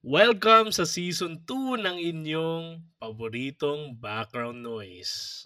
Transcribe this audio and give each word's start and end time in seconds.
Welcome 0.00 0.72
sa 0.72 0.88
season 0.88 1.44
2 1.44 1.76
ng 1.84 1.96
inyong 2.00 2.96
paboritong 2.96 4.00
background 4.00 4.64
noise. 4.64 5.44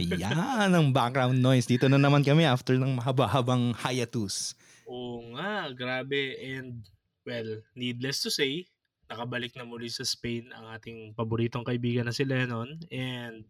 Ayan 0.00 0.72
ang 0.72 0.88
background 0.88 1.36
noise. 1.36 1.68
Dito 1.68 1.84
na 1.92 2.00
naman 2.00 2.24
kami 2.24 2.48
after 2.48 2.80
ng 2.80 2.96
mahaba-habang 2.96 3.76
hiatus. 3.76 4.56
Oo 4.88 5.36
nga, 5.36 5.68
grabe. 5.76 6.32
And 6.40 6.80
well, 7.28 7.60
needless 7.76 8.24
to 8.24 8.32
say, 8.32 8.64
nakabalik 9.12 9.52
na 9.52 9.68
muli 9.68 9.92
sa 9.92 10.08
Spain 10.08 10.48
ang 10.56 10.72
ating 10.72 11.12
paboritong 11.12 11.68
kaibigan 11.68 12.08
na 12.08 12.16
si 12.16 12.24
Lennon. 12.24 12.88
And 12.88 13.44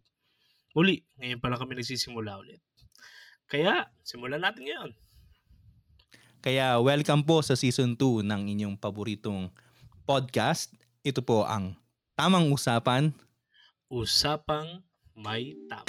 muli, 0.75 1.07
ngayon 1.23 1.39
pa 1.39 1.47
lang 1.47 1.63
kami 1.63 1.79
nagsisimula 1.79 2.43
ulit. 2.43 2.59
Kaya, 3.47 3.87
simulan 4.03 4.43
natin 4.43 4.67
ngayon. 4.67 4.91
Kaya 6.43 6.83
welcome 6.83 7.23
po 7.23 7.39
sa 7.39 7.55
season 7.55 7.95
2 7.95 8.27
ng 8.27 8.51
inyong 8.51 8.75
paboritong 8.83 9.55
podcast. 10.05 10.69
Ito 11.01 11.25
po 11.25 11.49
ang 11.49 11.81
Tamang 12.13 12.53
Usapan. 12.53 13.17
Usapang 13.89 14.85
may 15.17 15.57
tama. 15.73 15.89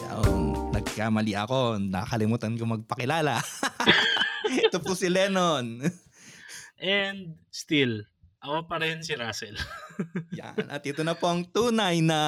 Yan, 0.00 0.72
nagkamali 0.72 1.36
ako. 1.36 1.76
Nakalimutan 1.76 2.56
ko 2.56 2.64
magpakilala. 2.64 3.36
Ito 4.64 4.80
po 4.80 4.96
si 4.96 5.12
Lennon. 5.12 5.84
And 6.80 7.36
still, 7.52 8.08
ako 8.40 8.64
pa 8.64 8.80
rin 8.80 9.04
si 9.04 9.12
Russell. 9.12 9.56
Yan. 10.40 10.56
At 10.72 10.80
ito 10.88 11.04
na 11.04 11.12
po 11.12 11.28
ang 11.28 11.44
tunay 11.44 12.00
na 12.00 12.20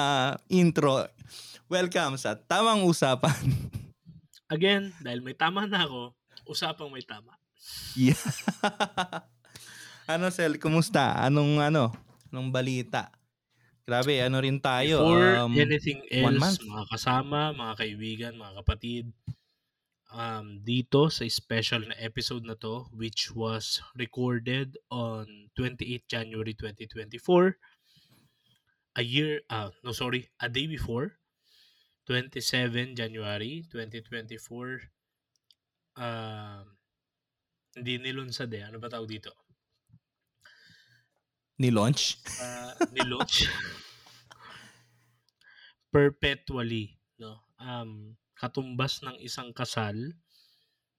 intro. 0.45 1.09
Welcome 1.65 2.21
sa 2.21 2.37
Tamang 2.37 2.85
Usapan. 2.85 3.33
Again, 4.53 4.93
dahil 5.01 5.25
may 5.25 5.33
tama 5.33 5.65
na 5.65 5.89
ako, 5.89 6.13
usapang 6.45 6.93
may 6.93 7.01
tama. 7.01 7.33
Yeah. 7.97 8.19
ano 10.13 10.29
Sel, 10.29 10.61
kumusta? 10.61 11.17
Anong 11.17 11.57
ano? 11.57 11.89
Anong 12.29 12.53
balita? 12.53 13.09
Grabe, 13.83 14.21
ano 14.21 14.37
rin 14.37 14.61
tayo. 14.61 15.01
Before 15.01 15.49
um, 15.49 15.53
anything 15.57 15.99
else, 16.07 16.61
mga 16.61 16.85
kasama, 16.87 17.51
mga 17.51 17.73
kaibigan, 17.75 18.33
mga 18.39 18.63
kapatid, 18.63 19.11
um, 20.13 20.61
dito 20.61 21.09
sa 21.09 21.25
special 21.25 21.89
na 21.89 21.97
episode 21.97 22.45
na 22.45 22.53
to, 22.55 22.85
which 22.93 23.33
was 23.33 23.81
recorded 23.97 24.77
on 24.93 25.49
28 25.57 26.05
January 26.05 26.53
2024, 26.53 27.57
a 28.95 29.03
year, 29.03 29.41
uh, 29.49 29.73
no 29.81 29.91
sorry, 29.91 30.29
a 30.37 30.47
day 30.47 30.69
before, 30.69 31.17
27 32.05 32.93
January 32.93 33.65
2024, 33.67 34.85
um, 35.97 36.65
hindi 37.73 37.97
nilunsad 37.97 38.53
eh. 38.53 38.69
Ano 38.69 38.77
ba 38.77 38.93
tawag 38.93 39.09
dito? 39.09 39.33
ni-launch. 41.59 42.17
uh, 42.41 42.73
nilaunch 42.91 43.45
perpetually 45.93 46.97
no 47.21 47.45
um 47.61 48.17
katumbas 48.43 48.99
ng 49.07 49.23
isang 49.23 49.55
kasal 49.55 49.95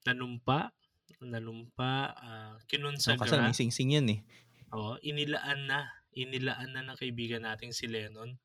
nanumpa 0.08 0.72
nanumpa 1.20 1.92
uh, 2.16 2.56
So, 2.56 2.68
kinonsagra 2.72 3.20
kasi 3.28 3.36
may 3.36 3.52
sing-sing 3.52 3.92
yan 3.92 4.08
eh. 4.08 4.20
oh, 4.72 4.96
inilaan 5.04 5.68
na 5.68 5.92
inilaan 6.16 6.72
na 6.72 6.88
ng 6.88 6.96
kaibigan 6.96 7.44
nating 7.44 7.76
si 7.76 7.84
Lennon 7.84 8.40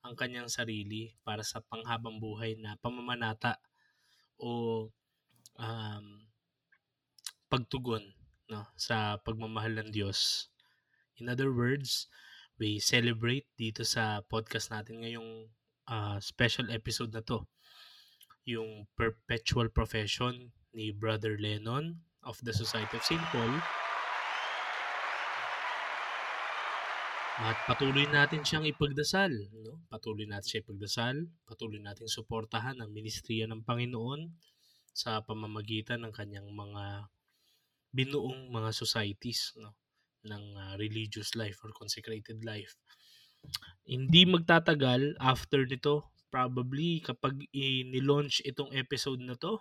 ang 0.00 0.16
kanyang 0.16 0.48
sarili 0.48 1.12
para 1.20 1.44
sa 1.44 1.60
panghabang 1.60 2.16
buhay 2.16 2.56
na 2.56 2.80
pamamanata 2.80 3.60
o 4.40 4.88
um, 5.60 6.06
pagtugon 7.52 8.04
no 8.48 8.64
sa 8.80 9.20
pagmamahal 9.20 9.76
ng 9.76 9.92
Diyos. 9.92 10.48
In 11.20 11.28
other 11.28 11.52
words, 11.52 12.08
we 12.56 12.80
celebrate 12.80 13.44
dito 13.60 13.84
sa 13.84 14.24
podcast 14.24 14.72
natin 14.72 15.04
ngayong 15.04 15.52
ah, 15.92 16.16
special 16.24 16.72
episode 16.72 17.12
na 17.12 17.20
to 17.20 17.44
yung 18.46 18.86
perpetual 18.96 19.68
profession 19.68 20.52
ni 20.72 20.94
Brother 20.94 21.36
Lennon 21.36 22.00
of 22.24 22.38
the 22.44 22.54
Society 22.54 22.96
of 22.96 23.04
St. 23.04 23.22
Paul 23.34 23.52
at 27.40 27.56
patuloy 27.64 28.04
natin 28.04 28.44
siyang 28.44 28.68
ipagdasal 28.68 29.32
no? 29.64 29.80
patuloy 29.88 30.28
natin 30.28 30.48
siya 30.48 30.60
ipagdasal 30.60 31.16
patuloy 31.48 31.80
natin 31.80 32.04
suportahan 32.04 32.76
ang 32.76 32.92
ministriya 32.92 33.48
ng 33.48 33.64
Panginoon 33.64 34.28
sa 34.92 35.24
pamamagitan 35.24 36.04
ng 36.04 36.12
kanyang 36.12 36.52
mga 36.52 37.08
binuong 37.96 38.52
mga 38.52 38.70
societies 38.76 39.56
no 39.56 39.72
ng 40.24 40.44
ah, 40.56 40.74
religious 40.76 41.32
life 41.36 41.60
or 41.64 41.72
consecrated 41.72 42.44
life. 42.44 42.76
Hindi 43.88 44.28
magtatagal 44.28 45.16
after 45.16 45.64
nito, 45.64 46.12
probably 46.30 47.02
kapag 47.02 47.44
i-launch 47.52 48.40
itong 48.46 48.70
episode 48.72 49.20
na 49.20 49.34
to, 49.36 49.58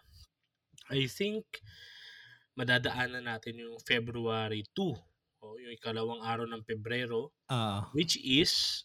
I 0.89 1.09
think 1.09 1.45
madadaanan 2.57 3.25
natin 3.25 3.61
yung 3.61 3.77
February 3.81 4.65
2 4.77 5.43
o 5.43 5.55
yung 5.57 5.73
ikalawang 5.75 6.21
araw 6.23 6.45
ng 6.49 6.63
Pebrero 6.65 7.31
Ah, 7.49 7.89
which 7.95 8.19
is 8.21 8.83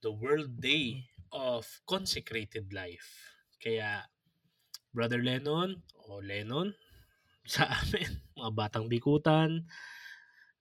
the 0.00 0.12
World 0.12 0.62
Day 0.62 1.10
of 1.34 1.66
Consecrated 1.84 2.72
Life. 2.72 3.36
Kaya 3.58 4.06
Brother 4.94 5.20
Lennon 5.20 5.82
o 6.08 6.22
Lennon 6.22 6.72
sa 7.48 7.66
amin, 7.66 8.08
mga 8.36 8.50
batang 8.52 8.86
bikutan, 8.86 9.64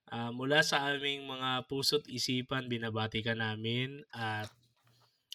ah, 0.09 0.31
mula 0.31 0.63
sa 0.63 0.87
aming 0.89 1.27
mga 1.27 1.67
puso't 1.67 2.07
isipan, 2.07 2.71
binabati 2.71 3.19
ka 3.19 3.35
namin 3.35 4.01
at 4.15 4.47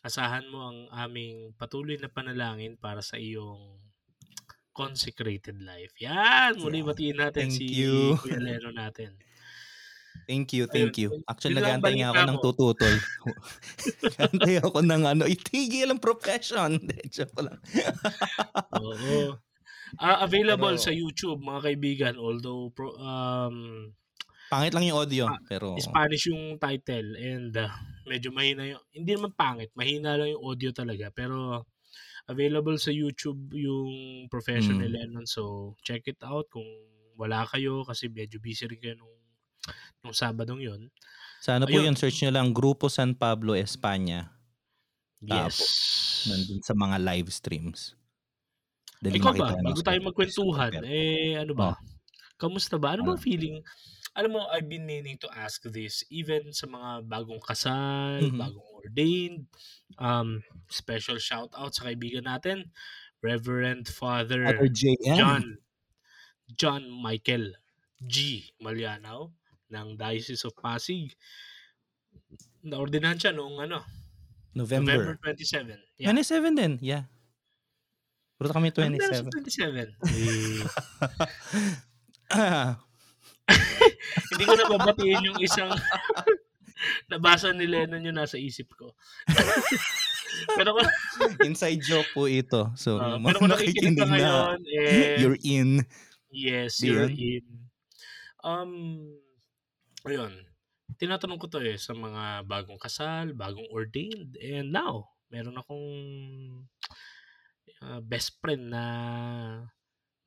asahan 0.02 0.46
mo 0.46 0.58
ang 0.66 0.78
aming 0.92 1.54
patuloy 1.54 1.96
na 1.96 2.06
panalangin 2.06 2.74
para 2.76 3.00
sa 3.00 3.16
iyong 3.16 3.78
consecrated 4.72 5.60
life. 5.60 5.92
Yan! 6.00 6.56
Muli 6.58 6.80
Yeah. 6.80 6.88
batiin 6.88 7.18
natin 7.18 7.46
Thank 7.46 7.56
si 7.56 7.64
you. 7.70 8.16
Kuya 8.18 8.40
Lennon 8.42 8.74
natin. 8.74 9.14
thank 10.22 10.52
you, 10.52 10.64
thank 10.66 10.94
you. 10.96 11.08
Ayun, 11.10 11.24
Actually, 11.26 11.52
yun 11.52 11.60
lang 11.60 11.70
ang 11.70 11.82
nagantay 11.82 11.94
nga 11.98 12.08
ako 12.08 12.20
ng 12.22 12.40
tututol. 12.40 12.94
Nagantay 14.06 14.54
ako 14.60 14.78
ng 14.80 15.02
ano, 15.04 15.24
itigil 15.26 15.88
ang 15.88 16.00
profession. 16.00 16.70
Hindi, 16.78 16.98
joke 17.08 17.40
lang. 17.42 17.58
Oo. 18.76 19.36
Ah, 19.98 20.24
available 20.24 20.72
Pero- 20.72 20.80
sa 20.80 20.92
YouTube, 20.92 21.42
mga 21.42 21.60
kaibigan. 21.62 22.14
Although, 22.16 22.72
pro, 22.72 22.96
um, 22.96 23.88
Pangit 24.48 24.72
lang 24.72 24.84
yung 24.84 25.00
audio, 25.00 25.28
Ah, 25.28 25.40
pero 25.42 25.76
Spanish 25.76 26.28
yung 26.28 26.56
title 26.56 27.16
and 27.16 27.56
uh, 27.56 27.72
medyo 28.04 28.30
mahina 28.34 28.66
yung, 28.66 28.82
hindi 28.92 29.10
naman 29.14 29.32
pangit, 29.34 29.70
mahina 29.74 30.16
lang 30.18 30.32
yung 30.32 30.42
audio 30.44 30.70
talaga. 30.72 31.08
Pero, 31.14 31.66
available 32.26 32.78
sa 32.78 32.94
YouTube 32.94 33.50
yung 33.52 33.90
profession 34.30 34.78
ni 34.78 34.86
Mm. 34.88 34.94
Lennon. 34.94 35.26
So, 35.26 35.74
check 35.82 36.06
it 36.06 36.22
out 36.22 36.46
kung 36.48 36.66
wala 37.18 37.42
kayo 37.46 37.82
kasi 37.84 38.06
medyo 38.08 38.38
busy 38.38 38.66
rin 38.66 38.78
kayo 38.80 38.94
nung, 38.96 39.14
nung 40.02 40.14
Sabadong 40.14 40.58
yun. 40.62 40.90
sana 41.42 41.66
po 41.66 41.74
Ayun. 41.74 41.90
yun, 41.92 41.96
search 41.98 42.22
nyo 42.22 42.30
lang 42.30 42.54
Grupo 42.54 42.86
San 42.86 43.18
Pablo 43.18 43.54
Espanya. 43.58 44.30
Yes. 45.18 45.58
Tapos, 45.58 45.58
Nandun 46.22 46.60
sa 46.62 46.74
mga 46.78 46.96
live 47.02 47.30
streams. 47.34 47.98
Dali 49.02 49.18
Ikaw 49.18 49.34
ba, 49.34 49.58
bago 49.58 49.82
tayo 49.82 49.98
magkwentuhan, 50.06 50.86
eh 50.86 51.34
ano 51.34 51.50
ba? 51.58 51.74
Oh. 51.74 51.78
Kamusta 52.38 52.78
ba? 52.78 52.94
Ano 52.94 53.02
Ano? 53.02 53.18
feeling? 53.18 53.58
Alam 54.12 54.36
mo, 54.36 54.42
I've 54.52 54.68
been 54.68 54.84
meaning 54.84 55.16
to 55.24 55.28
ask 55.32 55.64
this 55.64 56.04
even 56.12 56.52
sa 56.52 56.68
mga 56.68 57.08
bagong 57.08 57.40
kasal, 57.40 58.20
Mhm. 58.20 58.36
bagong 58.36 58.68
ordained. 58.76 59.48
Um, 59.96 60.44
special 60.68 61.16
shout 61.16 61.48
out 61.56 61.72
sa 61.72 61.88
kaibigan 61.88 62.28
natin, 62.28 62.68
Reverend 63.24 63.88
Father 63.88 64.44
Father 64.44 64.68
JM. 64.68 65.16
John 65.16 65.44
John 66.52 66.82
Michael 66.92 67.56
G. 68.04 68.44
Malianaw 68.60 69.32
ng 69.72 69.88
Diocese 69.96 70.44
of 70.44 70.52
Pasig. 70.60 71.16
Naordinahan 72.60 73.16
siya 73.16 73.32
noong 73.32 73.64
ano, 73.64 73.80
November 74.52 75.16
November. 75.16 75.16
27. 75.24 75.80
Yeah. 75.96 76.12
27 76.12 76.52
din, 76.52 76.72
yeah. 76.84 77.08
Puro 78.36 78.52
kami 78.52 78.68
Ano 78.76 78.92
meron 78.92 79.16
sa 79.16 79.24
27? 79.24 79.96
27. 82.28 82.91
Hindi 84.32 84.44
ko 84.44 84.54
nababatiin 84.56 85.28
yung 85.32 85.38
isang 85.40 85.70
nabasa 87.12 87.54
ni 87.54 87.66
Lennon 87.68 88.02
yung 88.02 88.18
nasa 88.18 88.36
isip 88.40 88.74
ko. 88.74 88.94
pero 90.58 90.74
kung, 90.74 90.88
inside 91.46 91.80
joke 91.84 92.10
po 92.16 92.26
ito. 92.26 92.72
So, 92.74 92.98
ah, 92.98 93.16
yung 93.16 93.22
pero 93.22 93.38
mga 93.38 93.40
kung 93.40 93.52
nakikinig 93.52 93.96
ka 93.98 94.04
nakikinig 94.04 94.08
na, 94.08 94.10
ngayon, 94.10 94.58
eh, 94.66 95.16
you're 95.22 95.40
in. 95.44 95.70
yes, 96.32 96.80
Di 96.80 96.90
you're 96.90 97.12
in. 97.12 97.44
Um, 98.42 98.72
ayun. 100.02 100.34
tinatanong 100.98 101.38
ko 101.40 101.46
to 101.50 101.58
eh 101.62 101.78
sa 101.78 101.94
mga 101.94 102.46
bagong 102.46 102.78
kasal, 102.78 103.34
bagong 103.34 103.66
ordained, 103.74 104.38
and 104.38 104.70
now, 104.70 105.10
meron 105.30 105.58
akong 105.58 105.88
uh, 107.82 108.00
best 108.02 108.38
friend 108.38 108.70
na 108.70 108.84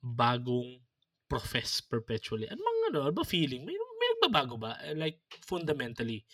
bagong 0.03 0.79
profess 1.25 1.81
perpetually. 1.81 2.45
Ano 2.49 2.61
bang 2.61 2.79
ano, 2.93 2.99
ano 3.09 3.13
ba 3.15 3.25
feeling? 3.25 3.65
May, 3.65 3.75
may 3.75 4.09
nagbabago 4.17 4.55
ba? 4.59 4.77
Like 4.93 5.21
fundamentally, 5.45 6.25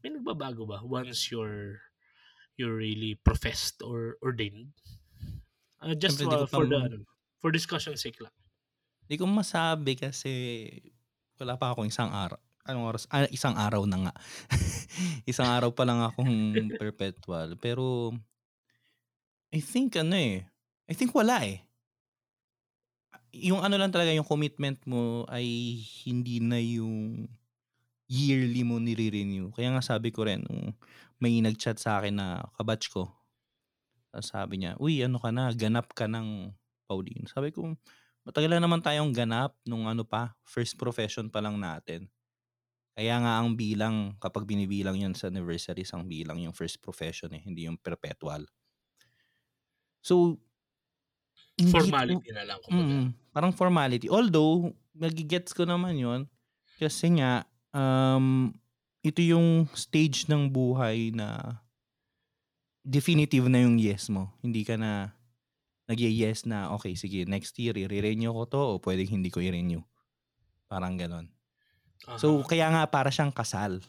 may 0.00 0.10
nagbabago 0.12 0.64
ba 0.68 0.80
once 0.84 1.30
you're 1.30 1.80
you're 2.56 2.76
really 2.76 3.16
professed 3.20 3.80
or 3.84 4.16
ordained? 4.20 4.72
Uh, 5.82 5.98
just 5.98 6.20
Siyempre, 6.20 6.44
uh, 6.44 6.46
for 6.46 6.64
the 6.64 6.78
ano, 6.78 6.98
for 7.42 7.50
discussion 7.50 7.98
sake 7.98 8.22
lang. 8.22 8.34
Hindi 9.08 9.18
ko 9.18 9.26
masabi 9.26 9.98
kasi 9.98 10.30
wala 11.42 11.58
pa 11.58 11.74
akong 11.74 11.90
isang 11.90 12.08
araw. 12.14 12.38
Anong 12.62 12.86
oras? 12.94 13.04
Ah, 13.10 13.26
isang 13.34 13.58
araw 13.58 13.82
na 13.90 14.08
nga. 14.08 14.14
isang 15.30 15.50
araw 15.50 15.74
pa 15.74 15.82
lang 15.82 15.98
akong 15.98 16.70
perpetual. 16.78 17.58
Pero, 17.58 18.14
I 19.50 19.58
think 19.58 19.98
ano 19.98 20.14
eh. 20.14 20.46
I 20.86 20.94
think 20.94 21.10
wala 21.10 21.42
eh. 21.42 21.66
Yung 23.32 23.64
ano 23.64 23.80
lang 23.80 23.88
talaga, 23.88 24.12
yung 24.12 24.28
commitment 24.28 24.76
mo 24.84 25.24
ay 25.32 25.80
hindi 26.04 26.36
na 26.44 26.60
yung 26.60 27.24
yearly 28.08 28.60
mo 28.60 28.76
nire-renew. 28.76 29.48
Kaya 29.56 29.72
nga 29.72 29.80
sabi 29.80 30.12
ko 30.12 30.28
rin, 30.28 30.44
nung 30.44 30.76
may 31.16 31.40
nag-chat 31.40 31.80
sa 31.80 32.00
akin 32.00 32.20
na 32.20 32.44
kabatch 32.60 32.92
ko, 32.92 33.08
sabi 34.20 34.60
niya, 34.60 34.76
uy, 34.76 35.00
ano 35.00 35.16
ka 35.16 35.32
na, 35.32 35.48
ganap 35.56 35.96
ka 35.96 36.04
ng 36.04 36.52
Pauline. 36.84 37.24
Sabi 37.24 37.48
ko, 37.48 37.72
matagal 38.28 38.52
na 38.52 38.60
naman 38.60 38.84
tayong 38.84 39.16
ganap 39.16 39.56
nung 39.64 39.88
ano 39.88 40.04
pa, 40.04 40.36
first 40.44 40.76
profession 40.76 41.32
pa 41.32 41.40
lang 41.40 41.56
natin. 41.56 42.12
Kaya 42.92 43.16
nga 43.24 43.40
ang 43.40 43.56
bilang, 43.56 44.20
kapag 44.20 44.44
binibilang 44.44 45.00
yun 45.00 45.16
sa 45.16 45.32
anniversaries, 45.32 45.96
ang 45.96 46.04
bilang 46.04 46.36
yung 46.44 46.52
first 46.52 46.76
profession 46.84 47.32
eh, 47.32 47.40
hindi 47.40 47.64
yung 47.64 47.80
perpetual. 47.80 48.44
So, 50.04 50.36
Formality 51.60 52.30
na 52.32 52.42
lang. 52.48 52.58
kumbaga. 52.64 52.88
Mm, 52.88 53.08
parang 53.32 53.52
formality. 53.52 54.08
Although, 54.08 54.72
nagigets 54.96 55.52
ko 55.52 55.68
naman 55.68 56.00
yon 56.00 56.20
kasi 56.80 57.20
nga, 57.20 57.44
um, 57.76 58.50
ito 59.02 59.20
yung 59.20 59.66
stage 59.74 60.30
ng 60.30 60.48
buhay 60.50 61.10
na 61.12 61.58
definitive 62.82 63.46
na 63.46 63.62
yung 63.62 63.78
yes 63.78 64.10
mo. 64.10 64.30
Hindi 64.42 64.62
ka 64.66 64.78
na 64.78 65.14
nag-yes 65.90 66.46
na, 66.46 66.70
okay, 66.74 66.94
sige, 66.94 67.26
next 67.26 67.58
year, 67.58 67.74
i-renew 67.74 68.30
ko 68.32 68.42
to 68.46 68.60
o 68.62 68.72
pwedeng 68.82 69.20
hindi 69.20 69.28
ko 69.28 69.42
i-renew. 69.42 69.82
Parang 70.70 70.96
ganon. 70.96 71.28
So, 72.18 72.42
Aha. 72.42 72.46
kaya 72.48 72.66
nga 72.70 72.82
para 72.90 73.10
siyang 73.10 73.34
kasal. 73.34 73.82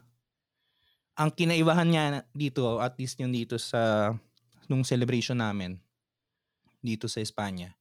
Ang 1.13 1.29
kinaibahan 1.33 1.89
niya 1.89 2.03
dito, 2.33 2.81
at 2.81 2.97
least 2.97 3.21
yung 3.21 3.33
dito 3.33 3.57
sa, 3.61 4.13
nung 4.65 4.85
celebration 4.85 5.37
namin, 5.37 5.77
dito 6.83 7.07
sa 7.07 7.23
Espanya, 7.23 7.71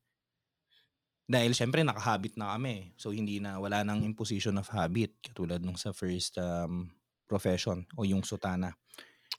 dahil 1.26 1.52
syempre 1.52 1.82
nakahabit 1.82 2.38
na 2.38 2.54
kami. 2.54 2.94
So, 2.94 3.10
hindi 3.10 3.43
na, 3.43 3.58
wala 3.58 3.82
nang 3.82 4.06
imposition 4.06 4.54
of 4.58 4.70
habit, 4.70 5.19
katulad 5.22 5.58
nung 5.62 5.76
sa 5.78 5.90
first 5.90 6.38
um, 6.38 6.87
profession 7.26 7.82
o 7.99 8.06
yung 8.06 8.22
sutana. 8.22 8.78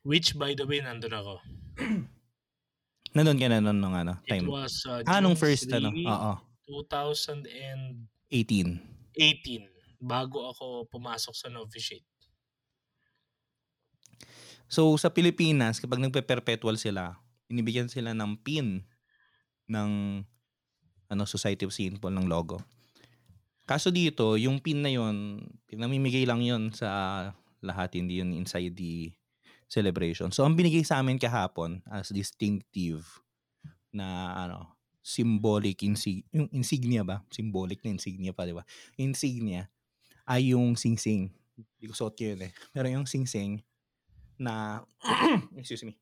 Which, 0.04 0.36
by 0.36 0.52
the 0.52 0.68
way, 0.68 0.84
nandun 0.84 1.16
ako. 1.16 1.40
Nandun 3.14 3.38
ka 3.38 3.46
na 3.46 3.62
nun 3.62 3.78
nung 3.78 3.94
ano, 3.94 4.18
It 4.26 4.42
time. 4.42 4.50
was 4.50 4.82
uh, 4.90 5.06
Ah, 5.06 5.22
nung 5.22 5.38
first, 5.38 5.70
ano, 5.70 5.94
3, 5.94 6.02
oo, 6.02 6.34
2018. 6.66 7.46
18. 8.34 9.70
Bago 10.02 10.50
ako 10.50 10.90
pumasok 10.90 11.36
sa 11.38 11.48
novitiate. 11.54 12.10
So, 14.66 14.98
sa 14.98 15.14
Pilipinas, 15.14 15.78
kapag 15.78 16.02
nagpe-perpetual 16.02 16.82
sila, 16.82 17.22
inibigyan 17.46 17.86
sila 17.86 18.18
ng 18.18 18.34
pin 18.42 18.82
ng 19.70 20.22
ano, 21.14 21.24
Society 21.30 21.64
of 21.68 21.76
St. 21.76 22.02
Paul 22.02 22.18
ng 22.18 22.28
logo. 22.28 22.60
Kaso 23.64 23.94
dito, 23.94 24.36
yung 24.36 24.60
pin 24.60 24.84
na 24.84 24.92
yon 24.92 25.40
pinamimigay 25.70 26.28
lang 26.28 26.44
yon 26.44 26.74
sa 26.76 27.32
lahat, 27.64 27.96
hindi 27.96 28.20
yun 28.20 28.36
inside 28.36 28.76
the 28.76 29.14
celebration. 29.72 30.30
So, 30.36 30.44
ang 30.44 30.60
binigay 30.60 30.84
sa 30.84 31.00
amin 31.00 31.16
kahapon 31.16 31.80
as 31.88 32.12
distinctive 32.12 33.08
na 33.96 34.36
ano, 34.36 34.76
symbolic 35.04 35.84
insig 35.84 36.28
yung 36.32 36.52
insignia 36.52 37.04
ba? 37.04 37.24
Symbolic 37.32 37.84
na 37.84 37.96
insignia 37.96 38.36
pa, 38.36 38.44
di 38.48 38.56
ba? 38.56 38.68
Insignia 39.00 39.72
ay 40.28 40.56
yung 40.56 40.80
sing-sing. 40.80 41.32
Hindi 41.56 41.86
ko 41.92 41.96
suot 41.96 42.16
yun 42.20 42.48
eh. 42.48 42.52
Pero 42.72 42.88
yung 42.88 43.08
sing-sing 43.08 43.60
na, 44.40 44.84
excuse 45.60 45.84
me, 45.84 46.00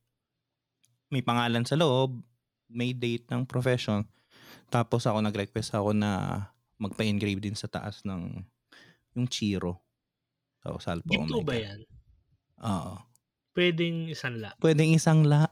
may 1.12 1.26
pangalan 1.26 1.66
sa 1.66 1.76
loob, 1.76 2.22
may 2.72 2.96
date 2.96 3.28
ng 3.30 3.44
profession, 3.44 4.08
tapos 4.72 5.04
ako 5.04 5.20
nag-request 5.20 5.76
ako 5.76 5.92
na 5.92 6.44
magpa-engrave 6.82 7.44
din 7.44 7.54
sa 7.54 7.70
taas 7.70 8.02
ng 8.08 8.42
yung 9.14 9.28
Chiro. 9.28 9.84
So, 10.64 10.80
Salpo 10.80 11.12
Ginto 11.12 11.44
Omega. 11.44 11.48
ba 11.48 11.56
yan? 11.58 11.80
Oo. 12.62 12.94
Pwedeng 13.52 14.08
isang 14.08 14.40
la. 14.40 14.56
Pwedeng 14.58 14.96
isang 14.96 15.28
la. 15.28 15.46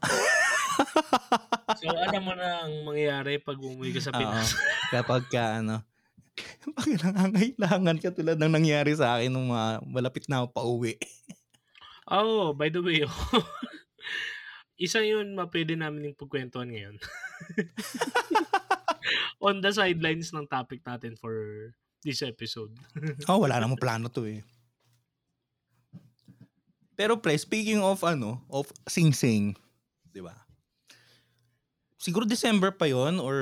So, 1.78 1.86
alam 1.86 2.26
mo 2.26 2.34
na 2.34 2.66
ang 2.66 2.82
mangyayari 2.82 3.38
pag 3.38 3.54
umuwi 3.54 3.94
ka 3.94 4.02
sa 4.02 4.10
Oo. 4.10 4.18
Pinas. 4.18 4.58
Kapag 4.94 5.22
ka, 5.30 5.62
ano, 5.62 5.86
pag 6.76 6.88
nangangailangan 6.88 7.96
ka 8.02 8.10
tulad 8.10 8.36
ng 8.42 8.52
nangyari 8.52 8.90
sa 8.96 9.16
akin 9.16 9.30
nung 9.30 9.54
mga 9.54 9.86
malapit 9.86 10.26
na 10.26 10.42
ako 10.42 10.46
pauwi. 10.50 10.98
oh, 12.10 12.50
by 12.50 12.66
the 12.72 12.82
way, 12.82 13.06
isa 14.80 15.04
yun 15.04 15.36
mapwede 15.36 15.76
namin 15.76 16.10
yung 16.10 16.16
pagkwentuhan 16.16 16.72
ngayon. 16.72 16.96
On 19.44 19.60
the 19.60 19.68
sidelines 19.68 20.32
ng 20.32 20.48
topic 20.48 20.80
natin 20.88 21.20
for 21.20 21.36
this 22.00 22.24
episode. 22.24 22.72
Oh, 23.28 23.44
wala 23.44 23.60
namang 23.60 23.76
plano 23.76 24.08
to 24.08 24.24
eh. 24.24 24.40
Pero 26.96 27.20
pre, 27.20 27.36
speaking 27.36 27.80
of 27.80 28.00
ano, 28.04 28.40
of 28.48 28.68
sing-sing, 28.88 29.56
'di 30.12 30.20
ba? 30.20 30.36
Siguro 32.00 32.24
December 32.24 32.72
pa 32.72 32.88
'yon 32.88 33.20
or 33.20 33.36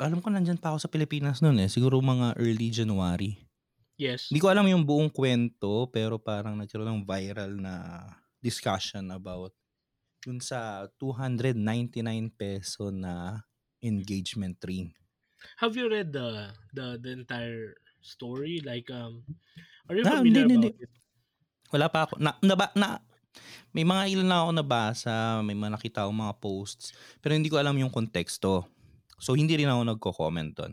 alam 0.00 0.20
ko 0.20 0.28
nandyan 0.32 0.60
pa 0.60 0.72
ako 0.72 0.84
sa 0.84 0.92
Pilipinas 0.92 1.40
noon 1.40 1.64
eh. 1.64 1.68
Siguro 1.68 2.00
mga 2.00 2.36
early 2.40 2.68
January. 2.72 3.40
Yes. 4.00 4.32
Hindi 4.32 4.40
ko 4.40 4.48
alam 4.48 4.68
yung 4.68 4.84
buong 4.88 5.12
kwento 5.12 5.88
pero 5.92 6.16
parang 6.16 6.56
nagkaroon 6.56 7.00
ng 7.00 7.04
viral 7.04 7.52
na 7.60 8.04
discussion 8.40 9.12
about 9.12 9.52
dun 10.28 10.44
sa 10.44 10.84
299 11.00 12.04
peso 12.36 12.92
na 12.92 13.40
engagement 13.80 14.60
ring. 14.60 14.92
Have 15.56 15.72
you 15.72 15.88
read 15.88 16.12
the 16.12 16.52
the 16.76 17.00
the 17.00 17.16
entire 17.16 17.80
story? 18.04 18.60
Like, 18.60 18.92
um, 18.92 19.24
are 19.88 19.96
you 19.96 20.04
Ah, 20.04 20.20
familiar 20.20 20.44
hindi, 20.44 20.68
hindi, 20.68 20.70
about 20.76 20.84
it? 20.84 20.92
Wala 21.72 21.86
pa 21.88 21.98
ako. 22.04 22.20
Na, 22.20 22.36
na, 22.44 22.54
na, 22.76 22.88
may 23.72 23.84
mga 23.84 24.02
ilan 24.12 24.28
na 24.28 24.38
ako 24.44 24.50
nabasa, 24.52 25.14
may 25.44 25.56
mga 25.56 25.72
nakita 25.76 25.98
akong 26.04 26.20
mga 26.20 26.36
posts, 26.40 26.92
pero 27.20 27.32
hindi 27.36 27.48
ko 27.48 27.56
alam 27.60 27.76
yung 27.76 27.92
konteksto. 27.92 28.64
So, 29.20 29.36
hindi 29.36 29.56
rin 29.56 29.68
ako 29.68 29.82
nagko-comment 29.84 30.52
doon. 30.56 30.72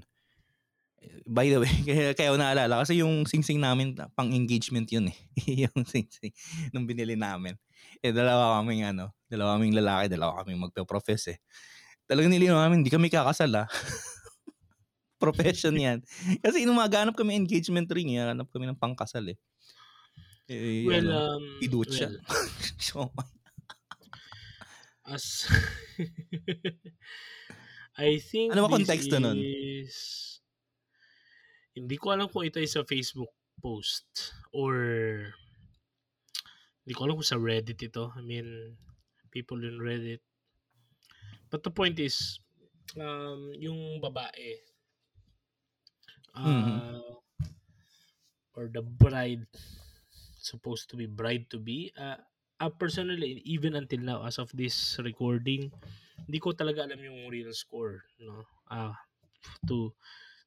By 1.27 1.51
the 1.51 1.59
way, 1.61 1.69
kaya, 1.87 2.15
kaya 2.15 2.31
ako 2.31 2.37
naalala, 2.39 2.75
kasi 2.81 3.03
yung 3.03 3.27
sing-sing 3.27 3.59
namin, 3.59 3.93
pang 4.15 4.31
engagement 4.31 4.87
yun 4.87 5.11
eh. 5.11 5.17
yung 5.67 5.83
sing-sing 5.83 6.31
nung 6.71 6.87
binili 6.87 7.19
namin. 7.19 7.59
Eh, 8.05 8.13
dalawa 8.13 8.61
kaming 8.61 8.85
ano, 8.85 9.09
dalawa 9.25 9.57
kaming 9.57 9.81
lalaki, 9.81 10.05
dalawa 10.13 10.45
kaming 10.45 10.69
magpe-profess 10.69 11.33
eh. 11.33 11.37
Talagang 12.05 12.29
nilinaw 12.29 12.61
namin, 12.61 12.85
hindi 12.85 12.93
kami 12.93 13.09
kakasal 13.09 13.49
ah. 13.57 13.65
Profession 15.23 15.73
yan. 15.73 16.05
Kasi 16.37 16.69
nung 16.69 16.77
maganap 16.77 17.17
kami 17.17 17.33
engagement 17.33 17.89
ring, 17.89 18.13
eh, 18.13 18.21
hanap 18.21 18.45
kami 18.53 18.69
ng 18.69 18.77
pangkasal 18.77 19.25
eh. 19.33 19.37
Eh, 20.45 20.85
Well, 20.85 21.09
ano, 21.09 21.33
um, 21.33 21.45
Piducha. 21.57 22.13
well, 22.13 22.21
so, 22.77 23.09
as 25.09 25.49
I 27.97 28.21
think 28.21 28.53
Ano 28.53 28.69
ba 28.69 28.77
konteksto 28.77 29.17
nun? 29.17 29.41
is 29.41 29.97
hindi 31.73 31.97
ko 31.97 32.13
alam 32.13 32.29
kung 32.29 32.45
ito 32.45 32.61
ay 32.61 32.69
sa 32.69 32.85
Facebook 32.85 33.33
post 33.59 34.37
or 34.53 34.77
hindi 36.85 36.93
ko 36.95 37.01
alam 37.05 37.17
kung 37.19 37.25
sa 37.27 37.41
Reddit 37.41 37.81
ito. 37.81 38.13
I 38.15 38.21
mean, 38.21 38.77
people 39.33 39.59
in 39.65 39.81
Reddit. 39.81 40.21
But 41.49 41.63
the 41.63 41.71
point 41.71 41.99
is, 41.99 42.39
um, 42.99 43.53
yung 43.57 44.01
babae, 44.01 44.61
uh, 46.35 46.99
Mhm. 47.01 47.01
or 48.55 48.67
the 48.71 48.81
bride, 48.81 49.45
supposed 50.39 50.89
to 50.91 50.95
be 50.97 51.05
bride 51.05 51.49
to 51.49 51.59
be, 51.59 51.91
uh, 51.97 52.17
uh, 52.59 52.69
personally, 52.69 53.41
even 53.45 53.75
until 53.75 53.99
now, 53.99 54.23
as 54.25 54.37
of 54.39 54.51
this 54.53 54.97
recording, 55.03 55.71
hindi 56.25 56.39
ko 56.39 56.53
talaga 56.53 56.85
alam 56.87 57.01
yung 57.01 57.29
real 57.31 57.51
score, 57.53 58.03
no? 58.21 58.45
Ah, 58.69 58.95
to 59.67 59.93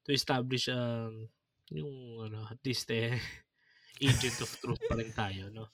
to 0.07 0.11
establish 0.15 0.69
um 0.71 1.29
yung 1.73 2.23
ano, 2.25 2.47
at 2.51 2.61
least 2.67 2.91
eh 2.93 3.17
agent 4.01 4.41
of 4.45 4.51
truth 4.63 4.83
pa 4.89 4.95
rin 4.99 5.11
tayo, 5.15 5.51
'no? 5.51 5.71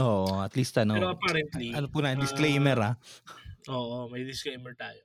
Oo, 0.00 0.40
at 0.40 0.56
least 0.56 0.74
ano, 0.80 0.94
Pero 0.94 1.08
apparently, 1.10 1.70
ano 1.76 1.86
po 1.92 2.00
na 2.00 2.16
ah 2.16 2.16
disclaimer, 2.16 2.76
ah. 2.80 2.94
Oo, 3.70 4.10
may 4.10 4.22
disclaimer 4.26 4.74
tayo. 4.74 5.02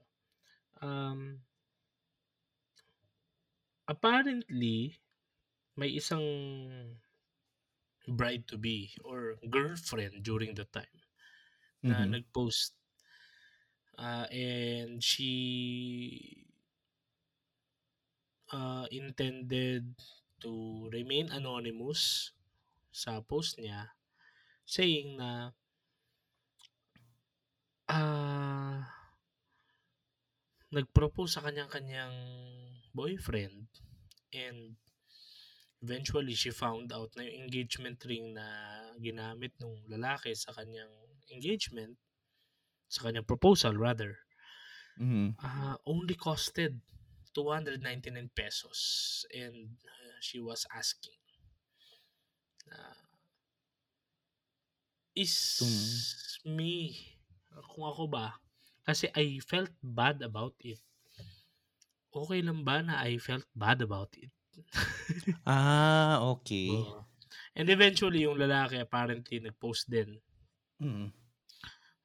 Um 0.82 1.42
apparently, 3.88 5.00
may 5.78 5.90
isang 5.98 6.24
bride-to-be 8.08 8.98
or 9.06 9.38
girlfriend 9.50 10.22
during 10.24 10.56
the 10.56 10.66
time 10.66 11.00
na 11.84 12.06
Mhm. 12.06 12.14
nag-post, 12.14 12.76
ah, 13.98 14.26
and 14.32 15.04
she 15.04 16.48
uh, 18.52 18.88
intended 18.92 19.96
to 20.42 20.90
remain 20.94 21.30
anonymous 21.32 22.32
sa 22.92 23.22
post 23.22 23.58
niya, 23.62 23.94
saying 24.68 25.18
na 25.20 25.52
ah 27.88 28.84
nag-propose 30.68 31.40
sa 31.40 31.44
kanyang-kanyang 31.48 32.12
boyfriend 32.92 33.72
and 34.36 34.76
eventually 35.80 36.36
she 36.36 36.52
found 36.52 36.92
out 36.92 37.08
na 37.16 37.24
yung 37.24 37.48
engagement 37.48 38.04
ring 38.04 38.36
na 38.36 38.44
ginamit 39.00 39.56
nung 39.64 39.80
lalaki 39.88 40.36
sa 40.36 40.52
kanyang 40.52 40.92
engagement, 41.32 41.96
sa 42.92 43.08
kanyang 43.08 43.24
proposal 43.28 43.80
rather, 43.80 44.20
Mhm. 45.00 45.38
ah, 45.40 45.78
only 45.88 46.18
costed 46.18 46.82
₱299 47.32 49.24
and 49.32 49.78
she 50.20 50.42
was 50.42 50.66
asking 50.74 51.16
na 52.70 52.80
is 55.18 55.58
Tum 55.58 55.74
me, 56.56 56.94
kung 57.74 57.84
ako 57.90 58.06
ba, 58.08 58.38
kasi 58.86 59.10
I 59.18 59.42
felt 59.44 59.74
bad 59.82 60.22
about 60.24 60.54
it. 60.64 60.80
Okey 62.14 62.40
lang 62.46 62.64
ba 62.64 62.80
na 62.86 63.04
I 63.04 63.18
felt 63.20 63.46
bad 63.58 63.82
about 63.84 64.14
it? 64.16 64.32
Ah, 65.46 66.18
okey. 66.34 66.72
Oo. 66.72 67.06
And 67.58 67.68
eventually 67.70 68.26
yung 68.26 68.38
lalaki 68.42 68.78
apparently 68.82 69.38
nag-post 69.42 69.90
din. 69.90 70.18
Mm. 70.82 71.10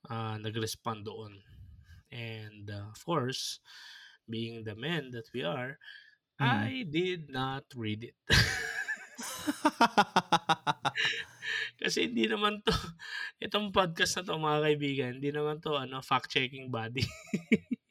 Ah, 0.08 0.36
nag-respond 0.40 1.06
doon. 1.06 1.38
And, 2.12 2.68
uh, 2.68 2.92
of 2.92 3.00
course, 3.04 3.60
being 4.28 4.64
the 4.64 4.76
men 4.76 5.12
that 5.12 5.28
we 5.32 5.44
are, 5.44 5.78
Mm. 6.42 6.48
I 6.48 6.72
did 6.90 7.30
not 7.30 7.70
read 7.78 8.10
it. 8.10 8.18
Kasi 11.82 12.06
hindi 12.10 12.30
naman 12.30 12.62
'to 12.62 12.74
itong 13.42 13.74
podcast 13.74 14.20
na 14.20 14.22
'to 14.22 14.38
mga 14.38 14.60
kaibigan, 14.62 15.10
hindi 15.18 15.30
naman 15.34 15.58
'to 15.58 15.74
ano, 15.74 15.98
fact 16.04 16.30
checking 16.30 16.70
body. 16.70 17.02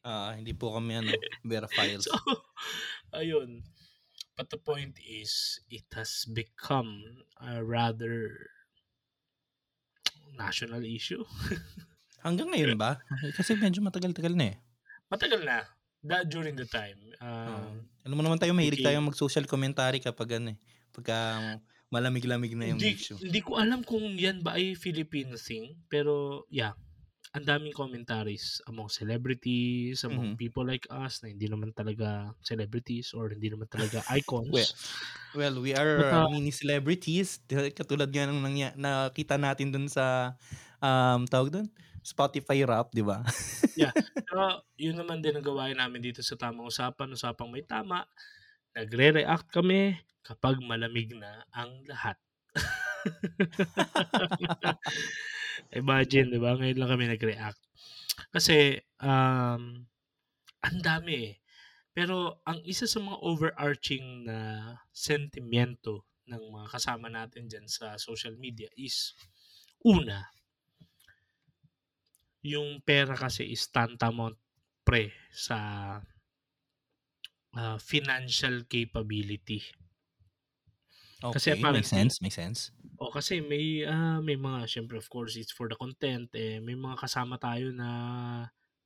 Oo, 0.08 0.30
hindi 0.40 0.56
po 0.56 0.76
kami 0.76 1.04
ano, 1.04 1.12
veraphiles. 1.44 2.08
So, 2.08 2.16
ayun. 3.12 3.64
But 4.40 4.50
the 4.50 4.58
point 4.58 4.98
is, 5.04 5.60
it 5.70 5.86
has 5.94 6.26
become 6.26 7.04
a 7.38 7.62
rather 7.62 8.50
national 10.34 10.82
issue. 10.88 11.22
Hanggang 12.26 12.54
ngayon 12.54 12.80
ba? 12.80 13.02
Kasi 13.38 13.58
medyo 13.58 13.84
matagal-tagal 13.84 14.34
na, 14.34 14.54
eh. 14.54 14.56
Matagal 15.12 15.42
na, 15.44 15.68
that 16.06 16.30
during 16.30 16.56
the 16.56 16.66
time, 16.70 16.98
Oo. 17.20 17.22
um, 17.22 17.74
Alam 18.02 18.16
mo 18.18 18.24
naman 18.26 18.40
tayo 18.42 18.54
mahilig 18.56 18.82
tayong 18.82 19.06
mag-social 19.06 19.46
commentary 19.46 20.02
kapag 20.02 20.42
ano, 20.42 20.54
eh, 20.54 20.58
pagka 20.94 21.40
malamig-lamig 21.94 22.54
na 22.60 22.68
yung 22.72 22.84
Hindi 22.84 22.90
issue. 22.92 23.22
hindi 23.26 23.40
ko 23.42 23.58
alam 23.58 23.82
kung 23.82 24.18
yan 24.22 24.46
ba 24.46 24.54
ay 24.54 24.78
Filipino 24.78 25.34
thing, 25.34 25.82
pero 25.90 26.46
yeah, 26.54 26.78
ang 27.36 27.46
daming 27.48 27.74
commentaries 27.76 28.62
among 28.70 28.90
celebrities, 28.94 30.04
among 30.06 30.30
Mhm. 30.30 30.42
people 30.42 30.66
like 30.68 30.86
us 30.92 31.22
na 31.24 31.32
hindi 31.34 31.48
naman 31.50 31.74
talaga 31.74 32.34
celebrities 32.46 33.14
or 33.18 33.32
hindi 33.34 33.50
naman 33.50 33.70
talaga 33.72 34.06
Well 34.50 34.70
icons. 34.74 34.76
well, 35.36 35.56
we 35.62 35.74
But, 35.96 36.08
are 36.12 36.26
uh 36.26 36.28
mini 36.30 36.52
celebrities, 36.54 37.42
katulad 37.50 38.10
nga 38.14 38.28
ng 38.30 38.42
nangya 38.44 38.70
nakita 38.78 39.36
natin 39.40 39.72
dun 39.74 39.88
sa, 39.92 40.36
um, 40.84 41.26
tawag 41.30 41.52
dun, 41.54 41.68
Spotify 42.06 42.64
Wrapped, 42.68 42.94
'di 42.96 43.06
ba? 43.06 43.24
Yeah, 43.76 43.96
pero 44.28 44.68
yun 44.76 45.00
naman 45.00 45.24
din 45.24 45.40
ang 45.40 45.46
gawain 45.48 45.80
namin 45.80 46.04
dito 46.04 46.20
sa 46.20 46.36
Tamang 46.36 46.68
Usapan, 46.68 47.16
Usapang 47.16 47.48
May 47.48 47.64
Tama, 47.64 48.04
nagre-react 48.76 49.48
kami 49.52 49.96
kapag 50.22 50.62
malamig 50.62 51.14
na 51.18 51.46
ang 51.54 51.82
lahat. 51.90 52.18
Imagine 55.82 56.28
'di 56.32 56.40
ba, 56.42 56.58
ngayon 56.58 56.78
lang 56.78 56.92
kami 56.92 57.06
nag-react. 57.10 57.62
Kasi, 58.30 58.78
um, 59.02 59.88
ang 60.62 60.80
dami, 60.84 61.32
eh. 61.32 61.34
Pero 61.92 62.40
ang 62.48 62.62
isa 62.64 62.88
sa 62.88 63.04
mga 63.04 63.20
overarching 63.20 64.30
na 64.30 64.38
sentimyento 64.96 66.08
ng 66.30 66.44
mga 66.54 66.68
kasama 66.72 67.12
natin 67.12 67.52
diyan 67.52 67.68
sa 67.68 68.00
social 68.00 68.38
media 68.40 68.72
is, 68.80 69.12
una 69.84 70.32
yung 72.42 72.82
pera 72.82 73.14
kasi 73.14 73.54
is 73.54 73.70
tantamount 73.70 74.34
pre 74.82 75.14
sa 75.30 75.58
ah, 77.54 77.78
financial 77.78 78.66
capability. 78.66 79.62
Kasi 81.30 81.52
Okey, 81.52 81.66
make 81.66 81.86
apparently 81.86 81.86
sense, 81.86 82.22
make 82.22 82.34
sense. 82.34 82.72
oo, 83.02 83.12
kasi 83.14 83.42
may, 83.44 83.84
ah, 83.88 84.20
may 84.24 84.38
mga 84.40 84.68
siyempre 84.70 84.98
of 85.02 85.08
course 85.12 85.36
it's 85.40 85.54
for 85.56 85.68
the 85.72 85.78
content, 85.80 86.30
eh, 86.38 86.60
may 86.64 86.76
mga 86.78 86.98
kasama 87.04 87.38
tayo 87.42 87.72
na 87.76 87.90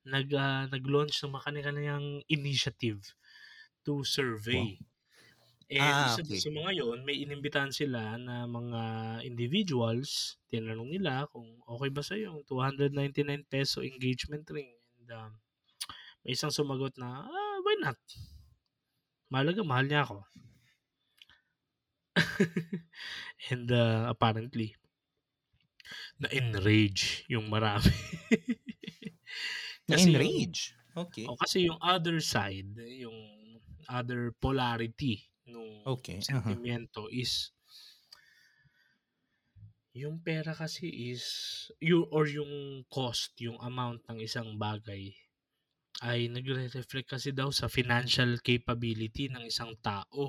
nag, 0.07 0.27
ah, 0.37 0.65
nag-launch 0.71 1.19
ng 1.23 1.33
mga 1.35 1.45
kani-kaniyang 1.51 2.07
initiative 2.31 3.01
to 3.85 4.03
Wow. 4.51 4.71
survey. 4.81 4.81
And 5.71 5.97
Ah, 5.97 6.15
isa 6.15 6.21
okey. 6.21 6.45
sa 6.45 6.49
mga 6.53 6.77
yun, 6.81 7.03
may 7.07 7.17
inimbitahan 7.25 7.73
sila 7.73 8.17
na 8.21 8.45
mga 8.49 8.81
individuals, 9.25 10.37
tinanong 10.51 10.91
nila 10.99 11.25
kung 11.33 11.47
okey 11.65 11.89
ba 11.93 12.03
sa'yo 12.05 12.31
yung 12.33 12.41
₱299 12.47 13.81
engagement 13.81 14.45
ring 14.53 14.71
and, 15.01 15.09
um, 15.15 15.31
may 16.25 16.33
isang 16.37 16.53
sumagot 16.53 16.95
na, 17.01 17.25
"Ah, 17.29 17.57
why 17.65 17.75
not? 17.81 17.99
Mahalaga 19.31 19.61
mahal 19.69 19.85
niya 19.87 20.01
ako." 20.05 20.17
And, 23.51 23.71
uh, 23.71 24.05
apparently 24.09 24.75
na-enrage 26.19 27.27
yung 27.27 27.51
marami. 27.51 27.91
Kasi 29.91 30.17
yung 30.17 30.23
Na-enrage? 30.23 30.73
Okey. 30.95 31.25
oo, 31.27 31.37
kasi 31.37 31.57
yung 31.67 31.79
other 31.83 32.17
side, 32.23 32.73
yung 32.79 33.17
other 33.89 34.33
polarity 34.41 35.29
nung 35.45 35.85
Okey, 35.85 36.25
uh-huh. 36.29 36.57
sentimyento 36.57 37.05
is 37.13 37.53
yung 39.95 40.19
pera 40.19 40.51
kasi 40.51 40.87
is 41.13 41.23
yu 41.79 42.03
or 42.11 42.25
yung 42.27 42.83
cost, 42.91 43.31
yung 43.39 43.55
amount 43.63 44.01
ng 44.09 44.19
isang 44.27 44.57
bagay 44.59 45.13
ay 46.03 46.27
nagre-reflect 46.35 47.09
kasi 47.15 47.29
daw 47.31 47.49
sa 47.59 47.67
financial 47.71 48.31
capability 48.43 49.25
ng 49.31 49.43
isang 49.47 49.71
tao. 49.79 50.23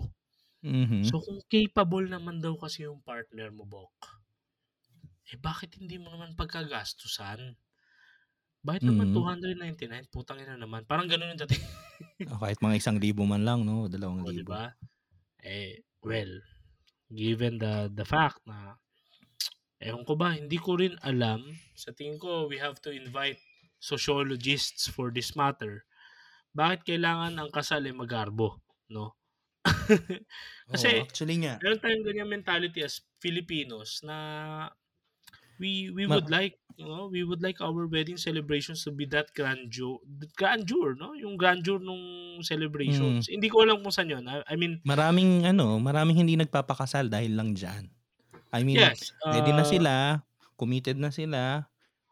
Mhm. 0.67 1.05
So, 1.09 1.15
kung 1.25 1.41
capable 1.55 2.07
naman 2.15 2.37
daw 2.45 2.55
kasi 2.65 2.79
yung 2.89 3.01
partner 3.11 3.49
mo, 3.57 3.65
Bok, 3.75 3.95
eh, 5.33 5.39
bakit 5.47 5.71
hindi 5.81 5.97
mo 6.03 6.09
naman 6.15 6.39
pagkagastusan? 6.41 7.41
Bakit 8.67 8.85
naman 8.93 9.09
Mhm. 9.09 9.17
₱299, 9.17 10.05
putang 10.15 10.39
ina 10.45 10.57
naman, 10.61 10.83
parang 10.91 11.09
gano'n 11.11 11.33
yung 11.37 11.43
dating. 11.49 11.65
Oh, 12.31 12.39
kahit 12.43 12.59
mga 12.65 12.77
1,000 12.79 13.25
man 13.31 13.43
lang 13.49 13.61
'no, 13.67 13.77
Oh, 14.21 14.31
'di 14.33 14.43
2,000. 14.45 14.51
ba? 14.51 14.63
Eh, 15.43 15.83
well, 16.09 16.33
given 17.23 17.55
the 17.65 17.75
the 17.99 18.07
fact 18.15 18.41
na 18.51 18.59
ewan 19.81 20.05
ko 20.09 20.15
ba, 20.21 20.29
hindi 20.37 20.57
ko 20.61 20.77
rin 20.81 20.95
alam, 21.11 21.41
sa 21.77 21.91
tingin 21.97 22.19
ko 22.21 22.49
we 22.51 22.57
have 22.61 22.77
to 22.85 22.91
invite 22.93 23.41
sociologists 23.81 24.89
for 24.95 25.09
this 25.13 25.31
matter. 25.37 25.85
Bakit 26.61 26.81
kailangan 26.89 27.35
ang 27.39 27.51
kasal 27.55 27.83
ay 27.89 27.95
magarbo, 27.97 28.49
'no? 28.93 29.17
Kasi 30.73 30.91
actually 31.03 31.37
nga. 31.43 31.63
meron 31.63 31.81
tayong 31.83 32.05
ganyang 32.07 32.31
mentality 32.33 32.81
as 32.85 33.01
Filipinos 33.23 34.01
na 34.05 34.17
we 35.59 35.91
we 35.93 36.07
Ma 36.07 36.17
would 36.17 36.29
like, 36.31 36.57
you 36.77 36.85
know, 36.87 37.09
we 37.09 37.25
would 37.25 37.43
like 37.43 37.61
our 37.61 37.87
wedding 37.89 38.17
celebrations 38.21 38.85
to 38.85 38.93
be 38.93 39.07
that 39.09 39.33
grandeur 39.35 39.99
grandeur 40.37 40.95
'no, 40.97 41.15
yung 41.17 41.37
grandeur 41.41 41.81
nung 41.81 42.41
Mm. 42.87 43.27
celebrations. 43.27 43.29
Hindi 43.31 43.49
ko 43.49 43.65
alam 43.65 43.81
kung 43.85 43.95
saan 43.95 44.13
yun, 44.13 44.27
I 44.29 44.57
mean 44.61 44.83
Maraming 44.87 45.43
ano, 45.43 45.83
maraming 45.83 46.23
hindi 46.23 46.39
nagpapakasal 46.39 47.11
dahil 47.11 47.35
lang 47.35 47.59
diyan. 47.59 47.91
I 48.55 48.63
mean, 48.67 48.83
Yes, 48.83 49.13
ready 49.29 49.53
na 49.55 49.65
uh 49.67 49.67
sila, 49.67 50.25
committed 50.59 50.99
na 51.01 51.11
sila, 51.15 51.69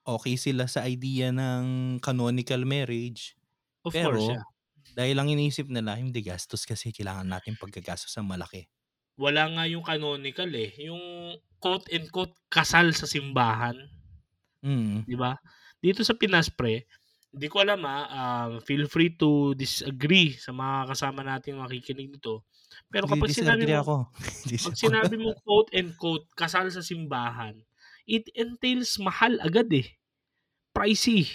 okey 0.06 0.36
sila 0.40 0.66
sa 0.70 0.86
idea 0.86 1.30
ng 1.34 1.98
canonical 2.02 2.62
marriage, 2.66 3.36
Of 3.84 3.98
course, 4.00 4.26
pero 4.26 4.28
yeah. 4.28 4.44
Dahil 4.94 5.16
ang 5.18 5.28
iniisip 5.28 5.66
nila, 5.68 5.98
hindi 5.98 6.22
gastos 6.22 6.62
kasi 6.64 6.94
kailangan 6.94 7.26
natin 7.26 7.58
paggagastusan 7.58 8.24
malaki. 8.24 8.66
wala 9.14 9.46
nga 9.46 9.64
yung 9.70 9.84
canonical 9.86 10.50
eh. 10.54 10.74
Yung 10.90 11.02
quote 11.62 11.86
and 11.94 12.10
quote 12.10 12.34
kasal 12.50 12.90
sa 12.90 13.06
simbahan. 13.06 13.78
Mm. 14.64 15.06
'Di 15.06 15.16
ba? 15.18 15.38
Dito 15.78 16.02
sa 16.02 16.16
Pinas 16.18 16.48
pre, 16.50 16.88
hindi 17.30 17.46
ko 17.46 17.62
alam 17.62 17.82
ah, 17.86 18.04
um, 18.48 18.50
feel 18.64 18.88
free 18.90 19.14
to 19.14 19.54
disagree 19.54 20.34
sa 20.34 20.50
mga 20.50 20.90
kasama 20.94 21.20
nating 21.22 21.60
makikinig 21.60 22.10
nito. 22.10 22.42
Pero 22.90 23.06
kapag 23.06 23.30
sinabi 23.30 23.66
mo, 23.70 23.78
ako. 23.82 23.96
pag 24.66 24.76
sinabi 24.78 25.14
mo 25.20 25.30
quote 25.46 25.70
and 25.78 25.94
quote 25.98 26.26
kasal 26.34 26.66
sa 26.72 26.82
simbahan, 26.82 27.54
it 28.08 28.26
entails 28.34 28.98
mahal 28.98 29.38
agad 29.42 29.70
eh. 29.70 29.86
Pricey. 30.74 31.30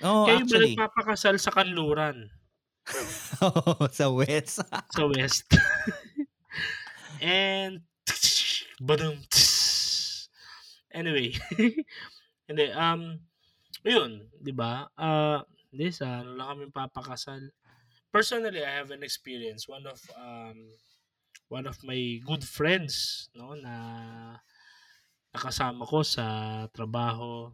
Oo, 0.00 0.24
Kayo 0.30 0.44
ba 0.48 0.56
actually. 0.56 0.72
nagpapakasal 0.72 1.36
sa 1.36 1.52
kanluran? 1.52 2.30
Oo, 3.46 3.86
sa 3.92 4.06
West. 4.10 4.64
sa 4.96 5.02
West. 5.06 5.46
And 7.22 7.82
badum. 8.80 9.20
Anyway. 10.94 11.36
Hindi 12.48 12.72
um 12.72 13.20
yun, 13.84 14.24
'di 14.40 14.52
ba? 14.56 14.88
Ah, 14.96 15.44
hindi 15.68 15.92
sa 15.92 16.24
ano 16.24 16.32
lang 16.32 16.48
kami 16.48 16.64
papakasal. 16.72 17.44
Personally, 18.08 18.64
I 18.64 18.72
have 18.80 18.88
an 18.90 19.04
experience. 19.04 19.68
One 19.68 19.84
of 19.84 20.00
um 20.16 20.72
one 21.52 21.68
of 21.68 21.76
my 21.84 22.24
good 22.24 22.40
friends, 22.40 23.28
no, 23.36 23.52
na 23.52 23.74
nakasama 25.36 25.84
ko 25.84 26.00
sa 26.00 26.24
trabaho. 26.72 27.52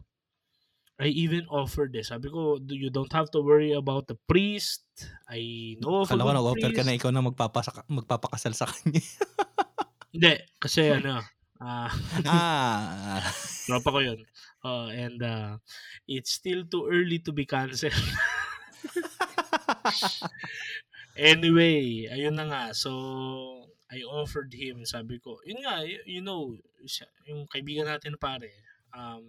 I 0.95 1.11
even 1.11 1.43
offered 1.51 1.91
this. 1.91 2.07
Sabi 2.07 2.31
ko, 2.31 2.55
"Do 2.55 2.71
you 2.71 2.87
don't 2.87 3.11
have 3.11 3.27
to 3.35 3.43
worry 3.43 3.75
about 3.75 4.07
the 4.07 4.15
priest. 4.31 4.87
I 5.27 5.75
know 5.83 6.07
of 6.07 6.11
a 6.11 6.15
Akala 6.15 6.23
ko 6.23 6.31
good 6.31 6.39
nag-offer 6.39 6.69
ka 6.71 6.71
priest." 6.71 6.87
na 6.87 6.95
ikaw 6.95 7.09
na 7.11 7.23
magpapasaka 7.27 7.81
magpapakasal 7.91 8.53
sa 8.55 8.65
kanya. 8.71 9.03
Hindi, 10.15 10.33
kasi 10.55 10.87
ano, 10.95 11.19
ah, 11.59 11.91
Ah. 12.23 13.19
tropa 13.67 13.91
ko 13.91 13.99
'yun. 13.99 14.19
Oo, 14.63 14.87
and 14.87 15.19
uh, 15.19 15.59
it's 16.07 16.31
still 16.31 16.63
too 16.63 16.87
early 16.87 17.19
to 17.19 17.35
be 17.35 17.43
canceled. 17.43 17.91
Anyway, 21.15 22.11
ayun 22.11 22.35
na 22.35 22.43
nga. 22.43 22.63
So, 22.75 22.91
I 23.87 24.03
offered 24.03 24.51
him, 24.51 24.83
sabi 24.83 25.15
ko, 25.23 25.39
yun 25.47 25.63
nga, 25.63 25.79
you 26.03 26.19
know, 26.19 26.51
yung 27.23 27.47
kaibigan 27.47 27.87
natin 27.87 28.15
na 28.15 28.19
pare, 28.19 28.51
um, 28.91 29.23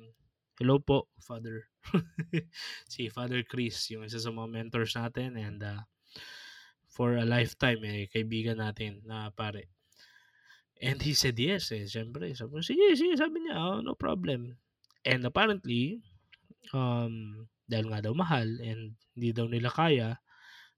hello 0.56 0.80
po, 0.80 1.12
Father. 1.20 1.68
si 2.92 3.12
Father 3.12 3.44
Chris, 3.44 3.92
yung 3.92 4.08
isa 4.08 4.16
sa 4.16 4.32
mga 4.32 4.48
mentors 4.48 4.96
natin 4.96 5.36
and 5.36 5.60
uh, 5.60 5.84
for 6.88 7.20
a 7.20 7.28
lifetime, 7.28 7.84
eh, 7.84 8.08
kaibigan 8.08 8.56
natin 8.56 9.04
na 9.04 9.28
pare. 9.36 9.68
And 10.80 11.00
he 11.00 11.12
said 11.12 11.36
yes, 11.36 11.72
eh, 11.72 11.84
syempre. 11.88 12.32
Sabi 12.32 12.60
sige, 12.64 12.96
sige, 12.96 13.16
sabi 13.16 13.44
niya, 13.44 13.56
oh, 13.56 13.80
no 13.84 13.96
problem. 13.96 14.56
And 15.04 15.24
apparently, 15.28 16.00
um, 16.72 17.48
dahil 17.68 17.92
nga 17.92 18.00
daw 18.04 18.12
mahal 18.16 18.48
and 18.60 18.96
hindi 19.16 19.30
daw 19.32 19.48
nila 19.48 19.68
kaya, 19.72 20.20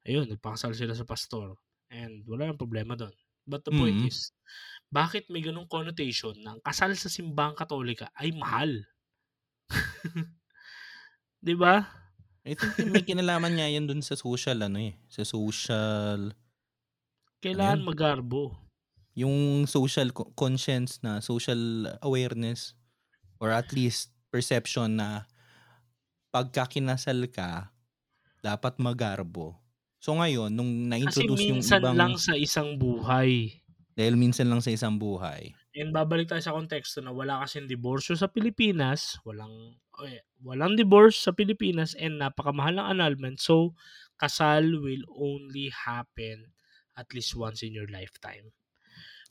ayun, 0.07 0.27
nagpakasal 0.31 0.75
sila 0.75 0.95
sa 0.95 1.07
pastor. 1.07 1.55
And 1.91 2.27
wala 2.27 2.51
nang 2.51 2.61
problema 2.61 2.99
doon. 2.99 3.15
But 3.49 3.65
the 3.65 3.73
point 3.73 4.05
Mm. 4.05 4.11
is, 4.11 4.35
bakit 4.93 5.31
may 5.33 5.41
ganong 5.41 5.71
connotation 5.73 6.37
ang 6.45 6.61
kasal 6.61 6.93
sa 6.99 7.09
simbahang 7.09 7.57
katolika 7.57 8.13
ay 8.19 8.35
mahal? 8.37 8.85
'Di 11.43 11.55
ba? 11.59 11.75
I 12.49 12.55
think 12.57 12.75
may 12.93 13.05
kinalaman 13.05 13.55
nga 13.61 13.69
yan 13.69 13.87
dun 13.87 14.01
sa 14.03 14.15
social 14.17 14.59
ano 14.65 14.79
eh, 14.81 14.95
sa 15.13 15.23
social 15.27 16.33
Kailangan 17.43 17.81
yun? 17.81 17.87
magarbo. 17.89 18.43
yung 19.19 19.67
social 19.67 20.15
co- 20.15 20.31
conscience 20.39 21.03
na 21.03 21.19
social 21.21 21.59
awareness 22.01 22.79
or 23.43 23.51
at 23.51 23.71
least 23.75 24.15
perception 24.31 24.97
na 25.01 25.27
pagka 26.35 26.65
kinasal 26.69 27.21
ka 27.37 27.73
dapat 28.45 28.75
magarbo. 28.79 29.59
So 30.05 30.15
ngayon 30.19 30.51
nung 30.55 30.73
Kasi 31.03 31.27
na-introduce 31.27 31.45
yung 31.51 31.63
minsan 31.63 31.81
ibang 31.81 31.99
lang 31.99 32.15
sa 32.25 32.35
isang 32.39 32.79
buhay. 32.83 33.31
dahil 33.99 34.15
minsan 34.17 34.47
lang 34.49 34.63
sa 34.65 34.71
isang 34.73 34.97
buhay. 34.97 35.53
And 35.79 35.95
babalik 35.95 36.27
tayo 36.27 36.43
sa 36.43 36.59
konteksto 36.59 36.99
na 36.99 37.15
wala 37.15 37.47
kasing 37.47 37.71
diborsyo 37.71 38.19
sa 38.19 38.27
Pilipinas, 38.27 39.15
walang 39.23 39.79
eh, 40.03 40.27
walang 40.43 40.75
divorce 40.75 41.23
sa 41.23 41.31
Pilipinas 41.31 41.95
and 41.95 42.19
napakamahal 42.19 42.83
ng 42.83 42.89
annulment. 42.99 43.39
So, 43.39 43.79
kasal 44.19 44.83
will 44.83 45.07
only 45.15 45.71
happen 45.71 46.51
at 46.99 47.07
least 47.15 47.39
once 47.39 47.63
in 47.63 47.79
your 47.79 47.87
lifetime. 47.87 48.51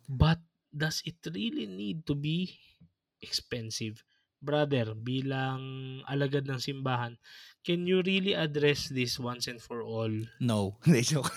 But 0.08 0.40
does 0.72 1.04
it 1.04 1.20
really 1.28 1.68
need 1.68 2.08
to 2.08 2.16
be 2.16 2.56
expensive? 3.20 4.08
Brother, 4.40 4.96
bilang 4.96 6.00
alagad 6.08 6.48
ng 6.48 6.64
simbahan, 6.64 7.20
can 7.68 7.84
you 7.84 8.00
really 8.08 8.38
address 8.38 8.88
this 8.88 9.20
once 9.20 9.52
and 9.52 9.60
for 9.60 9.84
all? 9.84 10.14
No, 10.40 10.80
hindi 10.88 11.04
joke. 11.04 11.34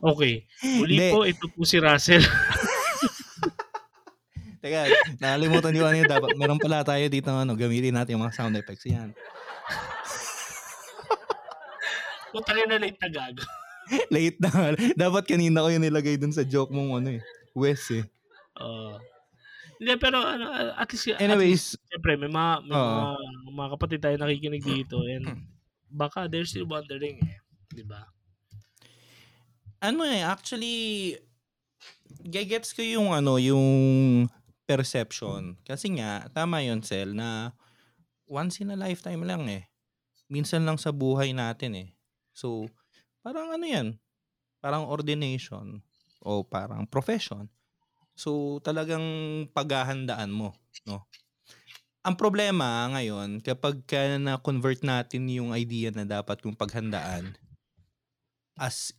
Okay, 0.00 0.48
muli 0.80 0.96
Hindi. 0.96 1.08
po, 1.12 1.18
ito 1.28 1.44
po 1.52 1.60
si 1.68 1.76
Russell. 1.76 2.24
Teka, 4.60 4.80
nakalimutan 5.20 5.76
yung 5.76 5.88
ano 5.88 5.96
yun. 6.04 6.08
Dapat, 6.08 6.30
meron 6.36 6.60
pala 6.60 6.84
tayo 6.84 7.04
dito 7.08 7.32
ano, 7.32 7.56
gamitin 7.56 7.96
natin 7.96 8.16
yung 8.16 8.24
mga 8.28 8.36
sound 8.36 8.56
effects. 8.60 8.84
Yan. 8.88 9.16
Punta 12.30 12.52
na 12.54 12.78
late 12.78 13.00
na 13.00 13.10
gago. 13.10 13.42
Late 14.14 14.38
na. 14.38 14.50
Dapat 14.94 15.26
kanina 15.26 15.66
ko 15.66 15.68
yung 15.74 15.82
nilagay 15.82 16.14
dun 16.14 16.30
sa 16.30 16.46
joke 16.46 16.70
mong 16.70 17.02
ano 17.02 17.18
eh. 17.18 17.22
Wes 17.58 17.90
eh. 17.90 18.06
Oo. 18.62 19.02
Hindi, 19.82 19.98
pero 19.98 20.22
ano, 20.22 20.46
at 20.78 20.86
least, 20.94 21.10
at 21.10 21.18
least 21.18 21.24
Anyways, 21.26 21.64
Siyempre, 21.90 22.14
may 22.14 22.30
mga, 22.30 22.52
may 22.70 22.76
Oo. 22.78 22.86
mga, 22.86 23.10
mga 23.50 23.68
kapatid 23.74 23.98
tayo 23.98 24.14
nakikinig 24.14 24.62
dito 24.62 25.02
and 25.10 25.26
baka 25.90 26.30
they're 26.30 26.46
still 26.46 26.70
wondering 26.70 27.18
eh. 27.18 27.42
Di 27.74 27.82
ba? 27.82 28.06
ano 29.80 30.04
eh, 30.04 30.20
actually, 30.20 31.16
gagets 32.20 32.76
ko 32.76 32.84
yung 32.84 33.16
ano, 33.16 33.40
yung 33.40 33.64
perception. 34.70 35.58
Kasi 35.66 35.98
nga, 35.98 36.30
tama 36.30 36.62
yun, 36.62 36.78
Sel, 36.86 37.10
na 37.10 37.50
once 38.30 38.62
in 38.62 38.70
a 38.70 38.78
lifetime 38.78 39.26
lang 39.26 39.50
eh. 39.50 39.66
Minsan 40.30 40.62
lang 40.62 40.78
sa 40.78 40.94
buhay 40.94 41.34
natin 41.34 41.74
eh. 41.74 41.88
So, 42.30 42.70
parang 43.26 43.50
ano 43.50 43.66
yan, 43.66 43.98
parang 44.62 44.86
ordination 44.86 45.82
o 46.22 46.46
parang 46.46 46.86
profession. 46.86 47.50
So, 48.14 48.62
talagang 48.62 49.02
paghahandaan 49.50 50.30
mo, 50.30 50.54
no? 50.86 51.02
Ang 52.00 52.14
problema 52.16 52.86
ngayon, 52.94 53.42
kapag 53.42 53.82
ka 53.84 54.16
na-convert 54.16 54.86
natin 54.86 55.26
yung 55.28 55.50
idea 55.52 55.90
na 55.90 56.06
dapat 56.06 56.40
yung 56.46 56.54
paghandaan 56.54 57.34
as 58.54 58.94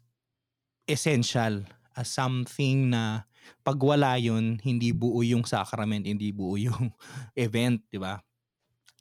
essential, 0.85 1.63
as 1.95 2.11
something 2.11 2.91
na 2.91 3.25
pag 3.61 3.77
wala 3.77 4.17
yun, 4.17 4.57
hindi 4.61 4.91
buo 4.91 5.21
yung 5.21 5.45
sacrament, 5.45 6.05
hindi 6.05 6.33
buo 6.33 6.57
yung 6.57 6.89
event, 7.37 7.81
di 7.89 8.01
ba? 8.01 8.17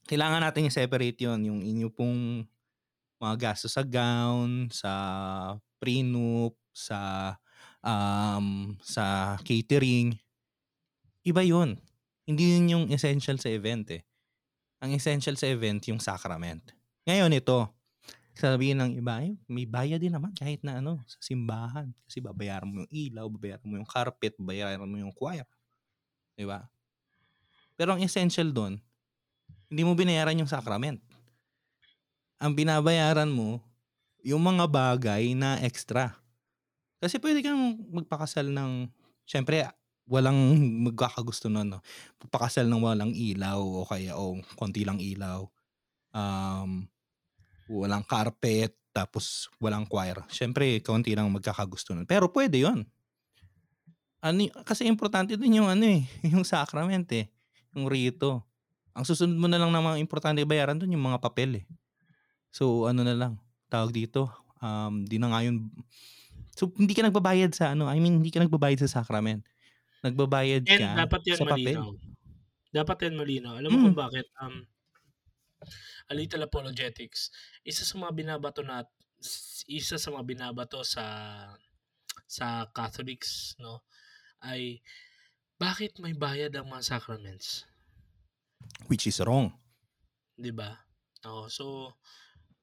Kailangan 0.05 0.43
natin 0.43 0.69
i-separate 0.69 1.19
yun, 1.23 1.41
yung 1.47 1.61
inyo 1.63 1.89
pong 1.93 2.45
mga 3.21 3.35
gastos 3.37 3.77
sa 3.77 3.85
gown, 3.85 4.73
sa 4.73 4.93
prenup, 5.77 6.57
sa 6.73 7.33
um, 7.85 8.77
sa 8.81 9.37
catering. 9.45 10.17
Iba 11.25 11.45
yun. 11.45 11.77
Hindi 12.25 12.57
yun 12.57 12.67
yung 12.73 12.85
essential 12.89 13.37
sa 13.37 13.53
event 13.53 13.87
eh. 13.93 14.03
Ang 14.81 14.97
essential 14.97 15.37
sa 15.37 15.49
event 15.53 15.85
yung 15.93 16.01
sacrament. 16.01 16.73
Ngayon 17.05 17.37
ito, 17.37 17.69
sabihin 18.35 18.79
ng 18.81 18.93
iba, 19.01 19.21
eh, 19.23 19.35
may 19.51 19.67
bayad 19.67 20.01
din 20.01 20.15
naman 20.15 20.33
kahit 20.33 20.63
na 20.63 20.79
ano, 20.79 21.03
sa 21.05 21.19
simbahan. 21.21 21.91
Kasi 22.07 22.23
babayaran 22.23 22.69
mo 22.69 22.87
yung 22.87 22.93
ilaw, 22.93 23.27
babayaran 23.27 23.67
mo 23.67 23.75
yung 23.81 23.89
carpet, 23.89 24.35
babayaran 24.39 24.87
mo 24.87 24.97
yung 24.97 25.15
choir. 25.15 25.47
Di 26.39 26.47
ba? 26.47 26.65
Pero 27.75 27.97
ang 27.97 28.01
essential 28.05 28.53
doon, 28.53 28.79
hindi 29.71 29.83
mo 29.87 29.95
binayaran 29.95 30.39
yung 30.39 30.51
sacrament. 30.51 31.01
Ang 32.41 32.57
binabayaran 32.57 33.29
mo, 33.29 33.61
yung 34.21 34.45
mga 34.45 34.69
bagay 34.69 35.33
na 35.33 35.57
extra. 35.65 36.13
Kasi 37.01 37.17
pwede 37.21 37.41
kang 37.41 37.81
magpakasal 37.89 38.53
ng, 38.53 38.93
syempre, 39.25 39.65
walang 40.11 40.37
magkakagusto 40.91 41.49
nun, 41.49 41.73
no? 41.73 41.81
Pakasal 42.29 42.67
ng 42.69 42.83
walang 42.83 43.13
ilaw 43.15 43.63
o 43.63 43.87
kaya 43.87 44.19
o 44.19 44.37
konti 44.59 44.85
lang 44.85 44.99
ilaw. 45.01 45.47
Um, 46.11 46.91
walang 47.71 48.03
carpet, 48.03 48.75
tapos 48.91 49.47
walang 49.63 49.87
choir. 49.87 50.19
Syempre, 50.27 50.83
konti 50.83 51.15
lang 51.15 51.31
magkakagusto 51.31 51.95
nun. 51.95 52.11
Pero 52.11 52.27
pwede 52.35 52.67
yon 52.67 52.83
ano, 54.21 54.45
kasi 54.69 54.85
importante 54.85 55.33
din 55.41 55.63
yung 55.63 55.69
ano 55.71 55.87
eh, 55.87 56.05
yung 56.35 56.45
sacrament 56.45 57.09
eh, 57.15 57.31
yung 57.73 57.89
rito. 57.89 58.45
Ang 58.93 59.07
susunod 59.07 59.39
mo 59.39 59.47
na 59.49 59.57
lang 59.57 59.71
ng 59.73 59.81
mga 59.81 59.97
importante 60.03 60.43
bayaran 60.45 60.77
dun 60.77 60.93
yung 60.93 61.01
mga 61.01 61.23
papel 61.23 61.63
eh. 61.63 61.65
So 62.53 62.85
ano 62.85 63.01
na 63.07 63.15
lang, 63.17 63.33
tawag 63.71 63.95
dito, 63.95 64.29
um, 64.61 65.07
di 65.07 65.17
na 65.17 65.31
nga 65.33 65.41
yun, 65.41 65.71
so 66.53 66.69
hindi 66.77 66.93
ka 66.93 67.07
nagbabayad 67.07 67.55
sa 67.57 67.73
ano, 67.73 67.87
I 67.89 67.97
mean 68.03 68.21
hindi 68.21 68.29
ka 68.29 68.43
nagbabayad 68.45 68.83
sa 68.85 69.01
sacrament. 69.01 69.47
Nagbabayad 70.05 70.69
And 70.69 70.81
ka 70.83 70.89
dapat 71.07 71.21
yan 71.25 71.39
sa 71.39 71.45
papel. 71.49 71.77
malinaw. 71.79 71.91
Dapat 72.71 72.97
yan 73.09 73.15
malinaw. 73.17 73.53
Alam 73.57 73.71
mo 73.73 73.77
Hmm. 73.81 73.85
kung 73.89 73.97
bakit? 73.97 74.27
Um, 74.37 74.69
a 76.11 76.15
little 76.15 76.43
apologetics. 76.43 77.31
Isa 77.65 77.87
sa 77.87 77.97
mga 77.99 78.13
binabato 78.15 78.61
nat 78.67 78.91
isa 79.71 79.97
sa 80.01 80.09
mga 80.11 80.25
binabato 80.27 80.83
sa 80.83 81.05
sa 82.27 82.67
Catholics, 82.73 83.55
no, 83.63 83.85
ay 84.45 84.81
bakit 85.61 85.99
may 86.01 86.15
bayad 86.17 86.55
ang 86.57 86.71
mga 86.73 86.97
sacraments? 86.99 87.65
Which 88.89 89.07
is 89.07 89.21
wrong. 89.23 89.55
'Di 90.41 90.53
ba? 90.57 90.73
Oo, 91.29 91.47
so, 91.53 91.95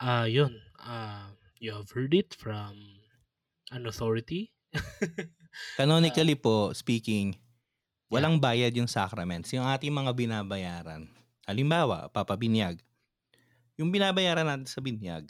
ah, 0.01 0.25
yun, 0.25 0.53
ah, 0.81 1.29
you 1.61 1.73
have 1.73 1.89
heard 1.93 2.13
it 2.17 2.33
from 2.33 2.73
an 3.71 3.85
authority. 3.85 4.49
Canonically 5.79 6.35
Ah. 6.37 6.41
po 6.41 6.55
speaking, 6.73 7.37
Yeah. 8.09 8.23
walang 8.23 8.39
bayad 8.41 8.73
yung 8.77 8.89
sacraments. 8.89 9.51
Yung 9.53 9.67
ating 9.67 9.91
mga 9.93 10.11
binabayaran, 10.15 11.11
halimbawa, 11.45 12.07
papabinyag. 12.09 12.81
Yung 13.77 13.93
binabayaran 13.93 14.45
natin 14.49 14.65
sa 14.65 14.81
binyag, 14.81 15.29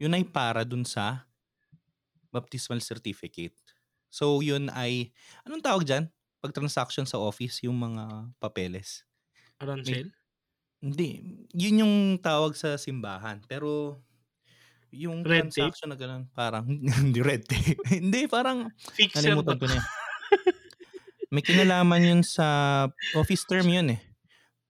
yun 0.00 0.14
ay 0.16 0.24
para 0.28 0.64
dun 0.64 0.84
sa 0.88 1.28
baptismal 2.32 2.80
certificate. 2.82 3.56
So, 4.10 4.40
yun 4.44 4.70
ay, 4.70 5.10
anong 5.46 5.62
tawag 5.64 5.84
diyan? 5.86 6.04
'Pag 6.40 6.54
transaction 6.54 7.04
sa 7.08 7.18
office, 7.18 7.64
yung 7.66 7.76
mga 7.80 8.34
papeles. 8.38 9.04
Arancel? 9.60 10.14
hindi, 10.84 11.22
yun 11.56 11.82
yung 11.86 11.94
tawag 12.20 12.54
sa 12.58 12.76
simbahan. 12.78 13.42
Pero, 13.48 14.00
yung 14.94 15.24
Red 15.24 15.52
tape? 15.56 15.74
transaction 15.74 15.90
na 15.92 15.98
gano'n, 15.98 16.30
parang 16.34 16.66
hindi 17.02 17.20
red 17.24 17.44
tape. 17.48 17.82
Hindi, 17.88 18.26
parang 18.30 18.72
Fixer 18.96 19.36
ba 19.42 19.52
nalimutan 19.52 19.56
ko 19.60 19.66
na, 19.70 19.76
eh. 19.80 19.84
May 21.32 21.42
kinalaman 21.44 22.02
yun 22.04 22.22
sa 22.24 22.46
office 23.12 23.44
term 23.48 23.68
yun, 23.72 23.96
eh. 23.96 24.00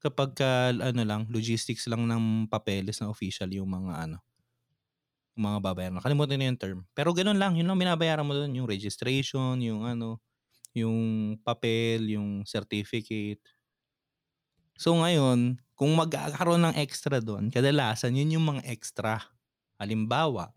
Kapagka 0.04 0.70
ano 0.90 1.02
lang, 1.10 1.22
logistics 1.34 1.84
lang 1.90 2.02
ng 2.10 2.24
papeles 2.52 3.00
na 3.00 3.08
official 3.14 3.48
yung 3.58 3.70
mga 3.76 3.92
ano, 4.06 4.18
yung 5.34 5.44
mga 5.50 5.58
babayaran. 5.66 5.96
Nakalimutan 5.98 6.38
na 6.38 6.46
yung 6.50 6.60
term. 6.60 6.78
Pero 6.94 7.10
gano'n 7.10 7.38
lang, 7.38 7.52
yun 7.58 7.66
lang 7.66 7.78
binabayaran 7.78 8.22
mo 8.26 8.34
dun, 8.38 8.54
yung 8.54 8.70
registration, 8.70 9.58
yung 9.62 9.82
ano, 9.82 10.22
yung 10.76 11.36
papel, 11.42 12.06
yung 12.14 12.44
certificate. 12.46 13.42
So, 14.74 14.94
ngayon, 14.98 15.62
kung 15.78 15.94
magkakaroon 15.94 16.62
ng 16.70 16.74
extra 16.78 17.22
dun, 17.22 17.50
kadalasan 17.50 18.14
yun 18.18 18.38
yung 18.38 18.46
mga 18.46 18.62
extra. 18.66 19.22
Halimbawa, 19.78 20.50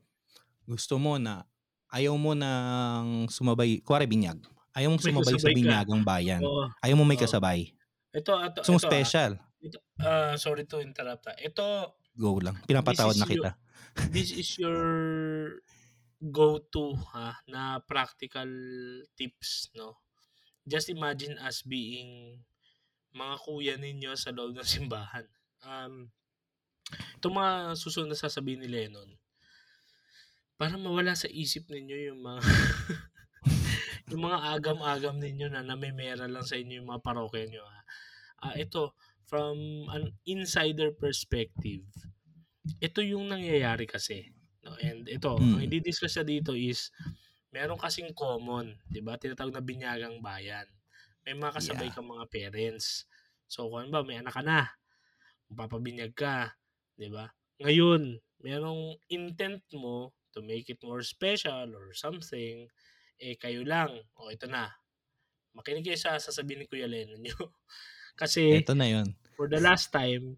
gusto 0.68 0.98
mo 1.02 1.18
na 1.22 1.46
ayaw 1.94 2.16
mo 2.20 2.34
ng 2.38 3.28
sumabay 3.32 3.82
kunwari 3.86 4.08
binyag, 4.10 4.40
ayaw 4.78 4.90
mong 4.94 5.06
sumabay 5.06 5.38
sa 5.42 5.52
ka. 5.54 5.54
binyagang 5.54 6.04
bayan. 6.06 6.46
Oo, 6.46 6.64
Ayaw 6.84 6.98
mo 7.00 7.06
may 7.08 7.20
kasabay. 7.20 7.77
Ito, 8.18 8.34
ito, 8.42 8.60
ito, 8.66 8.74
ah. 8.74 8.82
special. 8.82 9.32
Ito, 9.62 9.78
ah, 10.02 10.34
sorry 10.42 10.66
to 10.66 10.82
interrupt, 10.82 11.30
ah. 11.30 11.38
Ito, 11.38 11.98
Go 12.18 12.42
lang. 12.42 12.58
this 12.66 12.74
Pinapatawad 12.74 13.14
is 13.14 13.22
na 13.22 13.26
your 13.30 13.34
kita. 13.38 13.52
this 14.16 14.30
is 14.34 14.50
your 14.58 14.82
go-to, 16.18 16.98
ha, 17.14 17.38
na 17.46 17.78
practical 17.86 18.50
tips, 19.14 19.70
no? 19.78 20.02
Just 20.66 20.90
imagine 20.90 21.38
us 21.38 21.62
being 21.62 22.42
mga 23.14 23.36
kuya 23.46 23.76
ninyo 23.78 24.18
sa 24.18 24.34
loob 24.34 24.58
ng 24.58 24.66
simbahan. 24.82 25.30
Um, 25.62 26.10
itong 27.22 27.38
mga 27.38 27.78
susunod 27.78 28.10
na 28.10 28.18
sasabihin 28.18 28.66
ni 28.66 28.70
Lennon, 28.70 29.14
para 30.58 30.74
mawala 30.74 31.14
sa 31.14 31.30
isip 31.30 31.70
ninyo 31.70 32.10
yung 32.14 32.20
mga 32.26 32.42
yung 34.10 34.26
mga 34.26 34.40
agam-agam 34.58 35.22
ninyo 35.22 35.54
na 35.54 35.62
namimera 35.62 36.26
lang 36.26 36.42
sa 36.42 36.58
inyo 36.58 36.82
yung 36.82 36.90
mga 36.90 37.06
parokya 37.06 37.46
nyo. 37.46 37.62
Ha. 37.62 37.80
Ah, 38.42 38.54
ito, 38.54 38.94
from 39.26 39.90
an 39.90 40.14
insider 40.30 40.94
perspective, 40.94 41.82
ito 42.82 43.00
yung 43.02 43.30
nangyayari 43.32 43.90
kasi. 43.90 44.30
No? 44.66 44.78
And 44.82 45.10
ito, 45.10 45.50
ang 45.50 45.62
Mm. 45.62 45.68
i-discuss 45.68 46.22
na 46.22 46.26
dito 46.28 46.54
is, 46.54 46.94
meron 47.54 47.82
kasing 47.82 48.14
common, 48.18 48.78
di 48.90 49.02
ba? 49.02 49.18
Tinatawag 49.18 49.54
na 49.58 49.64
binyagang 49.66 50.22
bayan. 50.22 50.68
May 51.26 51.34
mga 51.38 51.58
kasabay 51.62 51.90
Yeah. 51.90 51.94
kang 51.94 52.10
mga 52.10 52.28
parents. 52.30 53.06
So, 53.50 53.70
kung 53.72 53.90
ba, 53.94 54.06
may 54.06 54.22
anak 54.22 54.38
ka 54.38 54.44
na, 54.46 54.70
papabinyag 55.52 56.14
ka, 56.18 56.56
di 56.98 57.10
ba? 57.12 57.32
Ngayon, 57.62 58.20
merong 58.44 58.98
intent 59.12 59.64
mo 59.76 60.14
to 60.36 60.42
make 60.46 60.70
it 60.70 60.82
more 60.86 61.02
special 61.06 61.74
or 61.76 61.94
something, 61.98 62.70
eh 63.22 63.36
kayo 63.40 63.64
lang, 63.66 63.92
o 64.20 64.30
ito 64.34 64.46
na, 64.50 64.72
makinig 65.58 65.86
kayo 65.88 66.00
sa 66.00 66.18
sasabihin 66.22 66.66
ni 66.66 66.68
Kuya 66.70 66.88
Lennon 66.90 67.22
nyo. 67.24 67.36
Kasi, 68.18 68.42
Eto 68.52 68.74
na 68.76 68.88
yun. 68.88 69.16
for 69.38 69.48
the 69.50 69.60
last 69.62 69.90
time, 69.94 70.38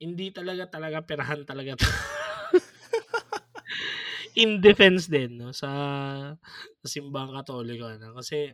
hindi 0.00 0.28
talaga 0.34 0.68
talaga 0.68 1.00
perahan 1.04 1.44
talaga 1.48 1.76
to. 1.80 1.88
In 4.42 4.60
defense 4.62 5.06
din 5.10 5.38
no 5.40 5.50
sa 5.56 5.70
sa 6.82 6.86
simbahang 6.88 7.34
Katoliko 7.34 7.86
ano 7.90 8.14
kasi 8.18 8.52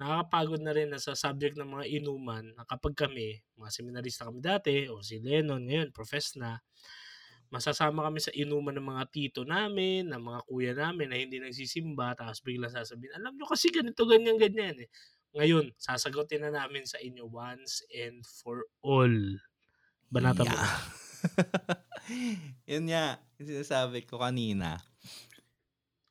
nakakapagod 0.00 0.60
na 0.64 0.72
rin 0.76 0.90
na 0.92 0.98
sa 1.02 1.14
subject 1.18 1.56
ng 1.58 1.68
mga 1.68 1.84
inuman 2.02 2.44
na 2.56 2.64
kapag 2.68 2.94
kami, 2.98 3.40
mga 3.58 3.70
seminarista 3.72 4.26
kami 4.28 4.40
dati 4.44 4.86
o 4.90 5.00
si 5.04 5.18
Lennon 5.22 5.62
ngayon 5.66 5.90
profess 5.94 6.34
na, 6.40 6.58
masasama 7.52 8.04
kami 8.08 8.20
sa 8.22 8.32
inuman 8.36 8.74
ng 8.78 8.86
mga 8.88 9.04
tito 9.14 9.40
namin, 9.46 10.08
ng 10.10 10.20
mga 10.22 10.40
kuya 10.48 10.72
namin 10.76 11.08
na 11.12 11.16
hindi 11.20 11.38
nagsisimba 11.42 12.14
tapos 12.18 12.40
biglang 12.44 12.72
sasabihin, 12.72 13.14
alam 13.18 13.34
nyo 13.38 13.46
kasi 13.50 13.68
ganito, 13.72 14.04
ganyan, 14.08 14.36
ganyan 14.40 14.76
eh. 14.86 14.88
Ngayon, 15.32 15.72
sasagutin 15.80 16.44
na 16.44 16.52
namin 16.52 16.84
sa 16.84 17.00
inyo 17.00 17.24
once 17.24 17.80
and 17.88 18.20
for 18.24 18.68
all. 18.84 19.16
Banata 20.12 20.44
mo 20.44 20.52
Yeah. 20.52 20.60
na. 20.60 20.68
Yun 22.72 22.84
nga, 22.92 23.04
yung 23.40 23.48
sinasabi 23.48 24.04
ko 24.04 24.20
kanina. 24.20 24.82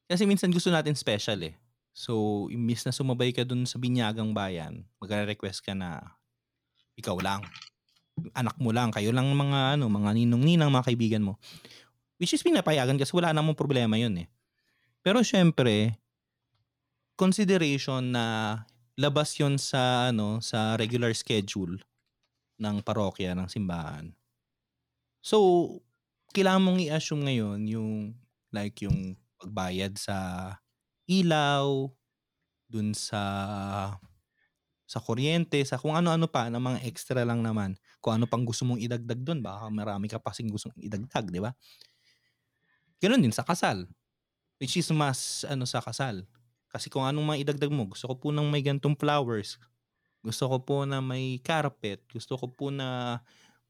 Kasi 0.09 0.25
minsan 0.25 0.49
gusto 0.49 0.73
natin 0.73 0.97
special 0.97 1.39
eh. 1.45 1.55
So, 1.91 2.47
imbis 2.49 2.87
na 2.87 2.95
sumabay 2.95 3.35
ka 3.35 3.43
dun 3.43 3.67
sa 3.67 3.77
binyagang 3.77 4.31
bayan, 4.31 4.87
magre-request 5.03 5.61
ka 5.61 5.75
na 5.75 6.17
ikaw 6.95 7.19
lang. 7.19 7.43
Anak 8.33 8.55
mo 8.57 8.71
lang, 8.71 8.89
kayo 8.91 9.11
lang 9.11 9.27
mga 9.31 9.77
ano, 9.77 9.91
mga 9.91 10.11
ninong-ninang, 10.15 10.71
mga 10.71 10.87
kaibigan 10.91 11.23
mo. 11.23 11.37
Which 12.17 12.33
is 12.33 12.43
pinapayagan 12.43 12.95
kasi 12.97 13.11
wala 13.13 13.35
namang 13.35 13.59
problema 13.59 13.99
yun 13.99 14.15
eh. 14.23 14.27
Pero 15.03 15.21
syempre, 15.25 15.97
consideration 17.17 18.13
na 18.13 18.25
labas 18.99 19.35
yon 19.39 19.55
sa 19.59 20.11
ano 20.11 20.39
sa 20.43 20.75
regular 20.79 21.11
schedule 21.15 21.79
ng 22.61 22.77
parokya 22.85 23.33
ng 23.37 23.47
simbahan. 23.51 24.13
So, 25.23 25.37
kailangan 26.33 26.63
mong 26.65 26.79
i-assume 26.81 27.21
ngayon 27.29 27.59
yung 27.69 27.91
like 28.49 28.81
yung 28.81 29.13
pagbayad 29.37 29.93
sa 30.01 30.17
ilaw, 31.05 31.89
dun 32.71 32.95
sa 32.95 33.21
sa 34.87 34.99
kuryente, 34.99 35.63
sa 35.63 35.79
kung 35.79 35.95
ano-ano 35.95 36.27
pa 36.27 36.51
na 36.51 36.59
mga 36.59 36.83
extra 36.83 37.23
lang 37.23 37.39
naman. 37.45 37.79
Kung 38.03 38.19
ano 38.19 38.25
pang 38.27 38.43
gusto 38.43 38.67
mong 38.67 38.81
idagdag 38.83 39.21
doon, 39.23 39.39
baka 39.39 39.71
marami 39.71 40.11
ka 40.11 40.19
pa 40.19 40.35
kasing 40.35 40.51
gustong 40.51 40.75
idagdag, 40.83 41.31
di 41.31 41.39
ba? 41.39 41.55
Ganon 43.01 43.21
din 43.25 43.33
sa 43.33 43.41
kasal. 43.41 43.89
Which 44.61 44.77
is 44.79 44.89
mas 44.93 45.43
ano 45.49 45.65
sa 45.69 45.81
kasal. 45.81 46.25
Kasi 46.71 46.87
kung 46.87 47.03
anong 47.03 47.35
maidagdag 47.35 47.67
mo, 47.67 47.91
gusto 47.91 48.07
ko 48.07 48.15
po 48.15 48.27
ng 48.31 48.47
may 48.47 48.63
gantong 48.63 48.95
flowers. 48.95 49.59
Gusto 50.23 50.47
ko 50.47 50.57
po 50.63 50.77
na 50.87 51.03
may 51.03 51.43
carpet. 51.43 51.99
Gusto 52.07 52.39
ko 52.39 52.47
po 52.47 52.71
na 52.71 53.19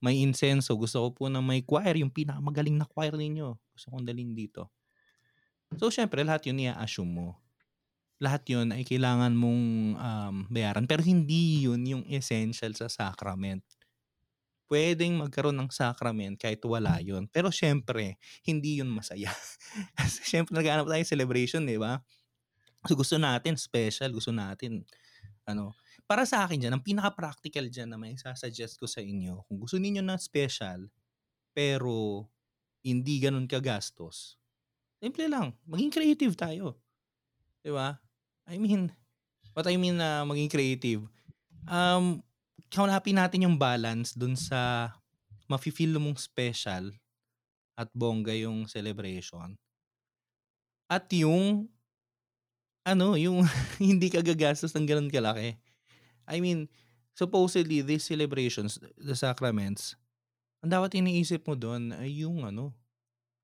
may 0.04 0.22
insenso. 0.22 0.78
Gusto 0.78 1.08
ko 1.08 1.10
po 1.10 1.24
na 1.32 1.42
may 1.42 1.66
choir. 1.66 1.98
Yung 1.98 2.14
pinakamagaling 2.14 2.78
na 2.78 2.86
choir 2.86 3.18
ninyo. 3.18 3.58
Gusto 3.74 3.88
kong 3.90 4.06
dalhin 4.06 4.38
dito. 4.38 4.70
So, 5.80 5.88
syempre, 5.88 6.22
lahat 6.28 6.46
yun 6.52 6.60
i-assume 6.62 7.10
mo. 7.10 7.28
Lahat 8.22 8.44
yun 8.46 8.70
ay 8.76 8.86
kailangan 8.86 9.34
mong 9.34 9.64
um, 9.98 10.36
bayaran. 10.52 10.86
Pero 10.86 11.02
hindi 11.02 11.66
yun 11.66 11.82
yung 11.88 12.04
essential 12.06 12.76
sa 12.76 12.92
sacrament. 12.92 13.64
Pwedeng 14.68 15.20
magkaroon 15.20 15.58
ng 15.58 15.72
sacrament 15.72 16.36
kahit 16.38 16.60
wala 16.68 17.00
yun. 17.00 17.26
Pero 17.32 17.50
syempre, 17.50 18.20
hindi 18.44 18.84
yun 18.84 18.92
masaya. 18.92 19.32
Kasi 19.98 20.22
syempre, 20.28 20.54
naghanap 20.54 20.86
tayo 20.86 21.04
celebration, 21.08 21.64
di 21.64 21.80
ba? 21.80 22.04
So, 22.90 22.98
gusto 22.98 23.18
natin 23.22 23.58
special. 23.58 24.10
Gusto 24.14 24.34
natin, 24.34 24.82
ano, 25.46 25.78
para 26.10 26.26
sa 26.26 26.44
akin 26.46 26.60
dyan, 26.60 26.74
ang 26.76 26.84
pinaka-practical 26.84 27.70
dyan 27.70 27.94
na 27.94 27.98
may 28.00 28.18
sasuggest 28.18 28.76
ko 28.82 28.90
sa 28.90 29.00
inyo, 29.00 29.46
kung 29.48 29.62
gusto 29.62 29.78
niyo 29.80 30.02
na 30.04 30.18
special, 30.20 30.90
pero 31.56 32.28
hindi 32.82 33.22
ganun 33.22 33.48
kagastos, 33.48 34.36
simple 35.00 35.26
lang, 35.30 35.56
maging 35.64 35.92
creative 35.94 36.36
tayo. 36.36 36.82
Di 37.64 37.72
ba? 37.72 37.96
I 38.50 38.58
mean, 38.58 38.92
what 39.54 39.70
I 39.70 39.78
mean 39.78 40.02
na 40.02 40.26
maging 40.28 40.52
creative, 40.52 41.08
um, 41.70 42.20
hanapin 42.72 43.20
natin 43.20 43.46
yung 43.46 43.58
balance 43.60 44.16
dun 44.18 44.36
sa 44.36 44.92
mafe-feel 45.48 45.96
mong 46.00 46.20
special 46.20 46.92
at 47.76 47.88
bongga 47.96 48.36
yung 48.36 48.68
celebration. 48.68 49.56
At 50.92 51.08
yung 51.16 51.72
ano, 52.86 53.18
yung 53.18 53.46
hindi 53.82 54.10
ka 54.10 54.22
gagastos 54.26 54.74
ng 54.74 54.86
ganun 54.88 55.12
kalaki. 55.12 55.58
I 56.30 56.40
mean, 56.40 56.70
supposedly 57.14 57.82
these 57.82 58.06
celebrations, 58.06 58.80
the 58.98 59.18
sacraments, 59.18 59.98
ang 60.62 60.72
dapat 60.74 60.98
iniisip 60.98 61.46
mo 61.46 61.58
dun 61.58 61.94
ay 61.98 62.22
yung 62.26 62.46
ano, 62.46 62.74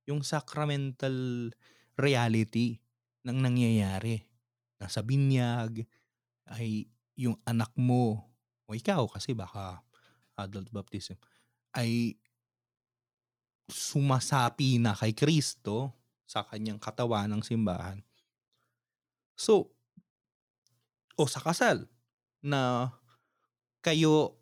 yung 0.05 0.21
sacramental 0.21 1.49
reality 1.97 2.77
ng 3.25 3.37
nangyayari. 3.41 4.21
Nasa 4.77 5.01
binyag 5.01 5.83
ay 6.53 6.85
yung 7.17 7.35
anak 7.43 7.73
mo 7.73 8.21
o 8.69 8.77
ikaw 8.77 9.09
kasi 9.09 9.33
baka 9.33 9.81
adult 10.37 10.69
baptism 10.69 11.17
ay 11.73 12.13
sumasapi 13.67 14.79
na 14.79 14.95
kay 14.95 15.11
Kristo 15.11 15.91
sa 16.23 16.45
kanyang 16.45 16.79
katawan 16.79 17.27
ng 17.27 17.43
simbahan. 17.43 17.99
So, 19.37 19.71
o 21.17 21.25
sa 21.29 21.41
kasal 21.41 21.85
na 22.41 22.91
kayo 23.85 24.37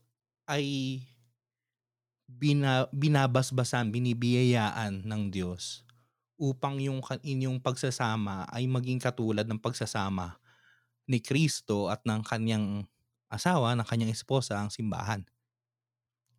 ay 0.50 1.00
bina, 2.28 2.90
binabasbasan, 2.92 3.94
binibiyayaan 3.94 5.06
ng 5.06 5.24
Diyos 5.32 5.86
upang 6.36 6.80
yung 6.84 7.00
inyong 7.24 7.64
pagsasama 7.64 8.44
ay 8.52 8.68
maging 8.68 9.00
katulad 9.00 9.48
ng 9.48 9.60
pagsasama 9.62 10.36
ni 11.08 11.24
Kristo 11.24 11.88
at 11.88 12.04
ng 12.04 12.22
kanyang 12.26 12.84
asawa, 13.32 13.76
ng 13.78 13.88
kanyang 13.88 14.12
esposa, 14.12 14.60
ang 14.60 14.72
simbahan. 14.74 15.24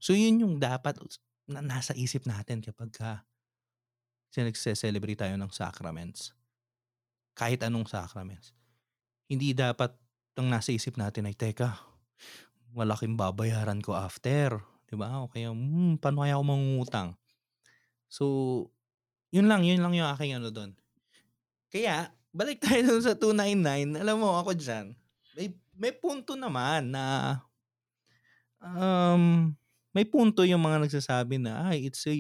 So 0.01 0.12
yun 0.12 0.40
yung 0.42 0.55
dapat 0.61 1.01
na 1.49 1.61
nasa 1.64 1.97
isip 1.97 2.27
natin 2.29 2.61
kapag 2.61 2.92
ka 2.92 3.25
nagse-celebrate 4.37 5.16
tayo 5.16 5.33
ng 5.40 5.49
sacraments. 5.49 6.37
Kahit 7.37 7.61
anong 7.62 7.87
sacraments. 7.87 8.57
Hindi 9.29 9.53
dapat 9.53 9.92
ang 10.40 10.49
nasa 10.49 10.72
isip 10.72 10.96
natin 10.96 11.29
ay, 11.29 11.37
teka, 11.37 11.77
malaking 12.72 13.14
babayaran 13.14 13.85
ko 13.85 13.92
after. 13.92 14.61
'di 14.87 14.94
ba? 14.94 15.22
O 15.22 15.31
kaya, 15.31 15.51
hmm, 15.51 15.99
paano 15.99 16.22
kaya 16.22 16.38
ako 16.38 16.44
mangungutang? 16.46 17.11
So, 18.07 18.25
yun 19.35 19.51
lang, 19.51 19.66
yun 19.66 19.83
lang 19.83 19.92
yung 19.92 20.09
aking 20.14 20.38
ano 20.38 20.55
doon. 20.55 20.72
Kaya, 21.68 22.14
balik 22.31 22.62
tayo 22.62 22.81
dun 22.87 23.03
sa 23.03 23.18
299. 23.18 23.99
Alam 23.99 24.16
mo, 24.22 24.38
ako 24.38 24.55
dyan, 24.55 24.94
may, 25.35 25.51
may 25.75 25.92
punto 25.92 26.38
naman 26.38 26.94
na 26.94 27.05
um, 28.62 29.53
may 29.90 30.07
punto 30.07 30.46
yung 30.46 30.62
mga 30.62 30.87
nagsasabi 30.87 31.42
na 31.42 31.72
ay 31.72 31.90
it's 31.90 32.07
a 32.07 32.14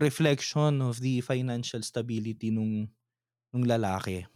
reflection 0.00 0.80
of 0.80 0.96
the 1.02 1.20
financial 1.20 1.82
stability 1.84 2.48
nung 2.48 2.88
nung 3.50 3.66
lalaki. 3.66 4.26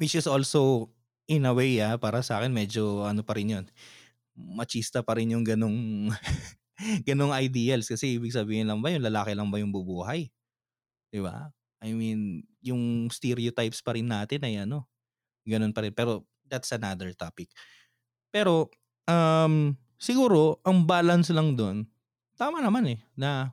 Which 0.00 0.16
is 0.16 0.26
also 0.26 0.90
in 1.28 1.48
a 1.48 1.52
way 1.56 1.80
ah, 1.80 1.96
para 1.96 2.20
sa 2.20 2.40
akin 2.40 2.52
medyo 2.52 3.04
ano 3.04 3.24
pa 3.24 3.36
rin 3.36 3.52
'yon. 3.54 3.64
Machista 4.34 5.04
pa 5.04 5.16
rin 5.16 5.32
yung 5.32 5.44
ganong 5.46 6.10
ganong 7.08 7.32
ideals 7.36 7.86
kasi 7.88 8.18
ibig 8.18 8.34
sabihin 8.34 8.66
lang 8.66 8.82
ba 8.82 8.90
yung 8.90 9.04
lalaki 9.06 9.32
lang 9.36 9.48
ba 9.52 9.60
yung 9.60 9.72
bubuhay? 9.72 10.28
'Di 11.12 11.20
ba? 11.22 11.52
I 11.84 11.92
mean, 11.92 12.48
yung 12.64 13.12
stereotypes 13.12 13.84
pa 13.84 13.92
rin 13.92 14.08
natin 14.08 14.40
ay 14.40 14.64
ano, 14.64 14.88
ganun 15.44 15.76
pa 15.76 15.84
rin. 15.84 15.92
Pero 15.92 16.24
that's 16.48 16.72
another 16.72 17.12
topic. 17.12 17.52
Pero 18.32 18.72
um 19.08 19.76
siguro 20.00 20.60
ang 20.64 20.84
balance 20.88 21.30
lang 21.32 21.56
doon, 21.56 21.86
tama 22.36 22.60
naman 22.64 22.84
eh 22.88 23.00
na 23.14 23.52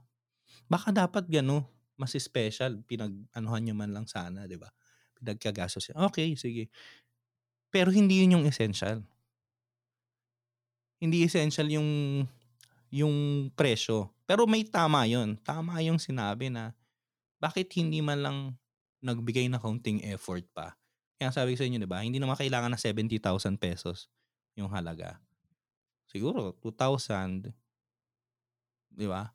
baka 0.71 0.91
dapat 0.95 1.27
gano 1.27 1.67
mas 2.01 2.17
special 2.17 2.81
pinag-anuhan 2.89 3.61
niyo 3.61 3.77
man 3.77 3.93
lang 3.93 4.09
sana, 4.09 4.49
'di 4.49 4.57
ba? 4.57 4.73
Pinagkagastos. 5.21 5.93
Okay, 5.93 6.33
sige. 6.33 6.73
Pero 7.69 7.93
hindi 7.93 8.25
yun 8.25 8.41
yung 8.41 8.45
essential. 8.49 9.05
Hindi 10.97 11.21
essential 11.21 11.69
yung 11.69 11.89
yung 12.91 13.47
presyo. 13.53 14.09
Pero 14.25 14.49
may 14.49 14.65
tama 14.65 15.05
yun. 15.05 15.37
Tama 15.45 15.79
yung 15.85 16.01
sinabi 16.01 16.49
na 16.49 16.73
bakit 17.39 17.71
hindi 17.77 18.03
man 18.03 18.19
lang 18.21 18.37
nagbigay 19.01 19.49
na 19.49 19.57
counting 19.57 20.05
effort 20.09 20.45
pa. 20.53 20.77
Kaya 21.17 21.33
sabi 21.33 21.53
ko 21.53 21.61
sa 21.61 21.67
inyo, 21.69 21.81
di 21.81 21.89
ba? 21.89 22.01
Hindi 22.01 22.17
naman 22.17 22.37
kailangan 22.37 22.73
ng 22.73 22.81
70,000 22.81 23.57
pesos 23.57 24.09
yung 24.57 24.69
halaga. 24.69 25.17
Siguro, 26.09 26.53
2,000. 26.61 27.49
Di 28.91 29.07
ba? 29.07 29.29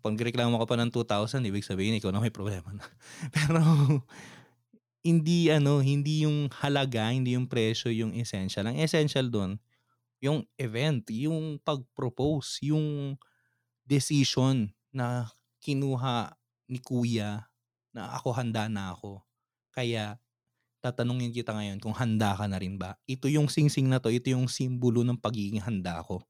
Pag 0.00 0.16
reklamo 0.16 0.56
ka 0.62 0.66
pa 0.66 0.76
ng 0.80 0.88
2,000, 0.88 1.44
ibig 1.44 1.66
sabihin, 1.66 1.98
ikaw 2.00 2.08
na 2.08 2.22
may 2.22 2.32
problema 2.32 2.72
na. 2.72 2.86
Pero, 3.36 3.60
hindi 5.02 5.50
ano, 5.50 5.82
hindi 5.82 6.24
yung 6.24 6.48
halaga, 6.62 7.10
hindi 7.10 7.34
yung 7.34 7.50
presyo 7.50 7.90
yung 7.90 8.14
essential. 8.14 8.70
Ang 8.70 8.78
essential 8.78 9.28
doon, 9.28 9.58
yung 10.22 10.46
event, 10.56 11.02
yung 11.10 11.58
pag-propose, 11.60 12.62
yung 12.62 13.18
decision 13.82 14.70
na 14.94 15.26
kinuha 15.58 16.30
ni 16.70 16.78
kuya 16.78 17.50
na 17.90 18.14
ako 18.14 18.30
handa 18.32 18.70
na 18.70 18.94
ako. 18.94 19.20
Kaya 19.74 20.22
tatanungin 20.82 21.34
kita 21.34 21.50
ngayon 21.54 21.78
kung 21.82 21.94
handa 21.94 22.34
ka 22.38 22.46
na 22.46 22.58
rin 22.62 22.78
ba? 22.78 22.94
Ito 23.06 23.26
yung 23.26 23.50
singsing 23.50 23.90
na 23.90 23.98
to, 23.98 24.10
ito 24.10 24.30
yung 24.30 24.46
simbolo 24.46 25.02
ng 25.02 25.18
pagiging 25.18 25.62
handa 25.62 25.98
ko. 26.06 26.22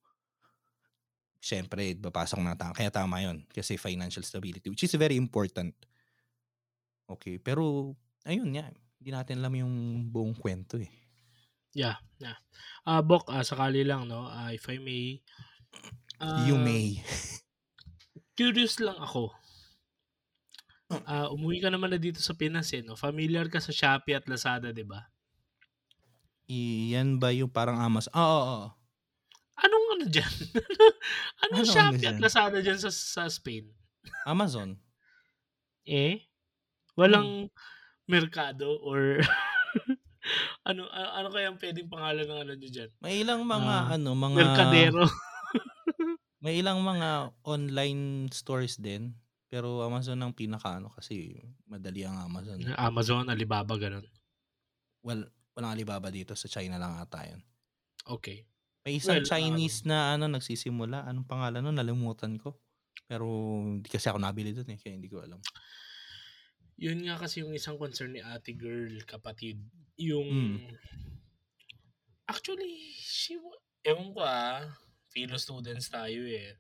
Siyempre, 1.43 1.99
papasok 1.99 2.39
na 2.39 2.55
tama. 2.55 2.71
Kaya 2.71 2.95
tama 2.95 3.19
yon 3.19 3.43
Kasi 3.51 3.75
financial 3.75 4.23
stability, 4.23 4.71
which 4.71 4.87
is 4.87 4.95
very 4.95 5.19
important. 5.19 5.75
Okay, 7.11 7.43
pero 7.43 7.93
ayun 8.23 8.55
nga, 8.55 8.71
hindi 9.03 9.11
natin 9.11 9.43
alam 9.43 9.55
yung 9.59 9.75
buong 10.15 10.39
kwento 10.39 10.79
eh. 10.79 10.87
Yeah, 11.75 11.99
yeah. 12.23 12.39
Ah, 12.87 13.03
Bok, 13.03 13.27
ah, 13.27 13.43
sakali 13.43 13.83
lang, 13.83 14.07
no? 14.07 14.31
Ah, 14.31 14.55
if 14.55 14.63
I 14.71 14.79
may. 14.79 15.19
You 16.47 16.55
ah, 16.55 16.63
may. 16.63 17.03
Curious 18.39 18.79
lang 18.79 18.95
ako. 19.03 19.35
Ah, 21.09 21.33
umuwi 21.33 21.59
ka 21.65 21.73
naman 21.73 21.91
na 21.91 21.99
dito 21.99 22.21
sa 22.21 22.37
Pinas, 22.37 22.71
eh, 22.77 22.85
no? 22.85 22.95
Familiar 22.95 23.49
ka 23.49 23.59
sa 23.59 23.73
Shopee 23.75 24.15
at 24.15 24.29
Lazada, 24.29 24.71
di 24.71 24.85
ba? 24.85 25.11
Iyan 26.47 27.17
ba 27.17 27.33
yung 27.33 27.49
parang 27.49 27.81
Amazon? 27.81 28.13
Oo, 28.13 28.23
oo, 28.23 28.45
oo. 28.45 28.67
Anong 28.69 28.82
ano 30.03 30.11
dyan? 30.11 30.35
Ano 31.43 31.53
ano 31.63 31.67
Shopee 31.67 31.99
at 31.99 32.01
dyan? 32.03 32.17
Lazada 32.19 32.59
dyan 32.59 32.79
sa, 32.79 32.91
sa 32.91 33.27
Spain? 33.31 33.71
Amazon. 34.27 34.79
Eh? 35.87 36.23
Hmm. 36.23 36.99
Walang 36.99 37.31
merkado 38.11 38.79
or 38.83 39.23
ano 40.69 40.87
ano 40.93 41.29
kaya 41.33 41.51
ang 41.51 41.59
pwedeng 41.59 41.89
pangalan 41.91 42.27
ng 42.27 42.41
ano 42.47 42.53
nyo 42.55 42.69
dyan? 42.71 42.91
May 43.03 43.23
ilang 43.23 43.43
mga 43.47 43.75
Ah, 43.91 43.95
ano, 43.99 44.15
mga 44.15 44.37
Merkadero. 44.39 45.03
may 46.45 46.59
ilang 46.59 46.83
mga 46.83 47.35
online 47.47 48.31
stores 48.35 48.79
din. 48.79 49.15
Pero 49.53 49.85
Amazon 49.85 50.17
ang 50.25 50.33
pinaka 50.33 50.81
ano 50.81 50.89
kasi 50.89 51.37
madali 51.69 52.09
ang 52.09 52.17
Amazon. 52.17 52.57
Amazon, 52.73 53.29
Alibaba, 53.29 53.77
ganun. 53.77 54.07
Well, 55.05 55.29
walang 55.53 55.77
Alibaba 55.77 56.09
dito 56.09 56.33
sa 56.33 56.49
China 56.49 56.81
lang 56.81 56.97
ata 56.97 57.29
yun. 57.29 57.45
Okay. 58.09 58.49
May 58.83 58.99
isang 58.99 59.23
Well, 59.23 59.29
Chinese 59.29 59.87
na 59.87 60.19
ano 60.19 60.27
nagsisimula. 60.27 61.07
Anong 61.07 61.27
pangalan 61.31 61.63
nun? 61.63 61.79
Nalimutan 61.79 62.35
ko. 62.39 62.59
Pero 63.07 63.27
hindi 63.63 63.87
kasi 63.87 64.11
ako 64.11 64.19
nabili 64.19 64.51
doon 64.51 64.75
eh. 64.75 64.79
Kaya 64.79 64.99
hindi 64.99 65.07
ko 65.07 65.23
alam. 65.23 65.39
Yun 66.83 67.07
nga 67.07 67.15
kasi 67.15 67.47
yung 67.47 67.55
isang 67.55 67.79
concern 67.79 68.11
ni 68.11 68.23
ate 68.25 68.59
girl, 68.59 68.91
kapatid. 69.07 69.63
Yung... 69.95 70.59
Mm. 70.59 70.75
Actually, 72.27 72.91
she... 72.99 73.39
wa- 73.39 73.63
Ewan 73.87 74.15
ko 74.15 74.21
ah. 74.23 74.67
Philo 75.13 75.37
students 75.39 75.93
tayo 75.93 76.25
eh. 76.27 76.57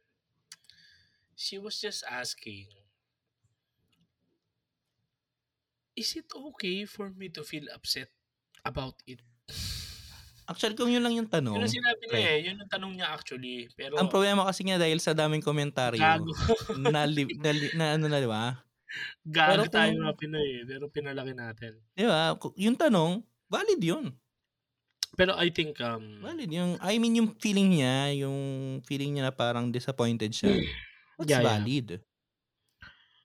She 1.32 1.56
was 1.58 1.80
just 1.80 2.04
asking, 2.06 2.68
is 5.96 6.12
it 6.14 6.28
okay 6.30 6.85
for 6.85 7.11
me 7.11 7.32
to 7.32 7.42
feel 7.42 7.64
upset 7.72 8.12
about 8.62 9.00
it? 9.08 9.24
Actually, 10.52 10.76
kung 10.76 10.88
yun 10.88 11.00
lang 11.00 11.14
yung 11.14 11.26
tanong. 11.26 11.56
Yun 11.56 11.64
ang 11.64 11.72
sinabi 11.72 12.02
niya 12.06 12.20
eh. 12.22 12.38
Yun 12.44 12.56
ang 12.58 12.70
tanong 12.70 12.92
niya 12.92 13.08
actually. 13.10 13.66
Pero, 13.72 13.96
ang 13.96 14.06
problema 14.06 14.44
kasi 14.44 14.62
nga 14.62 14.76
dahil 14.76 15.00
sa 15.00 15.10
daming 15.10 15.40
komentaryo, 15.40 15.96
gago. 15.96 16.28
na, 16.92 17.02
li- 17.02 17.34
na, 17.34 17.50
li- 17.50 17.72
na 17.72 17.84
ano 17.96 18.06
na, 18.06 18.16
di 18.16 18.28
ba? 18.28 18.60
gago 19.24 19.48
Pero 19.48 19.62
tayo 19.66 19.90
kung- 19.90 20.02
mga 20.02 20.14
Pinoy 20.14 20.48
eh. 20.52 20.62
Pero 20.62 20.84
pinalaki 20.86 21.32
natin. 21.32 21.72
Di 21.90 22.04
ba? 22.04 22.36
Yung 22.54 22.76
tanong, 22.76 23.10
valid 23.48 23.80
yun. 23.80 24.06
Pero 25.12 25.36
I 25.36 25.48
think, 25.48 25.76
um, 25.78 26.20
Valid 26.20 26.48
yung, 26.48 26.80
I 26.80 26.96
mean 26.96 27.12
yung 27.14 27.36
feeling 27.36 27.68
niya, 27.70 28.16
yung 28.16 28.36
feeling 28.82 29.12
niya 29.12 29.28
na 29.28 29.32
parang 29.32 29.68
disappointed 29.68 30.32
siya. 30.32 30.56
That's 31.16 31.28
Yeah, 31.28 31.40
yeah. 31.40 31.48
valid. 31.52 31.86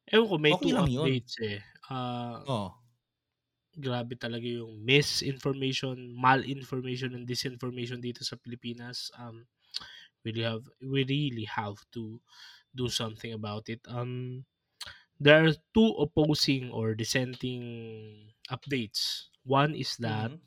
ewan 0.08 0.26
ko, 0.26 0.36
may 0.38 0.52
Okay 0.52 0.64
two 0.64 0.76
lang 0.76 0.88
yun. 0.88 1.04
updates 1.04 1.36
eh. 1.42 1.60
Ah, 1.88 2.44
Oh. 2.44 2.76
Grabe 3.78 4.18
talaga 4.20 4.46
yung 4.50 4.82
misinformation, 4.84 5.98
malinformation, 6.14 7.14
and 7.16 7.26
disinformation 7.30 8.02
dito 8.02 8.26
sa 8.26 8.36
Pilipinas. 8.38 9.10
Um, 9.18 9.46
we 10.26 10.32
really 10.34 10.46
have, 10.48 10.66
we 10.82 11.02
really 11.06 11.48
have 11.50 11.78
to 11.94 12.22
do 12.76 12.90
something 12.90 13.34
about 13.34 13.70
it. 13.70 13.82
Um, 13.90 14.46
there 15.20 15.46
are 15.46 15.54
two 15.74 15.90
opposing 16.00 16.72
or 16.72 16.96
dissenting 16.96 18.34
updates. 18.50 19.30
One 19.44 19.76
is 19.76 19.98
that 20.02 20.32
Mhm. 20.32 20.42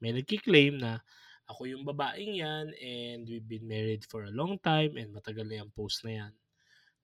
may 0.00 0.12
nagkiklaim 0.14 0.80
na 0.80 1.00
ako 1.48 1.64
yung 1.70 1.84
babaeng 1.86 2.34
yan 2.36 2.66
and 2.78 3.26
we've 3.28 3.46
been 3.48 3.66
married 3.68 4.04
for 4.04 4.24
a 4.26 4.34
long 4.34 4.58
time 4.60 4.96
and 4.96 5.14
matagal 5.14 5.46
na 5.48 5.62
yung 5.64 5.72
post 5.74 6.04
na 6.04 6.12
yan. 6.26 6.32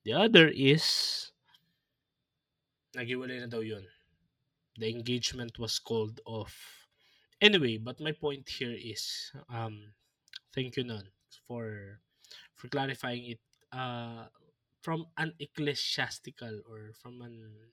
The 0.05 0.15
other 0.15 0.49
is, 0.49 0.85
nagiwalay 2.97 3.39
na 3.41 3.49
daw 3.51 3.63
yun. 3.63 3.85
The 4.77 4.91
engagement 4.91 5.59
was 5.59 5.79
called 5.79 6.21
off. 6.27 6.87
Anyway, 7.41 7.79
but 7.79 8.01
my 8.01 8.13
point 8.13 8.49
here 8.49 8.75
is, 8.75 9.31
um, 9.49 9.95
thank 10.55 10.77
you 10.77 10.85
nun 10.85 11.07
for 11.47 12.01
for 12.55 12.69
clarifying 12.69 13.39
it 13.39 13.43
uh, 13.73 14.27
from 14.83 15.07
an 15.19 15.33
ecclesiastical 15.39 16.63
or 16.67 16.93
from 16.99 17.23
an 17.23 17.71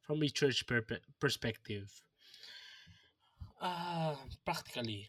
from 0.00 0.22
a 0.22 0.28
church 0.28 0.66
per- 0.66 0.86
perspective. 1.20 1.90
Uh, 3.60 4.14
practically, 4.44 5.08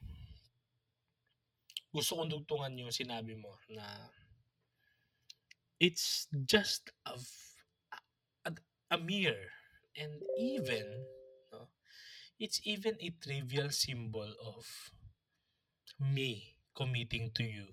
gusto 1.92 2.16
kong 2.16 2.32
dugtungan 2.32 2.78
yung 2.80 2.94
sinabi 2.94 3.36
mo 3.36 3.58
na 3.72 3.84
it's 5.80 6.26
just 6.46 6.90
a, 7.06 7.14
a, 8.48 8.52
a 8.92 8.98
mere 8.98 9.57
and 9.98 10.22
even 10.38 11.06
no, 11.52 11.68
it's 12.40 12.62
even 12.64 12.96
a 13.02 13.10
trivial 13.22 13.70
symbol 13.70 14.30
of 14.46 14.66
me 16.00 16.56
committing 16.76 17.32
to 17.34 17.44
you. 17.44 17.66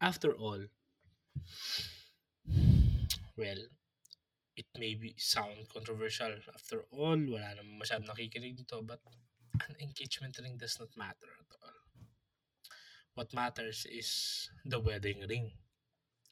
After 0.00 0.32
all, 0.32 0.66
well, 3.36 3.62
it 4.56 4.66
may 4.78 4.94
be 4.94 5.14
sound 5.16 5.68
controversial. 5.72 6.36
After 6.52 6.84
all, 6.92 7.16
wala 7.16 7.56
naman 7.56 7.80
masyadong 7.80 8.12
nakikinig 8.12 8.60
dito, 8.60 8.84
but 8.84 9.00
an 9.64 9.74
engagement 9.80 10.36
ring 10.42 10.60
does 10.60 10.76
not 10.76 10.92
matter 10.98 11.30
at 11.32 11.50
all. 11.64 11.76
What 13.14 13.32
matters 13.32 13.86
is 13.88 14.50
the 14.64 14.80
wedding 14.80 15.24
ring. 15.28 15.52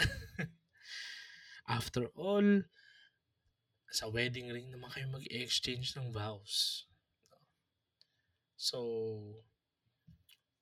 After 1.68 2.08
all, 2.16 2.64
sa 3.90 4.06
wedding 4.06 4.54
ring 4.54 4.70
naman 4.70 4.90
kayo 4.94 5.10
mag-exchange 5.10 5.98
ng 5.98 6.14
vows. 6.14 6.86
So, 8.54 8.78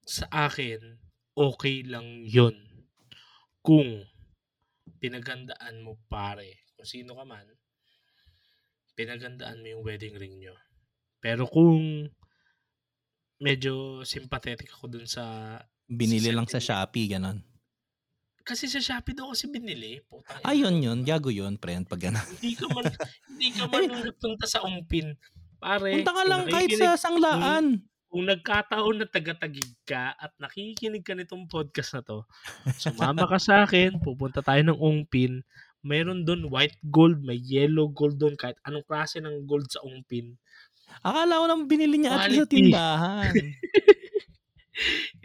sa 0.08 0.24
akin, 0.32 0.96
okay 1.36 1.84
lang 1.84 2.24
yun. 2.24 2.56
Kung 3.60 4.08
pinagandaan 4.98 5.84
mo 5.84 6.00
pare, 6.08 6.64
kung 6.74 6.88
sino 6.88 7.12
ka 7.12 7.28
man, 7.28 7.44
pinagandaan 8.96 9.60
mo 9.60 9.66
yung 9.68 9.84
wedding 9.84 10.16
ring 10.16 10.40
nyo. 10.40 10.56
Pero 11.20 11.44
kung 11.44 12.08
medyo 13.38 14.02
sympathetic 14.02 14.72
ako 14.74 14.90
dun 14.90 15.06
sa 15.06 15.56
Binili 15.88 16.28
lang 16.36 16.44
sa 16.44 16.60
Shopee, 16.60 17.08
ganon. 17.08 17.40
Kasi 18.48 18.64
sa 18.64 18.80
Shopee 18.80 19.12
daw 19.12 19.28
kasi 19.28 19.44
binili. 19.52 20.00
Putang 20.08 20.40
Ayun 20.40 20.80
yun, 20.80 21.04
gago 21.04 21.28
yun, 21.28 21.61
friend, 21.61 21.84
pag 21.84 22.00
gano'n. 22.08 22.24
hindi 22.40 22.56
ka 22.56 22.64
man, 22.72 22.88
hindi 23.28 23.48
ka 23.52 23.64
man 23.68 23.82
nagpunta 24.08 24.48
sa 24.48 24.64
umpin. 24.64 25.12
Pare, 25.61 26.00
Punta 26.00 26.16
ka 26.16 26.22
lang 26.24 26.48
kahit 26.48 26.72
sa 26.80 26.96
sanglaan. 26.96 27.84
Kung, 28.08 28.08
kung 28.08 28.24
nagkataon 28.24 29.04
na 29.04 29.06
taga-tagig 29.11 29.68
ka 29.84 30.16
at 30.16 30.32
nakikinig 30.40 31.04
ka 31.04 31.12
nitong 31.12 31.44
podcast 31.44 31.92
na 31.92 32.00
to, 32.00 32.24
sumama 32.80 33.28
ka 33.28 33.37
sa 33.37 33.68
akin, 33.68 34.00
pupunta 34.00 34.40
tayo 34.40 34.64
ng 34.64 34.80
umpin, 34.80 35.44
meron 35.84 36.24
doon 36.24 36.48
white 36.48 36.80
gold, 36.88 37.20
may 37.20 37.37
yellow 37.37 37.92
gold 37.92 38.16
doon, 38.16 38.32
kahit 38.32 38.56
anong 38.64 38.87
klase 38.88 39.20
ng 39.20 39.44
gold 39.44 39.68
sa 39.68 39.84
umpin. 39.84 40.40
Akala 41.04 41.44
ko 41.44 41.44
nang 41.52 41.68
binili 41.68 42.00
niya 42.00 42.16
at 42.16 42.32
sa 42.32 42.32
Quality. 42.32 42.48
tindahan. 42.64 43.34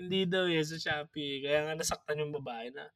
Hindi 0.03 0.27
daw 0.27 0.45
eh, 0.51 0.59
sa 0.59 0.75
Shopee. 0.75 1.39
Kaya 1.39 1.59
nga 1.63 1.73
nasaktan 1.79 2.19
yung 2.19 2.35
babae 2.35 2.75
na 2.75 2.91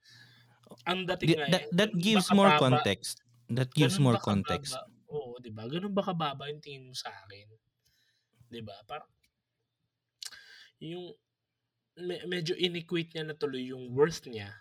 ang 0.83 1.07
dating 1.07 1.39
nga 1.39 1.47
that, 1.47 1.63
eh, 1.63 1.71
that 1.71 1.91
gives 1.95 2.27
more 2.35 2.51
kababa? 2.51 2.83
context. 2.83 3.23
That 3.47 3.71
gives 3.71 3.95
Ganun 3.95 4.05
more 4.11 4.19
context. 4.19 4.75
kababa? 4.75 5.07
Oo, 5.07 5.39
di 5.39 5.51
ba? 5.55 5.63
Ganun 5.71 5.95
ba 5.95 6.03
kababa 6.03 6.51
yung 6.51 6.59
tingin 6.59 6.91
mo 6.91 6.91
sa 6.91 7.07
akin? 7.23 7.47
Di 8.51 8.59
ba? 8.59 8.75
Parang, 8.83 9.07
yung, 10.83 11.15
me- 11.95 12.27
medyo 12.27 12.53
inequate 12.59 13.15
niya 13.15 13.23
na 13.23 13.35
tuloy 13.39 13.71
yung 13.71 13.87
worth 13.95 14.27
niya 14.27 14.51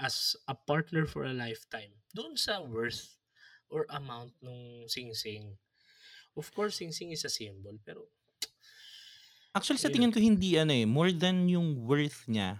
as 0.00 0.34
a 0.48 0.56
partner 0.56 1.04
for 1.04 1.28
a 1.28 1.36
lifetime. 1.36 1.92
Doon 2.16 2.34
sa 2.34 2.64
worth 2.64 3.20
or 3.68 3.86
amount 3.92 4.34
nung 4.40 4.88
sing-sing. 4.88 5.54
Of 6.34 6.50
course, 6.50 6.82
sing-sing 6.82 7.14
is 7.14 7.22
a 7.22 7.30
symbol, 7.30 7.78
pero 7.84 8.10
Actually, 9.54 9.78
sa 9.78 9.86
tingin 9.86 10.10
ko 10.10 10.18
hindi 10.18 10.58
ano 10.58 10.74
eh, 10.74 10.82
more 10.82 11.14
than 11.14 11.46
yung 11.46 11.86
worth 11.86 12.26
niya. 12.26 12.58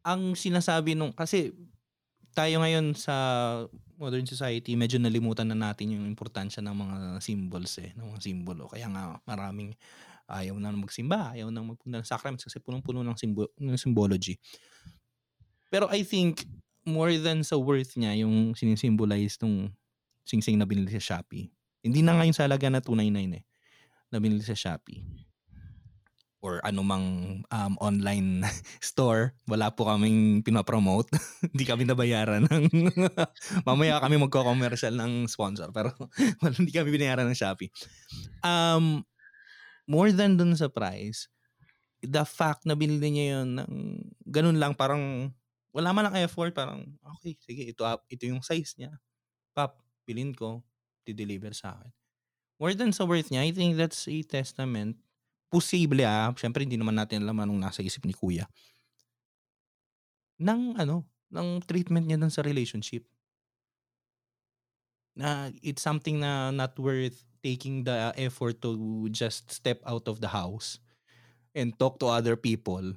Ang 0.00 0.32
sinasabi 0.32 0.96
nung, 0.96 1.12
kasi 1.12 1.52
tayo 2.32 2.64
ngayon 2.64 2.96
sa 2.96 3.12
modern 4.00 4.24
society, 4.24 4.72
medyo 4.72 4.96
nalimutan 4.96 5.52
na 5.52 5.68
natin 5.68 5.92
yung 5.92 6.08
importansya 6.08 6.64
ng 6.64 6.72
mga 6.72 6.96
symbols 7.20 7.76
eh, 7.76 7.92
ng 7.92 8.08
mga 8.08 8.20
simbolo. 8.24 8.72
Kaya 8.72 8.88
nga 8.88 9.20
maraming 9.28 9.76
ayaw 10.32 10.56
na 10.56 10.72
magsimba, 10.72 11.36
ayaw 11.36 11.52
na 11.52 11.60
magpunta 11.60 12.00
ng 12.00 12.08
sacraments 12.08 12.48
kasi 12.48 12.56
punong-puno 12.64 13.04
ng, 13.04 13.16
symbol, 13.20 13.52
ng 13.60 13.76
symbology. 13.76 14.40
Pero 15.68 15.92
I 15.92 16.08
think 16.08 16.48
more 16.88 17.12
than 17.20 17.44
sa 17.44 17.60
worth 17.60 18.00
niya, 18.00 18.16
yung 18.24 18.56
sinisimbolize 18.56 19.36
nung 19.44 19.76
sing-sing 20.24 20.56
na 20.56 20.64
binili 20.64 20.88
sa 20.96 21.20
Shopee. 21.20 21.52
Hindi 21.84 22.00
na 22.00 22.16
nga 22.16 22.24
yung 22.24 22.36
sa 22.36 22.48
halaga 22.48 22.72
na 22.72 22.80
299 22.80 23.36
eh 23.36 23.44
na 24.08 24.18
binili 24.20 24.44
sa 24.44 24.56
Shopee 24.56 25.28
or 26.38 26.62
anumang 26.62 27.42
um, 27.50 27.74
online 27.82 28.46
store, 28.82 29.34
wala 29.50 29.74
po 29.74 29.90
kaming 29.90 30.42
pinapromote. 30.46 31.10
Hindi 31.52 31.64
kami 31.66 31.82
nabayaran 31.82 32.46
ng... 32.46 32.66
Mamaya 33.68 33.98
kami 33.98 34.22
magko-commercial 34.22 34.94
ng 34.94 35.26
sponsor, 35.26 35.74
pero 35.74 35.90
wala, 36.42 36.54
hindi 36.54 36.70
kami 36.70 36.94
binayaran 36.94 37.26
ng 37.26 37.38
Shopee. 37.38 37.74
Um, 38.46 39.02
more 39.90 40.14
than 40.14 40.38
dun 40.38 40.54
sa 40.54 40.70
price, 40.70 41.26
the 42.06 42.22
fact 42.22 42.62
na 42.62 42.78
binili 42.78 43.10
niya 43.10 43.26
yun 43.42 43.48
ng 43.58 43.72
ganun 44.30 44.62
lang, 44.62 44.78
parang 44.78 45.34
wala 45.74 45.90
man 45.90 46.06
lang 46.06 46.22
effort, 46.22 46.54
parang 46.54 46.86
okay, 47.18 47.34
sige, 47.42 47.66
ito, 47.66 47.82
ito 47.82 48.24
yung 48.30 48.46
size 48.46 48.78
niya. 48.78 48.94
Pap, 49.58 49.82
bilin 50.06 50.30
ko, 50.30 50.62
di-deliver 51.02 51.50
sa 51.50 51.74
akin 51.74 51.97
more 52.58 52.74
than 52.74 52.90
sa 52.90 53.06
worth 53.06 53.30
niya, 53.30 53.46
I 53.46 53.50
think 53.54 53.78
that's 53.78 54.06
a 54.10 54.18
testament. 54.26 54.98
Posible 55.48 56.04
ah, 56.04 56.34
syempre 56.36 56.66
hindi 56.66 56.76
naman 56.76 56.98
natin 56.98 57.24
alam 57.24 57.38
anong 57.40 57.62
nasa 57.62 57.80
isip 57.80 58.04
ni 58.04 58.12
kuya. 58.12 58.44
Ng 60.42 60.76
ano, 60.76 61.08
ng 61.32 61.64
treatment 61.64 62.04
niya 62.04 62.20
dun 62.20 62.30
sa 62.34 62.44
relationship. 62.44 63.06
Na 65.18 65.50
it's 65.64 65.82
something 65.82 66.20
na 66.20 66.52
not 66.52 66.76
worth 66.78 67.24
taking 67.42 67.86
the 67.86 68.12
effort 68.18 68.60
to 68.62 69.06
just 69.10 69.50
step 69.50 69.80
out 69.86 70.06
of 70.10 70.20
the 70.20 70.30
house 70.30 70.82
and 71.54 71.74
talk 71.78 71.98
to 72.02 72.06
other 72.10 72.36
people 72.36 72.94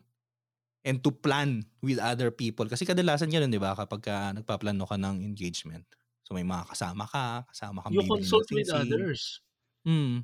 and 0.81 1.01
to 1.05 1.13
plan 1.13 1.65
with 1.81 2.01
other 2.01 2.33
people. 2.33 2.65
Kasi 2.65 2.85
kadalasan 2.85 3.29
yun, 3.29 3.49
di 3.49 3.61
ba, 3.61 3.77
kapag 3.77 4.01
ka 4.01 4.33
nagpaplano 4.33 4.85
ka 4.85 4.97
ng 4.97 5.21
engagement. 5.21 5.85
So 6.25 6.33
may 6.33 6.45
mga 6.45 6.73
kasama 6.73 7.05
ka, 7.05 7.45
kasama 7.49 7.85
kang 7.85 7.93
you 7.93 8.05
consult 8.05 8.49
with 8.49 8.69
others. 8.73 9.41
Hmm. 9.81 10.21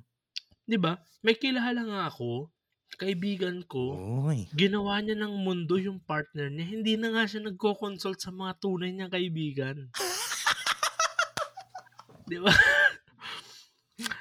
'Di 0.65 0.78
ba? 0.78 0.98
May 1.22 1.34
kilala 1.34 1.82
nga 1.82 2.02
ako, 2.08 2.50
kaibigan 2.96 3.62
ko, 3.65 3.93
Uy. 4.26 4.46
ginawa 4.54 5.02
niya 5.02 5.17
ng 5.17 5.34
mundo 5.41 5.76
yung 5.78 6.00
partner 6.00 6.50
niya. 6.50 6.65
Hindi 6.67 6.93
na 6.96 7.10
nga 7.13 7.26
siya 7.26 7.41
nagko-consult 7.43 8.17
sa 8.17 8.30
mga 8.30 8.54
tunay 8.62 8.89
niyang 8.91 9.10
kaibigan. 9.10 9.89
'Di 12.28 12.38
ba? 12.39 12.52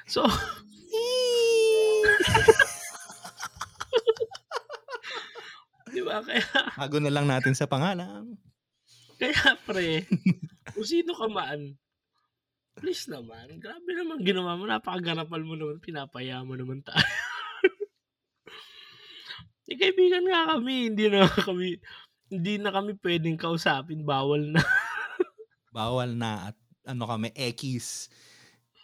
So, 0.07 0.23
di 5.93 6.01
ba? 6.01 6.23
Kaya, 6.23 6.43
Bago 6.75 6.97
na 6.97 7.11
lang 7.11 7.27
natin 7.27 7.53
sa 7.53 7.67
pangalan. 7.67 8.35
kaya 9.17 9.57
pre, 9.65 10.05
kung 10.71 10.85
sino 10.85 11.13
ka 11.13 11.25
man, 11.25 11.73
please 12.77 13.09
naman, 13.09 13.57
grabe 13.57 13.89
naman 13.91 14.21
ginawa 14.21 14.53
mo, 14.53 14.69
napakagarapal 14.69 15.41
mo 15.41 15.57
naman, 15.57 15.81
pinapaya 15.81 16.45
mo 16.45 16.53
naman 16.53 16.85
tayo. 16.85 17.01
Eh, 19.67 19.75
kaibigan 19.75 20.23
nga 20.23 20.55
kami, 20.55 20.87
hindi 20.87 21.11
na 21.11 21.27
kami, 21.27 21.75
hindi 22.31 22.55
na 22.55 22.71
kami 22.71 22.95
pwedeng 23.03 23.35
kausapin, 23.35 24.07
bawal 24.07 24.55
na. 24.55 24.63
Bawal 25.75 26.15
na 26.15 26.55
at 26.55 26.57
ano 26.87 27.03
kami, 27.03 27.35
ekis. 27.35 28.07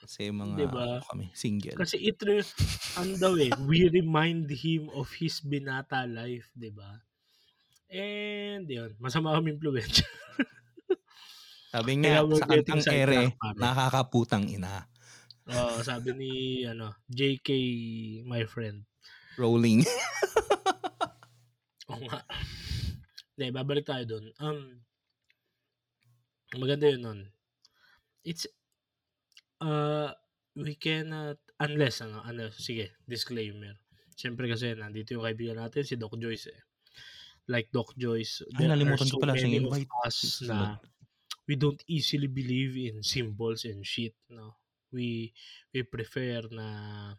Kasi 0.03 0.27
mga 0.27 0.59
Diba? 0.59 0.99
ano 0.99 1.07
kami, 1.07 1.31
single. 1.31 1.79
Kasi 1.79 1.95
it, 2.03 2.19
re- 2.27 2.43
ano 2.99 3.15
daw 3.15 3.31
eh, 3.39 3.55
we 3.63 3.87
remind 3.87 4.51
him 4.51 4.91
of 4.91 5.07
his 5.15 5.39
binata 5.39 6.03
life, 6.03 6.51
di 6.51 6.67
ba? 6.67 6.99
And 7.87 8.67
yun, 8.67 8.99
masama 8.99 9.39
kami 9.39 9.55
influensya. 9.55 10.03
Sabi 11.73 12.05
we're 12.05 12.37
sa 12.37 12.45
kantang 12.45 12.85
ere, 12.85 13.33
nakakaputang 13.57 14.45
ina. 14.45 14.85
Oo, 15.49 15.81
sabi 15.81 16.13
ni 16.13 16.31
ano, 16.69 17.01
JK, 17.09 17.49
my 18.29 18.45
friend. 18.45 18.85
Rolling. 19.41 19.81
Oo 21.89 22.01
nga. 22.05 22.21
Hindi, 23.33 23.45
babalik 23.49 23.89
tayo 23.89 24.05
dun. 24.05 24.29
Um, 24.37 24.85
maganda 26.61 26.93
yun 26.93 27.01
nun. 27.01 27.19
It's, 28.21 28.45
uh, 29.57 30.13
we 30.53 30.77
cannot, 30.77 31.41
unless, 31.57 32.05
ano, 32.05 32.21
ano, 32.21 32.53
sige, 32.53 33.01
disclaimer. 33.09 33.81
Siyempre 34.13 34.45
kasi, 34.45 34.77
nandito 34.77 35.17
yung 35.17 35.25
kaibigan 35.25 35.57
natin, 35.57 35.89
si 35.89 35.97
Doc 35.97 36.13
Joyce 36.21 36.53
eh. 36.53 36.61
Like 37.49 37.73
Doc 37.73 37.97
Joyce, 37.97 38.45
Ay, 38.53 38.61
there 38.61 38.69
are 38.69 38.77
nalimutan 38.77 39.09
ko 39.09 39.17
so 39.17 39.21
pala 39.25 39.33
siyang 39.33 39.65
many 39.65 39.89
of 39.89 40.05
us 40.05 40.45
na 40.45 40.77
we 41.47 41.55
don't 41.55 41.83
easily 41.87 42.27
believe 42.27 42.77
in 42.77 43.03
symbols 43.03 43.65
and 43.65 43.85
shit, 43.85 44.15
no? 44.29 44.55
We, 44.91 45.33
we 45.73 45.83
prefer 45.83 46.41
na 46.51 47.15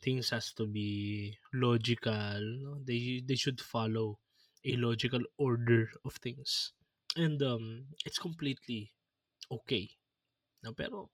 things 0.00 0.30
has 0.30 0.52
to 0.54 0.66
be 0.66 1.36
logical, 1.52 2.40
no? 2.62 2.78
They, 2.84 3.22
they 3.26 3.36
should 3.36 3.60
follow 3.60 4.18
a 4.64 4.76
logical 4.76 5.22
order 5.38 5.90
of 6.04 6.14
things. 6.14 6.72
And 7.16 7.42
um, 7.42 7.84
it's 8.04 8.18
completely 8.18 8.92
okay. 9.50 9.90
No, 10.62 10.72
pero 10.72 11.10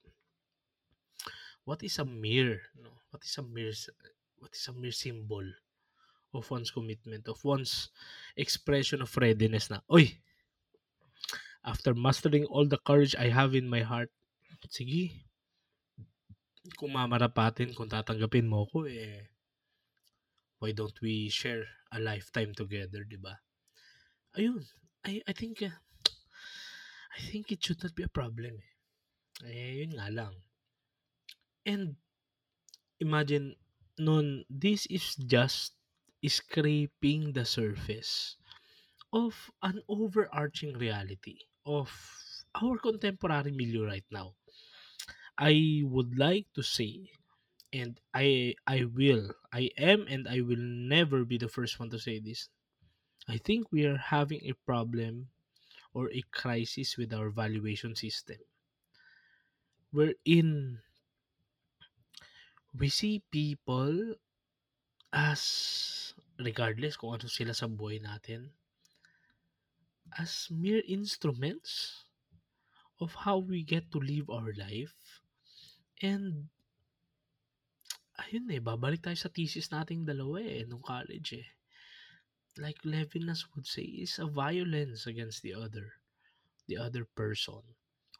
what 1.65 1.83
is 1.83 1.99
a 1.99 2.05
mere, 2.05 2.61
no? 2.77 2.91
What 3.11 3.25
is 3.25 3.37
a 3.39 3.43
mere 3.43 3.73
what 4.39 4.55
is 4.55 4.69
a 4.69 4.73
mere 4.73 4.93
symbol 4.93 5.45
of 6.35 6.51
one's 6.51 6.71
commitment, 6.71 7.27
of 7.29 7.43
one's 7.45 7.91
expression 8.37 9.03
of 9.03 9.17
readiness 9.17 9.71
na, 9.71 9.81
oy, 9.91 10.13
after 11.69 11.93
mastering 11.93 12.49
all 12.49 12.65
the 12.65 12.81
courage 12.81 13.13
I 13.21 13.29
have 13.29 13.53
in 13.53 13.69
my 13.69 13.85
heart, 13.85 14.09
sige, 14.73 15.29
kung 16.81 16.97
mamarapatin, 16.97 17.77
kung 17.77 17.93
tatanggapin 17.93 18.49
mo 18.49 18.65
ko, 18.73 18.89
eh, 18.89 19.29
why 20.65 20.73
don't 20.73 20.97
we 21.05 21.29
share 21.29 21.69
a 21.93 22.01
lifetime 22.01 22.57
together, 22.57 23.05
di 23.05 23.21
ba? 23.21 23.37
Ayun, 24.33 24.65
I, 25.05 25.21
I 25.29 25.33
think, 25.37 25.61
uh, 25.61 25.77
I 27.13 27.21
think 27.29 27.53
it 27.53 27.61
should 27.61 27.85
not 27.85 27.93
be 27.93 28.09
a 28.09 28.13
problem, 28.13 28.57
eh. 28.57 28.73
Eh, 29.45 29.85
yun 29.85 29.93
nga 30.01 30.09
lang. 30.09 30.35
And, 31.69 32.01
imagine, 32.97 33.61
nun, 34.01 34.49
this 34.49 34.89
is 34.89 35.15
just 35.21 35.77
scraping 36.25 37.37
the 37.37 37.45
surface 37.45 38.41
of 39.13 39.53
an 39.63 39.81
overarching 39.89 40.75
reality 40.75 41.48
of 41.69 41.93
our 42.57 42.81
contemporary 42.81 43.53
milieu 43.53 43.85
right 43.85 44.09
now. 44.11 44.33
I 45.37 45.85
would 45.85 46.19
like 46.19 46.49
to 46.57 46.65
say, 46.65 47.13
and 47.71 48.01
I 48.17 48.57
I 48.67 48.89
will, 48.89 49.31
I 49.53 49.71
am, 49.77 50.09
and 50.09 50.27
I 50.27 50.41
will 50.41 50.59
never 50.59 51.23
be 51.29 51.37
the 51.39 51.53
first 51.53 51.79
one 51.79 51.93
to 51.93 52.01
say 52.01 52.19
this. 52.19 52.49
I 53.29 53.37
think 53.37 53.71
we 53.71 53.85
are 53.85 54.01
having 54.01 54.41
a 54.49 54.57
problem 54.65 55.29
or 55.93 56.11
a 56.11 56.25
crisis 56.33 56.97
with 56.97 57.13
our 57.13 57.29
valuation 57.29 57.95
system. 57.95 58.41
Wherein 59.93 60.81
we 62.75 62.89
see 62.89 63.23
people 63.31 64.17
as 65.13 66.15
regardless 66.41 66.97
kung 66.97 67.17
ano 67.17 67.29
sila 67.29 67.57
sa 67.57 67.69
buhay 67.69 68.01
natin 68.01 68.53
as 70.17 70.49
mere 70.51 70.83
instruments 70.87 72.05
of 73.01 73.15
how 73.15 73.39
we 73.39 73.63
get 73.63 73.91
to 73.93 73.99
live 73.99 74.31
our 74.31 74.53
life. 74.57 74.95
And 76.03 76.49
ayun 78.19 78.51
eh 78.51 78.63
babalik 78.63 79.03
tayo 79.03 79.19
sa 79.19 79.31
thesis 79.31 79.71
nating 79.71 80.07
dalawa 80.07 80.43
eh 80.43 80.67
nung 80.67 80.83
college 80.83 81.39
eh. 81.39 81.49
Like 82.59 82.83
Levinas 82.83 83.47
would 83.55 83.67
say 83.67 83.87
is 83.87 84.19
a 84.19 84.27
violence 84.27 85.07
against 85.07 85.47
the 85.47 85.55
other 85.55 86.03
the 86.67 86.75
other 86.75 87.07
person 87.07 87.63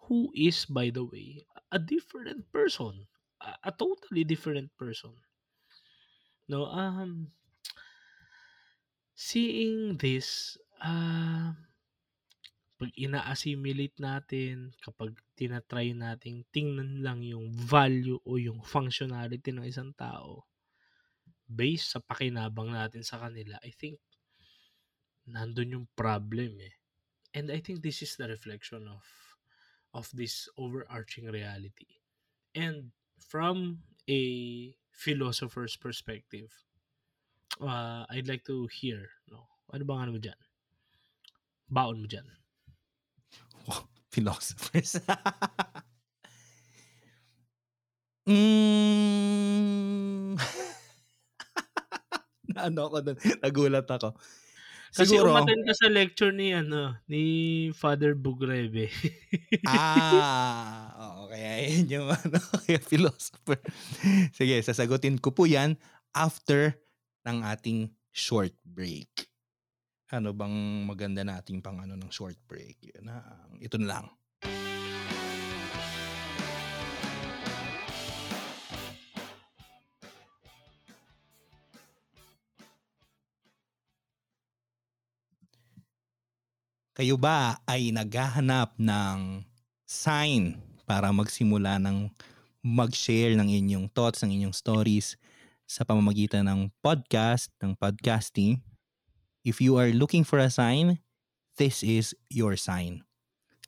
who 0.07 0.31
is 0.35 0.63
by 0.65 0.95
the 0.95 1.03
way 1.03 1.43
a 1.75 1.79
different 1.83 2.47
person 2.55 3.11
a, 3.43 3.71
a 3.71 3.73
totally 3.75 4.23
different 4.23 4.71
person. 4.79 5.15
No 6.47 6.71
um 6.71 7.35
seeing 9.19 9.99
this 9.99 10.57
uh, 10.81 11.53
pag 12.79 12.95
ina-assimilate 12.95 13.99
natin 13.99 14.71
kapag 14.79 15.11
tinatry 15.35 15.99
nating 15.99 16.47
tingnan 16.55 17.03
lang 17.03 17.27
yung 17.27 17.51
value 17.51 18.23
o 18.23 18.39
yung 18.39 18.63
functionality 18.63 19.51
ng 19.51 19.67
isang 19.67 19.91
tao 19.99 20.47
based 21.51 21.91
sa 21.91 21.99
pakinabang 21.99 22.71
natin 22.71 23.03
sa 23.03 23.19
kanila 23.19 23.59
I 23.67 23.75
think 23.75 23.99
nandun 25.29 25.75
yung 25.75 25.87
problem 25.93 26.57
eh. 26.63 26.79
And 27.37 27.53
I 27.53 27.61
think 27.61 27.83
this 27.85 28.01
is 28.01 28.15
the 28.17 28.31
reflection 28.31 28.87
of 28.87 29.05
of 29.93 30.09
this 30.15 30.49
overarching 30.57 31.29
reality. 31.29 32.01
And 32.55 32.95
from 33.19 33.85
a 34.07 34.23
philosopher's 34.95 35.75
perspective 35.75 36.55
uh, 37.59 38.07
I'd 38.07 38.31
like 38.31 38.47
to 38.47 38.71
hear 38.71 39.11
no? 39.27 39.51
Ano 39.75 39.83
bang 39.83 40.01
ano 40.07 40.11
mo 40.15 40.21
dyan? 40.23 40.39
Baon 41.67 42.01
mo 42.01 42.07
dyan 42.07 42.39
Philosophers. 44.09 44.97
mm. 48.29 48.89
ano 52.67 52.81
ako 52.89 52.97
dun? 53.05 53.17
Nagulat 53.45 53.89
ako. 53.89 54.17
Kasi 54.89 55.21
Siguro, 55.21 55.37
umattend 55.37 55.69
ka 55.69 55.77
sa 55.77 55.93
lecture 55.93 56.33
ni 56.33 56.57
ano 56.57 56.97
ni 57.05 57.23
Father 57.77 58.17
Bugrebe. 58.17 58.89
ah, 59.69 60.89
oo, 60.97 61.29
kaya 61.29 61.69
yun 61.69 61.87
yung 61.93 62.09
ano, 62.09 62.41
kaya 62.65 62.81
philosopher. 62.81 63.61
Sige, 64.33 64.57
sasagutin 64.65 65.21
ko 65.21 65.37
po 65.37 65.45
yan 65.45 65.77
after 66.17 66.73
ng 67.29 67.45
ating 67.45 67.93
short 68.17 68.57
break. 68.65 69.28
Ano 70.09 70.33
bang 70.33 70.89
maganda 70.89 71.21
nating 71.21 71.61
pang 71.61 71.77
ano 71.85 71.93
ng 71.93 72.09
short 72.09 72.41
break? 72.49 72.81
Na, 73.05 73.21
ito 73.61 73.77
na 73.77 74.01
lang. 74.01 74.07
Kayo 86.97 87.21
ba 87.21 87.61
ay 87.69 87.93
naghahanap 87.93 88.81
ng 88.81 89.45
sign 89.85 90.57
para 90.89 91.13
magsimula 91.13 91.77
ng 91.85 92.09
mag-share 92.65 93.37
ng 93.37 93.45
inyong 93.45 93.87
thoughts, 93.93 94.25
ng 94.25 94.33
inyong 94.33 94.57
stories 94.57 95.21
sa 95.69 95.85
pamamagitan 95.85 96.49
ng 96.49 96.73
podcast, 96.81 97.53
ng 97.61 97.77
podcasting? 97.77 98.65
If 99.49 99.65
you 99.65 99.81
are 99.81 99.89
looking 99.89 100.29
for 100.29 100.37
a 100.37 100.53
sign, 100.53 101.01
this 101.57 101.81
is 101.81 102.13
your 102.29 102.61
sign. 102.61 103.01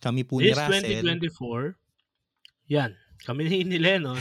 Kami 0.04 0.28
po 0.28 0.44
ni 0.44 0.52
This 0.52 0.60
Russell. 0.60 1.00
2024, 1.08 1.80
yan, 2.68 2.92
kami 3.24 3.48
ni 3.48 3.64
ni 3.64 3.80
Lennon. 3.80 4.20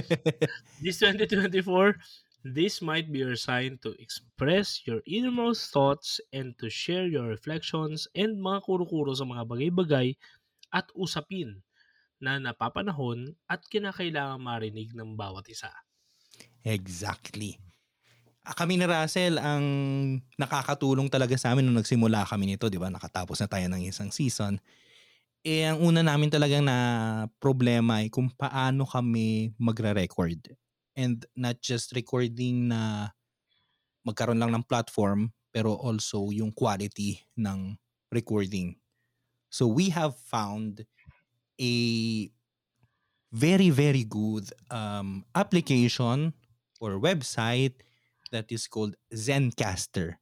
This 0.84 1.04
2024, 1.04 2.00
this 2.48 2.80
might 2.80 3.12
be 3.12 3.20
your 3.20 3.36
sign 3.36 3.76
to 3.84 3.92
express 4.00 4.80
your 4.88 5.04
innermost 5.04 5.68
thoughts 5.68 6.16
and 6.32 6.56
to 6.56 6.72
share 6.72 7.04
your 7.04 7.28
reflections 7.28 8.08
and 8.16 8.40
mga 8.40 8.64
kuro-kuro 8.64 9.12
sa 9.12 9.28
mga 9.28 9.44
bagay-bagay 9.44 10.16
at 10.72 10.88
usapin 10.96 11.60
na 12.24 12.40
napapanahon 12.40 13.36
at 13.52 13.60
kinakailangan 13.68 14.40
marinig 14.40 14.96
ng 14.96 15.12
bawat 15.12 15.44
isa. 15.52 15.68
Exactly. 16.64 17.60
Ah, 18.44 18.52
Kami 18.52 18.76
ni 18.76 18.84
Russell 18.84 19.40
ang 19.40 19.64
nakakatulong 20.36 21.08
talaga 21.08 21.32
sa 21.40 21.56
amin 21.56 21.64
nung 21.64 21.80
nagsimula 21.80 22.28
kami 22.28 22.44
nito, 22.52 22.68
di 22.68 22.76
ba? 22.76 22.92
Nakatapos 22.92 23.40
na 23.40 23.48
tayo 23.48 23.66
ng 23.72 23.88
isang 23.88 24.12
season. 24.12 24.60
Eh, 25.44 25.64
ang 25.64 25.80
una 25.80 26.04
namin 26.04 26.28
talagang 26.28 26.64
na 26.64 26.76
problema 27.40 28.04
ay 28.04 28.12
kung 28.12 28.28
paano 28.28 28.84
kami 28.84 29.56
magre-record. 29.56 30.52
And 30.92 31.24
not 31.32 31.64
just 31.64 31.96
recording 31.96 32.68
na 32.68 33.12
magkaroon 34.04 34.40
lang 34.40 34.52
ng 34.52 34.68
platform, 34.68 35.32
pero 35.48 35.72
also 35.76 36.28
yung 36.28 36.52
quality 36.52 37.24
ng 37.40 37.80
recording. 38.12 38.76
So 39.48 39.68
we 39.68 39.88
have 39.92 40.16
found 40.20 40.84
a 41.60 41.74
very, 43.32 43.70
very 43.70 44.04
good 44.04 44.52
um, 44.70 45.24
application 45.34 46.34
or 46.80 47.00
website 47.00 47.80
that 48.34 48.50
is 48.50 48.66
called 48.66 48.98
Zencaster. 49.14 50.18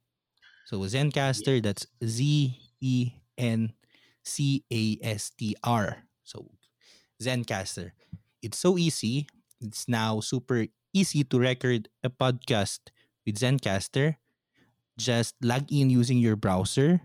So 0.69 0.85
Zencaster, 0.85 1.57
that's 1.57 1.89
Z 2.05 2.53
E 2.79 2.95
N 3.35 3.73
C 4.21 4.61
A 4.69 5.01
S 5.01 5.33
T 5.33 5.57
R. 5.65 6.05
So 6.21 6.53
Zencaster. 7.17 7.97
It's 8.45 8.61
so 8.61 8.77
easy. 8.77 9.25
It's 9.59 9.89
now 9.89 10.21
super 10.21 10.69
easy 10.93 11.25
to 11.25 11.41
record 11.41 11.89
a 12.05 12.13
podcast 12.13 12.93
with 13.25 13.41
Zencaster. 13.41 14.21
Just 14.93 15.33
log 15.41 15.65
in 15.73 15.89
using 15.89 16.21
your 16.21 16.37
browser 16.37 17.01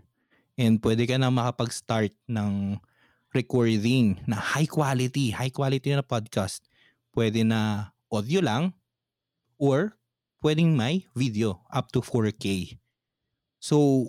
and 0.61 0.77
pwede 0.85 1.09
ka 1.09 1.17
na 1.17 1.33
makapag-start 1.33 2.13
ng 2.29 2.77
recording 3.33 4.21
na 4.29 4.37
high 4.37 4.69
quality, 4.69 5.33
high 5.33 5.49
quality 5.49 5.97
na 5.97 6.05
podcast. 6.05 6.61
Pwede 7.17 7.49
na 7.49 7.95
audio 8.13 8.45
lang 8.45 8.77
or 9.57 9.97
pwedeng 10.43 10.75
may 10.75 11.07
video 11.15 11.59
up 11.71 11.91
to 11.91 12.03
4K. 12.03 12.79
So, 13.59 14.09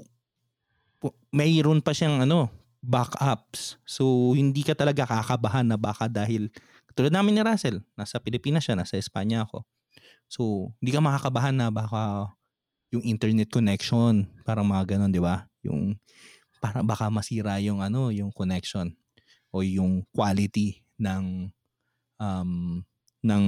mayroon 1.34 1.82
pa 1.82 1.94
siyang 1.94 2.26
ano, 2.26 2.50
backups. 2.80 3.82
So, 3.84 4.34
hindi 4.36 4.64
ka 4.64 4.78
talaga 4.78 5.08
kakabahan 5.08 5.68
na 5.68 5.76
baka 5.76 6.08
dahil, 6.08 6.48
tulad 6.96 7.12
namin 7.12 7.40
ni 7.40 7.42
Russell, 7.44 7.80
nasa 7.96 8.20
Pilipinas 8.20 8.68
siya, 8.68 8.76
nasa 8.76 9.00
Espanya 9.00 9.48
ako. 9.48 9.64
So, 10.30 10.72
hindi 10.80 10.94
ka 10.94 11.02
makakabahan 11.02 11.56
na 11.56 11.68
baka 11.74 12.30
yung 12.90 13.06
internet 13.06 13.50
connection, 13.50 14.30
parang 14.46 14.66
mga 14.66 14.98
ganun, 14.98 15.14
di 15.14 15.22
ba? 15.22 15.46
Yung, 15.66 15.98
para 16.60 16.84
baka 16.84 17.08
masira 17.08 17.58
yung 17.62 17.80
ano, 17.80 18.12
yung 18.12 18.34
connection 18.34 18.92
o 19.50 19.64
yung 19.64 20.04
quality 20.12 20.84
ng 21.00 21.50
um, 22.20 22.84
ng 23.24 23.44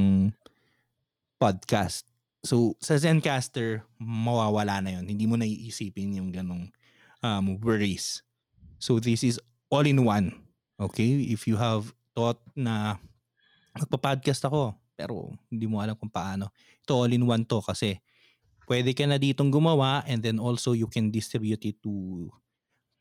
podcast. 1.36 2.11
So, 2.42 2.74
sa 2.82 2.98
Zencaster, 2.98 3.86
mawawala 4.02 4.82
na 4.82 4.98
yon 4.98 5.06
Hindi 5.06 5.30
mo 5.30 5.38
na 5.38 5.46
iisipin 5.46 6.18
yung 6.18 6.34
ganong 6.34 6.74
um, 7.22 7.46
worries. 7.62 8.26
So, 8.82 8.98
this 8.98 9.22
is 9.22 9.38
all 9.70 9.86
in 9.86 10.02
one. 10.02 10.34
Okay? 10.82 11.22
If 11.30 11.46
you 11.46 11.62
have 11.62 11.94
thought 12.18 12.42
na 12.58 12.98
magpa-podcast 13.78 14.50
ako, 14.50 14.74
pero 14.98 15.38
hindi 15.54 15.70
mo 15.70 15.82
alam 15.82 15.94
kung 15.94 16.10
paano, 16.10 16.50
ito 16.82 16.94
all 16.98 17.14
in 17.14 17.26
one 17.26 17.46
to 17.46 17.62
kasi 17.62 18.02
pwede 18.66 18.94
ka 18.94 19.06
na 19.06 19.22
ditong 19.22 19.50
gumawa 19.50 20.06
and 20.06 20.22
then 20.22 20.38
also 20.38 20.74
you 20.74 20.86
can 20.86 21.10
distribute 21.10 21.62
it 21.66 21.78
to 21.82 22.30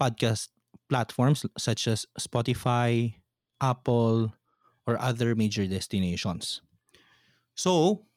podcast 0.01 0.53
platforms 0.89 1.45
such 1.57 1.87
as 1.87 2.09
Spotify, 2.17 3.15
Apple, 3.61 4.33
or 4.89 4.97
other 4.97 5.37
major 5.37 5.69
destinations. 5.69 6.65
So, 7.55 8.09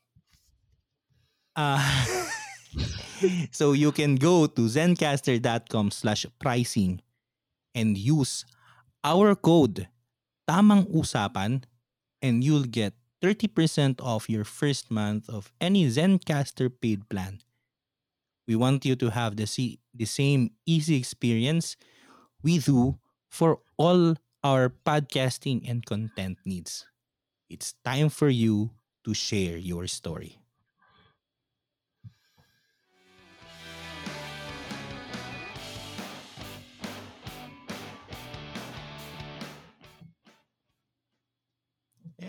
uh, 1.56 1.82
so 3.52 3.74
you 3.74 3.92
can 3.92 4.16
go 4.16 4.48
to 4.48 4.62
zencaster.com 4.62 5.92
slash 5.92 6.26
pricing 6.40 7.02
and 7.76 7.98
use 7.98 8.46
our 9.04 9.36
code 9.36 9.88
tamang 10.48 10.88
usapan 10.92 11.64
and 12.22 12.44
you'll 12.44 12.68
get 12.68 12.94
30% 13.24 14.02
off 14.04 14.30
your 14.30 14.44
first 14.44 14.92
month 14.92 15.30
of 15.30 15.52
any 15.62 15.88
Zencaster 15.88 16.68
paid 16.68 17.08
plan. 17.08 17.40
We 18.48 18.56
want 18.56 18.84
you 18.84 18.96
to 18.98 19.12
have 19.12 19.38
the, 19.38 19.48
the 19.94 20.06
same 20.06 20.52
easy 20.66 20.98
experience 20.98 21.78
we 22.44 22.60
do 22.60 23.00
for 23.32 23.60
all 23.78 24.16
our 24.44 24.68
podcasting 24.70 25.64
and 25.70 25.86
content 25.86 26.40
needs. 26.44 26.86
It's 27.50 27.76
time 27.86 28.10
for 28.10 28.28
you 28.28 28.72
to 29.06 29.14
share 29.14 29.56
your 29.56 29.88
story. 29.88 30.43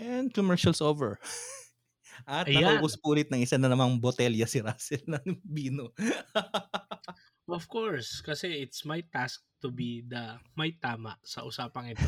And 0.05 0.29
commercials 0.29 0.85
over. 0.85 1.17
At 2.29 2.45
Ayan. 2.45 2.61
nakaubos 2.61 2.97
po 2.97 3.13
ulit 3.13 3.29
ng 3.33 3.41
isa 3.41 3.57
na 3.57 3.69
namang 3.69 3.97
botelya 3.97 4.45
si 4.45 4.61
Russell 4.61 5.01
ng 5.17 5.41
bino. 5.41 5.93
of 7.49 7.65
course, 7.69 8.21
kasi 8.21 8.65
it's 8.65 8.85
my 8.85 9.01
task 9.09 9.41
to 9.61 9.73
be 9.73 10.05
the 10.05 10.37
may 10.53 10.77
tama 10.77 11.17
sa 11.25 11.45
usapang 11.45 11.93
ito. 11.93 12.01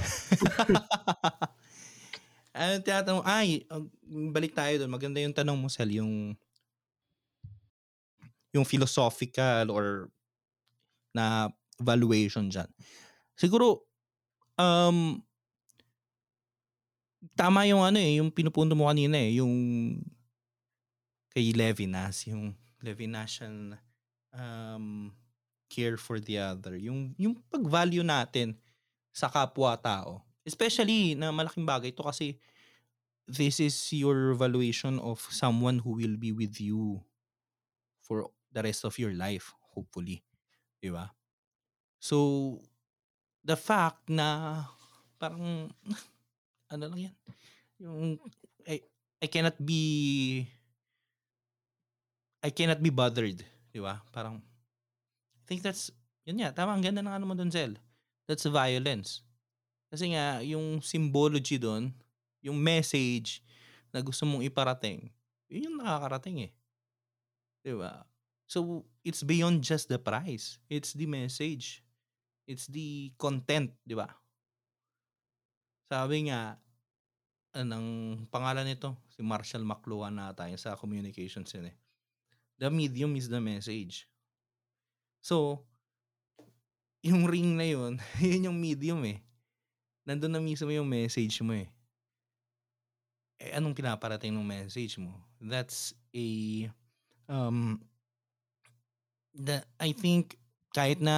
ano 2.57 2.81
tinatanong, 2.81 3.25
ay, 3.25 3.65
balik 4.33 4.57
tayo 4.57 4.81
doon. 4.81 4.93
Maganda 4.93 5.21
yung 5.21 5.35
tanong 5.35 5.57
mo, 5.57 5.69
Sel, 5.69 5.93
yung 5.93 6.33
yung 8.55 8.65
philosophical 8.65 9.69
or 9.69 10.09
na 11.13 11.49
valuation 11.77 12.49
dyan. 12.49 12.69
Siguro, 13.37 13.85
um, 14.57 15.21
tama 17.33 17.65
yung 17.67 17.83
ano 17.83 17.97
eh, 17.99 18.21
yung 18.21 18.31
pinupunto 18.31 18.77
mo 18.77 18.87
kanina 18.87 19.17
eh, 19.17 19.41
yung 19.41 19.53
kay 21.33 21.53
Levinas, 21.53 22.25
yung 22.29 22.53
Levinasian 22.81 23.77
um, 24.33 25.11
care 25.67 25.97
for 25.97 26.21
the 26.21 26.37
other. 26.39 26.77
Yung, 26.77 27.13
yung 27.17 27.35
pag-value 27.49 28.05
natin 28.05 28.55
sa 29.11 29.27
kapwa-tao. 29.27 30.23
Especially 30.47 31.13
na 31.17 31.33
malaking 31.33 31.67
bagay 31.67 31.91
ito 31.91 32.05
kasi 32.05 32.39
this 33.27 33.59
is 33.59 33.75
your 33.91 34.31
valuation 34.33 34.97
of 35.03 35.19
someone 35.29 35.83
who 35.83 35.99
will 35.99 36.15
be 36.15 36.31
with 36.31 36.57
you 36.63 37.03
for 37.99 38.31
the 38.55 38.63
rest 38.63 38.87
of 38.87 38.95
your 38.95 39.11
life, 39.11 39.51
hopefully. 39.75 40.23
Di 40.79 40.87
ba? 40.87 41.11
So, 41.99 42.57
the 43.43 43.59
fact 43.59 44.07
na 44.07 44.63
parang 45.19 45.75
ano 46.71 46.83
lang 46.91 47.11
yan, 47.11 47.15
yung 47.79 47.99
I, 48.67 48.83
I 49.23 49.27
cannot 49.27 49.55
be 49.61 50.43
I 52.43 52.49
cannot 52.53 52.79
be 52.79 52.91
bothered, 52.93 53.41
di 53.73 53.79
ba? 53.81 54.03
Parang 54.11 54.39
I 55.37 55.43
think 55.47 55.63
that's 55.63 55.91
yun 56.27 56.43
nga, 56.43 56.51
tama 56.51 56.75
ang 56.75 56.83
ganda 56.83 56.99
ng 56.99 57.15
ano 57.15 57.23
mo 57.23 57.33
doon, 57.33 57.47
Zel. 57.47 57.79
That's 58.27 58.43
violence. 58.43 59.23
Kasi 59.87 60.11
nga, 60.11 60.43
yung 60.43 60.83
symbology 60.83 61.55
doon, 61.55 61.95
yung 62.43 62.59
message 62.59 63.39
na 63.95 64.03
gusto 64.03 64.27
mong 64.27 64.43
iparating, 64.43 65.07
yun 65.47 65.71
yung 65.71 65.79
nakakarating 65.79 66.51
eh. 66.51 66.51
Di 67.63 67.71
ba? 67.71 68.03
So, 68.43 68.83
it's 69.07 69.23
beyond 69.23 69.63
just 69.63 69.87
the 69.87 69.95
price. 69.99 70.59
It's 70.67 70.91
the 70.91 71.07
message. 71.07 71.79
It's 72.43 72.67
the 72.67 73.15
content, 73.15 73.71
di 73.87 73.95
ba? 73.95 74.11
Sabi 75.87 76.27
nga, 76.27 76.59
anong 77.55 78.23
pangalan 78.27 78.67
nito? 78.67 78.99
Si 79.15 79.23
Marshall 79.23 79.63
McLuhan 79.63 80.19
na 80.19 80.35
tayo 80.35 80.53
sa 80.59 80.75
communications 80.75 81.47
yun 81.55 81.71
eh. 81.71 81.75
The 82.59 82.67
medium 82.67 83.15
is 83.15 83.31
the 83.31 83.39
message. 83.39 84.03
So, 85.23 85.63
yung 86.99 87.23
ring 87.23 87.55
na 87.55 87.71
yun, 87.71 88.03
yun 88.19 88.51
yung 88.51 88.59
medium 88.59 88.99
eh. 89.07 89.23
Nandun 90.03 90.35
na 90.35 90.43
mismo 90.43 90.67
yung 90.67 90.87
message 90.87 91.39
mo 91.39 91.55
eh. 91.55 91.71
Eh, 93.39 93.55
anong 93.55 93.77
pinaparating 93.77 94.33
ng 94.33 94.43
message 94.43 94.99
mo? 94.99 95.13
That's 95.39 95.93
a, 96.11 96.27
um, 97.29 97.79
the, 99.31 99.61
I 99.79 99.93
think 99.93 100.35
kahit 100.75 100.99
na 101.01 101.17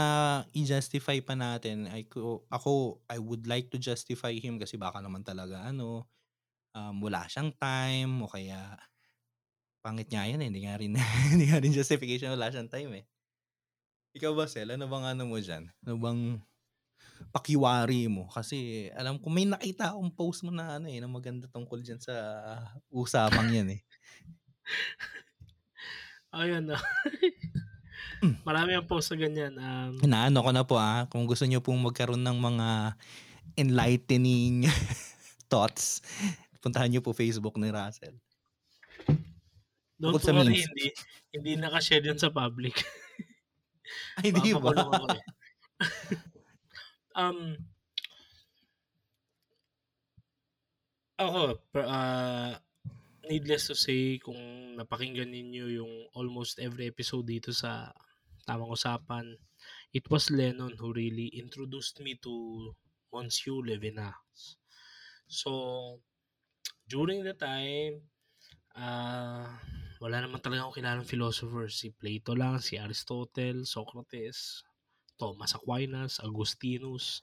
i-justify 0.55 1.19
pa 1.19 1.33
natin, 1.35 1.89
I, 1.89 2.05
ako, 2.49 3.01
I 3.09 3.17
would 3.19 3.45
like 3.49 3.73
to 3.73 3.79
justify 3.81 4.33
him 4.37 4.61
kasi 4.61 4.77
baka 4.79 5.01
naman 5.03 5.25
talaga 5.25 5.65
ano, 5.67 6.07
um, 6.75 6.95
wala 7.03 7.25
siyang 7.27 7.51
time 7.57 8.23
o 8.23 8.29
kaya 8.29 8.77
pangit 9.79 10.11
nga 10.11 10.27
yan 10.27 10.43
eh, 10.43 10.47
hindi 10.51 10.61
nga 10.67 10.75
rin, 10.79 10.93
hindi 11.33 11.45
nga 11.49 11.59
rin 11.59 11.73
justification 11.73 12.35
wala 12.35 12.51
siyang 12.51 12.71
time 12.71 13.03
eh. 13.03 13.05
Ikaw 14.17 14.33
ba, 14.33 14.49
Sel? 14.49 14.73
Ano 14.73 14.89
bang 14.89 15.05
ano 15.05 15.23
mo 15.29 15.37
dyan? 15.37 15.69
Ano 15.85 15.93
bang 16.01 16.21
pakiwari 17.29 18.09
mo? 18.09 18.25
Kasi 18.31 18.89
alam 18.97 19.21
ko 19.21 19.29
may 19.29 19.45
nakita 19.45 19.93
akong 19.93 20.11
post 20.13 20.41
mo 20.45 20.51
na 20.51 20.81
ano 20.81 20.89
eh, 20.89 20.97
na 20.97 21.07
maganda 21.09 21.45
tungkol 21.47 21.81
dyan 21.85 22.01
sa 22.01 22.15
usapang 22.89 23.53
yan 23.53 23.69
eh. 23.77 23.81
Ayun 26.37 26.69
na. 26.69 26.77
Marami 28.43 28.75
ang 28.75 28.87
post 28.87 29.11
sa 29.11 29.15
ganyan. 29.15 29.55
Um, 29.55 29.95
Inaano 30.03 30.43
ko 30.43 30.51
na 30.51 30.63
po 30.67 30.75
ah, 30.75 31.07
kung 31.07 31.23
gusto 31.23 31.47
niyo 31.47 31.63
pong 31.63 31.79
magkaroon 31.79 32.23
ng 32.23 32.37
mga 32.37 32.67
enlightening 33.55 34.67
thoughts, 35.51 36.03
puntahan 36.59 36.91
niyo 36.91 36.99
po 36.99 37.15
Facebook 37.15 37.55
ni 37.55 37.71
Russell. 37.71 38.19
Don't 39.99 40.15
Bukod 40.15 40.31
worry, 40.31 40.63
hindi, 40.63 40.87
hindi 41.35 41.51
nakashare 41.59 42.07
yun 42.07 42.19
sa 42.19 42.31
public. 42.31 42.71
Ay, 44.23 44.31
hindi 44.31 44.55
ba? 44.55 44.71
um, 47.19 47.59
ako, 51.19 51.59
uh, 51.75 52.55
needless 53.27 53.67
to 53.67 53.75
say, 53.75 54.23
kung 54.23 54.39
napakinggan 54.79 55.27
ninyo 55.27 55.83
yung 55.83 55.93
almost 56.15 56.63
every 56.63 56.87
episode 56.87 57.27
dito 57.27 57.51
sa 57.51 57.91
tamang 58.49 58.73
usapan, 58.73 59.37
it 59.93 60.09
was 60.09 60.33
Lennon 60.33 60.73
who 60.73 60.89
really 60.89 61.29
introduced 61.37 62.01
me 62.01 62.17
to 62.25 62.73
Monsieur 63.13 63.61
Levinas. 63.61 64.57
So, 65.29 66.01
during 66.89 67.21
the 67.21 67.37
time, 67.37 68.09
uh, 68.73 69.45
wala 70.01 70.25
naman 70.25 70.41
talaga 70.41 70.65
akong 70.65 70.77
kilalang 70.81 71.05
philosopher. 71.05 71.69
Si 71.69 71.93
Plato 71.93 72.33
lang, 72.33 72.57
si 72.57 72.81
Aristotle, 72.81 73.69
Socrates, 73.69 74.65
Thomas 75.21 75.53
Aquinas, 75.53 76.17
Augustinus. 76.25 77.21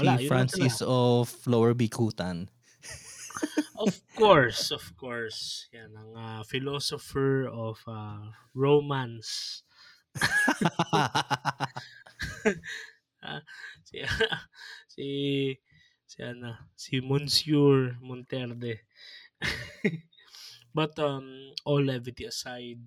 Wala, 0.00 0.16
Si 0.16 0.26
Francis 0.26 0.80
of 0.80 1.28
Lower 1.44 1.76
Bicutan. 1.76 2.48
Of 3.74 4.00
course, 4.14 4.70
of 4.70 4.94
course. 4.94 5.66
Yan 5.74 5.92
ang 5.98 6.14
ah, 6.14 6.42
philosopher 6.46 7.50
of 7.50 7.82
ah, 7.90 8.32
romance. 8.54 9.60
Si 13.84 14.02
si 14.94 15.06
si 16.04 16.18
ano, 16.22 16.70
si 16.76 17.00
Monsieur 17.00 17.96
Monterde. 18.02 18.84
But 20.76 20.98
um 20.98 21.54
all 21.64 21.82
levity 21.82 22.26
aside, 22.26 22.82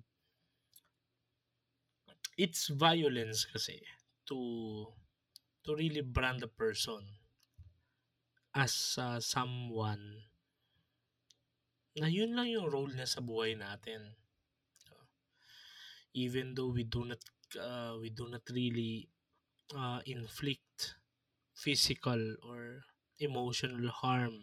it's 2.36 2.68
violence 2.68 3.48
kasi 3.48 3.80
to 4.28 4.38
to 5.64 5.70
really 5.74 6.04
brand 6.04 6.44
a 6.44 6.50
person 6.50 7.18
as 8.54 8.96
uh, 9.00 9.20
someone 9.20 10.28
na 11.98 12.06
yun 12.06 12.32
lang 12.36 12.46
yung 12.46 12.70
role 12.70 12.94
niya 12.94 13.10
sa 13.10 13.18
buhay 13.18 13.58
natin. 13.58 14.14
Even 16.24 16.46
though 16.56 16.70
we 16.78 16.84
do 16.96 17.02
not 17.10 17.22
uh, 17.68 17.92
we 18.02 18.08
do 18.10 18.24
not 18.34 18.42
really 18.50 18.94
uh, 19.82 20.00
inflict 20.06 20.96
physical 21.64 22.22
or 22.50 22.84
emotional 23.28 23.88
harm. 24.02 24.36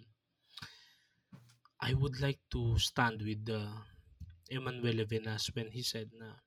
I 1.79 1.93
would 1.93 2.19
like 2.19 2.41
to 2.49 2.77
stand 2.79 3.21
with 3.21 3.45
the 3.45 3.85
Emmanuel 4.49 4.95
Levinas 4.95 5.55
when 5.55 5.71
he 5.71 5.83
said 5.83 6.11
na 6.13 6.37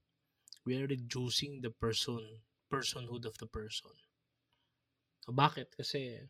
we 0.65 0.77
are 0.83 0.87
reducing 0.87 1.63
the 1.63 1.71
person 1.71 2.43
personhood 2.71 3.25
of 3.27 3.39
the 3.39 3.47
person. 3.49 3.93
So, 5.25 5.31
bakit? 5.41 5.69
Kasi 5.79 6.27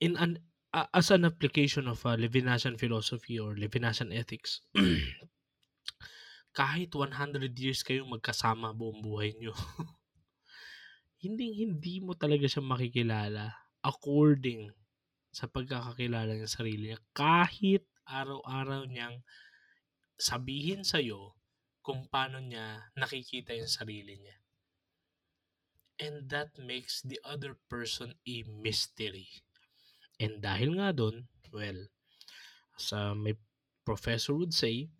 in 0.00 0.16
an 0.16 0.38
a- 0.74 0.88
as 0.92 1.10
an 1.10 1.24
application 1.24 1.86
of 1.88 2.04
uh, 2.04 2.16
Levinasian 2.16 2.78
philosophy 2.78 3.38
or 3.38 3.54
Levinasian 3.54 4.12
ethics, 4.14 4.60
kahit 6.58 6.90
100 6.90 7.54
years 7.54 7.86
kayong 7.86 8.10
magkasama 8.10 8.74
buong 8.74 8.98
buhay 8.98 9.38
nyo, 9.38 9.54
hindi 11.22 11.62
hindi 11.62 12.02
mo 12.02 12.18
talaga 12.18 12.50
siya 12.50 12.66
makikilala 12.66 13.54
according 13.86 14.74
sa 15.30 15.46
pagkakakilala 15.46 16.34
sa 16.42 16.58
sarili 16.58 16.90
niya. 16.90 17.00
Kahit 17.14 17.86
araw-araw 18.10 18.90
niyang 18.90 19.22
sabihin 20.18 20.82
sa'yo 20.82 21.38
kung 21.78 22.10
paano 22.10 22.42
niya 22.42 22.90
nakikita 22.98 23.54
yung 23.54 23.70
sarili 23.70 24.18
niya. 24.18 24.36
And 26.02 26.26
that 26.30 26.58
makes 26.58 27.06
the 27.06 27.22
other 27.22 27.54
person 27.70 28.18
a 28.26 28.36
mystery. 28.46 29.30
And 30.18 30.42
dahil 30.42 30.74
nga 30.78 30.90
doon, 30.90 31.30
well, 31.54 31.86
as 32.74 32.90
uh, 32.90 33.14
my 33.14 33.34
professor 33.86 34.34
would 34.34 34.54
say, 34.54 34.90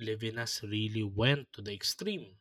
Levinas 0.00 0.62
really 0.66 1.06
went 1.06 1.46
to 1.54 1.62
the 1.62 1.70
extreme. 1.70 2.34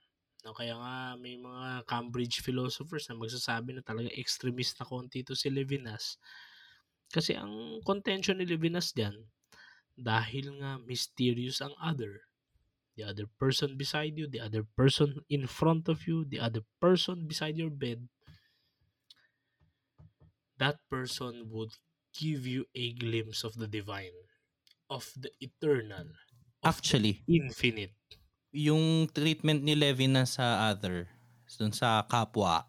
No, 0.43 0.51
kaya 0.51 0.76
nga 0.76 1.16
may 1.16 1.39
mga 1.39 1.88
Cambridge 1.88 2.43
philosophers 2.43 3.08
na 3.08 3.16
magsasabi 3.16 3.72
na 3.72 3.86
talaga 3.86 4.12
extremist 4.12 4.76
na 4.76 4.88
konti 4.89 5.24
to 5.24 5.38
si 5.38 5.47
Levinas. 5.47 6.20
Kasi 7.14 7.38
ang 7.38 7.80
contention 7.86 8.41
ni 8.41 8.45
Levinas 8.49 8.91
diyan, 8.91 9.16
dahil 9.95 10.58
nga 10.60 10.82
mysterious 10.84 11.62
ang 11.62 11.72
other. 11.80 12.26
The 12.97 13.10
other 13.10 13.26
person 13.39 13.78
beside 13.78 14.18
you, 14.18 14.30
the 14.30 14.41
other 14.41 14.66
person 14.66 15.26
in 15.30 15.49
front 15.49 15.89
of 15.89 16.06
you, 16.06 16.26
the 16.26 16.41
other 16.41 16.62
person 16.78 17.26
beside 17.26 17.58
your 17.58 17.74
bed, 17.74 18.06
that 20.58 20.78
person 20.89 21.49
would 21.49 21.74
give 22.14 22.45
you 22.45 22.70
a 22.78 22.93
glimpse 22.93 23.41
of 23.41 23.58
the 23.58 23.66
divine, 23.66 24.14
of 24.89 25.10
the 25.18 25.34
eternal, 25.41 26.14
Actually, 26.64 27.22
infinite. 27.28 27.93
yung 28.53 29.05
treatment 29.09 29.61
ni 29.61 29.76
Levinas 29.76 30.38
sa 30.38 30.70
other, 30.70 31.09
dun 31.57 31.74
sa 31.74 32.01
kapwa, 32.07 32.66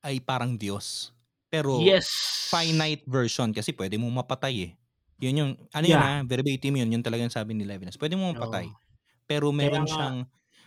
ay 0.00 0.20
parang 0.20 0.54
Diyos. 0.54 1.10
Pero 1.48 1.78
yes. 1.80 2.06
finite 2.50 3.02
version 3.06 3.50
kasi 3.50 3.70
pwede 3.74 3.94
mo 3.94 4.10
mapatay 4.10 4.70
eh. 4.70 4.72
Yun 5.22 5.34
yung, 5.38 5.50
ano 5.70 5.84
yun 5.86 5.94
Yeah. 5.96 6.20
ha, 6.20 6.26
verbatim 6.26 6.74
yun, 6.74 6.90
yun 6.90 7.02
talagang 7.02 7.30
sabi 7.30 7.54
ni 7.54 7.62
Levinas. 7.62 7.94
Pwede 7.94 8.18
mo 8.18 8.30
mapatay. 8.34 8.66
Oo. 8.66 8.78
Pero 9.24 9.54
meron 9.54 9.86
nga- 9.86 9.94
siyang, 9.94 10.16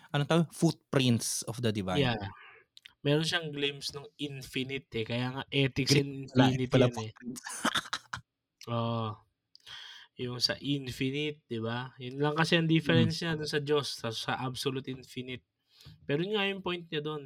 ano 0.10 0.22
tawag, 0.24 0.48
footprints 0.56 1.44
of 1.46 1.60
the 1.60 1.70
divine. 1.70 2.00
Yeah. 2.02 2.18
Meron 3.04 3.28
siyang 3.28 3.52
glimpse 3.52 3.92
ng 3.94 4.08
infinite 4.18 4.88
eh. 4.96 5.06
Kaya 5.06 5.28
nga 5.30 5.44
ethics 5.52 5.92
Gri- 5.92 6.02
in 6.02 6.10
infinity 6.26 6.66
pala 6.66 6.88
yan 6.90 7.04
eh. 7.04 7.12
Oo. 8.72 9.27
Yung 10.24 10.40
sa 10.42 10.56
infinite, 10.60 11.40
di 11.48 11.60
ba? 11.62 11.94
Yun 12.02 12.18
lang 12.24 12.36
kasi 12.40 12.58
ang 12.58 12.70
difference 12.70 13.16
Mm. 13.16 13.22
niya 13.22 13.38
dun 13.38 13.50
sa 13.50 13.62
Diyos, 13.62 13.88
sa, 14.02 14.10
sa 14.14 14.34
absolute 14.42 14.90
infinite. 14.90 15.46
Pero 16.08 16.20
yun 16.26 16.36
nga 16.38 16.48
yung 16.50 16.64
point 16.66 16.86
niya 16.90 17.02
doon. 17.06 17.24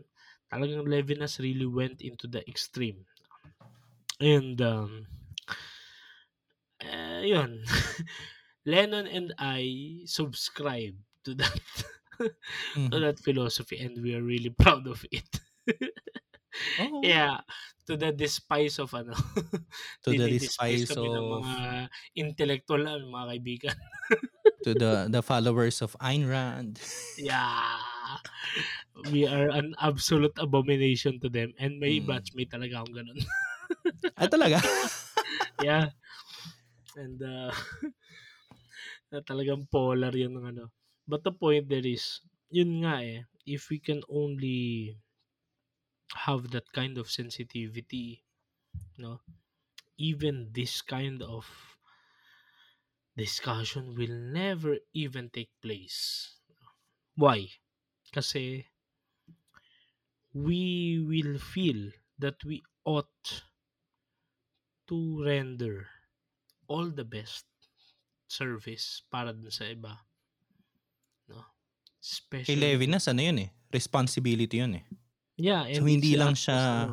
Talagang 0.52 0.88
Levinas 0.88 1.40
really 1.40 1.68
went 1.68 2.00
into 2.04 2.28
the 2.28 2.42
extreme. 2.48 3.08
And, 4.20 4.62
um, 4.62 5.08
eh, 6.82 7.22
yun. 7.28 7.64
Lennon 8.66 9.08
and 9.08 9.34
I 9.40 10.04
subscribe 10.06 10.96
to 11.26 11.36
that 11.36 11.62
to 12.20 12.30
Mhm. 12.76 13.02
that 13.02 13.20
philosophy 13.20 13.80
and 13.80 13.98
we 14.02 14.16
are 14.16 14.24
really 14.24 14.50
proud 14.64 14.88
of 14.88 15.06
it. 15.12 15.42
Oo. 16.84 17.00
yeah, 17.04 17.40
to 17.88 17.96
the 17.96 18.12
despise 18.12 18.78
of 18.80 18.92
ano. 18.94 19.16
To 20.06 20.12
the 20.12 20.28
despise 20.36 20.92
of, 20.92 21.04
mga 21.04 21.56
intellectual 22.16 22.82
na 22.84 23.00
mga 23.00 23.28
kaibigan. 23.36 23.78
to 24.68 24.72
the 24.76 25.08
the 25.10 25.24
followers 25.24 25.80
of 25.82 25.96
Ayn 26.04 26.28
Rand. 26.28 26.78
Yeah. 27.18 27.80
We 29.10 29.24
are 29.26 29.48
an 29.50 29.74
absolute 29.82 30.36
abomination 30.38 31.18
to 31.24 31.32
them 31.32 31.56
and 31.58 31.80
may 31.80 32.04
Mm. 32.04 32.12
batchmate 32.12 32.52
talaga 32.52 32.84
akong 32.84 32.96
ganun. 33.02 33.20
ah, 34.20 34.28
talaga? 34.28 34.60
yeah. 35.66 35.96
And 37.00 37.18
uh, 37.24 37.56
na 39.16 39.24
talagang 39.24 39.66
polar 39.72 40.12
yun 40.12 40.36
ng 40.36 40.48
ano. 40.52 40.66
But 41.08 41.24
the 41.24 41.32
point 41.32 41.72
there 41.72 41.84
is, 41.88 42.20
yun 42.52 42.84
nga 42.84 43.00
eh, 43.02 43.24
if 43.48 43.72
we 43.72 43.80
can 43.80 44.04
only 44.12 44.94
have 46.16 46.52
that 46.52 46.72
kind 46.74 46.98
of 46.98 47.10
sensitivity, 47.10 48.24
no, 48.98 49.22
even 49.98 50.50
this 50.52 50.82
kind 50.82 51.22
of 51.22 51.46
discussion 53.16 53.96
will 53.96 54.16
never 54.34 54.78
even 54.94 55.30
take 55.30 55.52
place. 55.62 56.40
Why? 57.16 57.48
Kasi 58.12 58.66
we 60.34 61.00
will 61.04 61.38
feel 61.40 61.92
that 62.20 62.40
we 62.44 62.64
ought 62.86 63.44
to 64.88 65.24
render 65.24 65.88
all 66.68 66.88
the 66.88 67.04
best 67.04 67.46
service 68.28 69.04
para 69.12 69.36
dun 69.36 69.52
sa 69.52 69.68
iba. 69.68 70.00
No? 71.28 71.44
Kay 72.00 72.02
Especially, 72.02 72.58
Levinas, 72.58 73.12
ano 73.12 73.22
yun 73.22 73.44
eh? 73.44 73.50
Responsibility 73.70 74.64
yun 74.64 74.80
eh. 74.80 74.86
Yeah, 75.38 75.64
So, 75.74 75.86
hindi 75.86 76.16
lang 76.16 76.34
siya- 76.36 76.92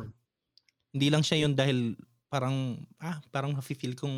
Hindi 0.89 1.07
lang 1.13 1.21
siya 1.21 1.37
yun 1.45 1.53
dahil 1.53 1.93
parang, 2.33 2.81
ah, 2.97 3.21
parang 3.29 3.53
nafe-feel 3.53 3.93
kong 3.93 4.17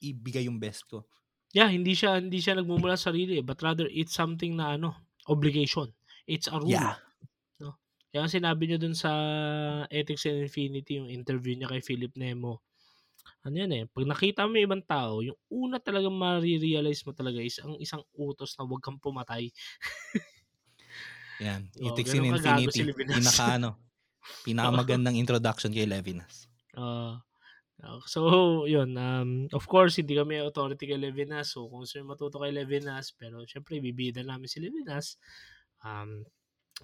ibigay 0.00 0.44
yung 0.44 0.60
best 0.60 0.84
ko. 0.88 1.04
Yeah, 1.52 1.68
hindi 1.68 1.92
siya 1.92 2.16
hindi 2.20 2.40
siya 2.40 2.56
nagmumula 2.60 2.96
sa 2.96 3.12
sarili, 3.12 3.40
but 3.44 3.60
rather 3.60 3.84
it's 3.88 4.12
something 4.16 4.56
na 4.56 4.76
ano, 4.76 4.96
obligation. 5.28 5.88
It's 6.28 6.48
a 6.48 6.56
rule. 6.60 6.72
Yeah. 6.72 6.96
Kaya 8.12 8.28
ang 8.28 8.32
sinabi 8.32 8.68
niya 8.68 8.76
dun 8.76 8.92
sa 8.92 9.08
Ethics 9.88 10.28
and 10.28 10.44
Infinity, 10.44 11.00
yung 11.00 11.08
interview 11.08 11.56
niya 11.56 11.72
kay 11.72 11.80
Philip 11.80 12.12
Nemo, 12.20 12.60
ano 13.42 13.56
yan 13.56 13.72
eh, 13.72 13.84
pag 13.88 14.04
nakita 14.04 14.44
mo 14.44 14.54
yung 14.60 14.68
ibang 14.68 14.84
tao, 14.84 15.24
yung 15.24 15.38
una 15.48 15.80
talagang 15.80 16.12
marirealize 16.12 17.02
mo 17.08 17.16
talaga 17.16 17.40
is 17.40 17.56
ang 17.64 17.80
isang 17.80 18.04
utos 18.12 18.52
na 18.60 18.68
huwag 18.68 18.84
kang 18.84 19.00
pumatay. 19.00 19.48
Yan. 21.42 21.62
Ethics 21.74 22.14
ganun 22.14 22.22
in 22.22 22.34
Infinity. 22.38 22.70
si 22.70 22.86
Levinas. 22.86 23.16
Pinaka 23.18 23.44
ano, 23.58 23.70
pinakamagandang 24.46 25.16
introduction 25.22 25.74
kay 25.74 25.86
Levinas. 25.90 26.46
Ah, 26.78 27.18
so, 28.06 28.62
yun. 28.64 28.94
Um, 28.94 29.50
of 29.50 29.66
course, 29.66 29.98
hindi 29.98 30.14
kami 30.14 30.38
authority 30.38 30.86
kay 30.86 30.98
Levinas. 30.98 31.58
So, 31.58 31.66
kung 31.66 31.82
sino 31.82 32.06
matuto 32.06 32.38
kay 32.38 32.54
Levinas, 32.54 33.10
pero 33.18 33.42
syempre, 33.42 33.82
bibida 33.82 34.22
namin 34.22 34.46
si 34.46 34.62
Levinas. 34.62 35.18
Um, 35.82 36.22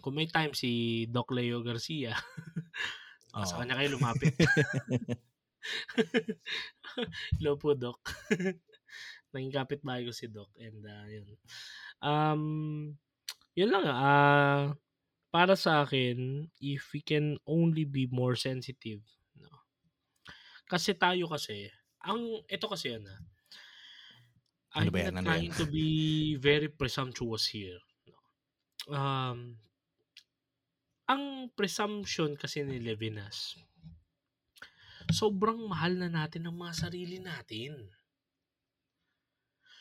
kung 0.02 0.18
may 0.18 0.26
time, 0.26 0.52
si 0.58 1.06
Doc 1.06 1.30
Leo 1.30 1.62
Garcia. 1.62 2.18
ah, 3.34 3.46
Sa 3.46 3.62
kanya 3.62 3.78
kayo 3.78 3.94
lumapit. 3.94 4.34
Hello 7.38 7.54
po, 7.54 7.78
Doc. 7.78 8.02
Naging 9.30 9.54
kapitbahay 9.54 10.02
ko 10.02 10.10
si 10.10 10.26
Doc. 10.26 10.50
And, 10.58 10.82
uh, 10.82 11.06
yun. 11.06 11.26
Um, 12.02 12.42
yun 13.58 13.74
lang, 13.74 13.84
ah, 13.90 14.78
para 15.34 15.58
sa 15.58 15.82
akin, 15.82 16.46
if 16.62 16.94
we 16.94 17.02
can 17.02 17.34
only 17.42 17.82
be 17.82 18.06
more 18.06 18.38
sensitive, 18.38 19.02
no? 19.34 19.50
Kasi 20.70 20.94
tayo 20.94 21.26
kasi, 21.26 21.66
ang 22.06 22.22
ito 22.46 22.66
kasi 22.70 22.94
yan, 22.94 23.04
ah. 23.10 23.20
Ano 24.78 24.88
I'm 24.88 24.94
ba 24.94 24.98
yan? 25.02 25.14
not 25.18 25.18
Ano 25.18 25.28
yan? 25.34 25.50
trying 25.50 25.54
to 25.58 25.66
be 25.66 25.90
very 26.38 26.70
presumptuous 26.70 27.50
here, 27.50 27.82
no? 28.06 28.18
Um, 28.94 29.38
ang 31.08 31.50
presumption 31.56 32.36
kasi 32.38 32.62
ni 32.62 32.78
Levinas, 32.78 33.58
sobrang 35.10 35.58
mahal 35.66 35.96
na 35.96 36.12
natin 36.12 36.46
ang 36.46 36.56
mga 36.56 36.74
sarili 36.86 37.18
natin. 37.18 37.90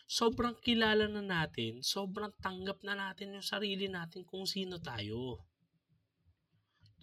Sobrang 0.08 0.56
kilala 0.64 1.12
na 1.12 1.20
natin, 1.20 1.84
sobrang 1.84 2.32
tanggap 2.40 2.80
na 2.88 2.96
natin 2.96 3.36
yung 3.36 3.44
sarili 3.44 3.92
natin 3.92 4.24
kung 4.24 4.48
sino 4.48 4.80
tayo. 4.80 5.44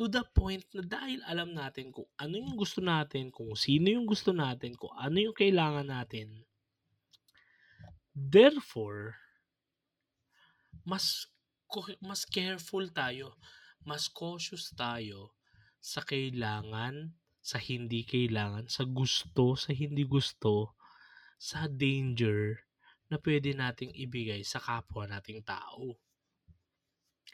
To 0.01 0.09
the 0.09 0.25
point 0.33 0.65
na 0.73 0.81
dahil 0.81 1.21
alam 1.29 1.53
natin 1.53 1.93
kung 1.93 2.09
ano 2.17 2.35
yung 2.41 2.57
gusto 2.57 2.81
natin, 2.81 3.29
kung 3.29 3.53
sino 3.53 3.93
yung 3.93 4.09
gusto 4.09 4.33
natin, 4.33 4.73
kung 4.73 4.91
ano 4.97 5.21
yung 5.21 5.37
kailangan 5.37 5.85
natin. 5.85 6.49
Therefore, 8.17 9.21
mas 10.89 11.29
mas 12.01 12.25
careful 12.25 12.89
tayo, 12.89 13.37
mas 13.85 14.09
cautious 14.09 14.73
tayo 14.73 15.37
sa 15.77 16.01
kailangan, 16.01 17.13
sa 17.45 17.61
hindi 17.61 18.09
kailangan, 18.09 18.73
sa 18.73 18.89
gusto, 18.89 19.61
sa 19.61 19.77
hindi 19.77 20.09
gusto, 20.09 20.73
sa 21.37 21.69
danger 21.69 22.64
na 23.11 23.17
pwede 23.25 23.51
nating 23.61 23.93
ibigay 24.05 24.43
sa 24.53 24.59
kapwa 24.67 25.03
nating 25.13 25.41
tao. 25.53 25.85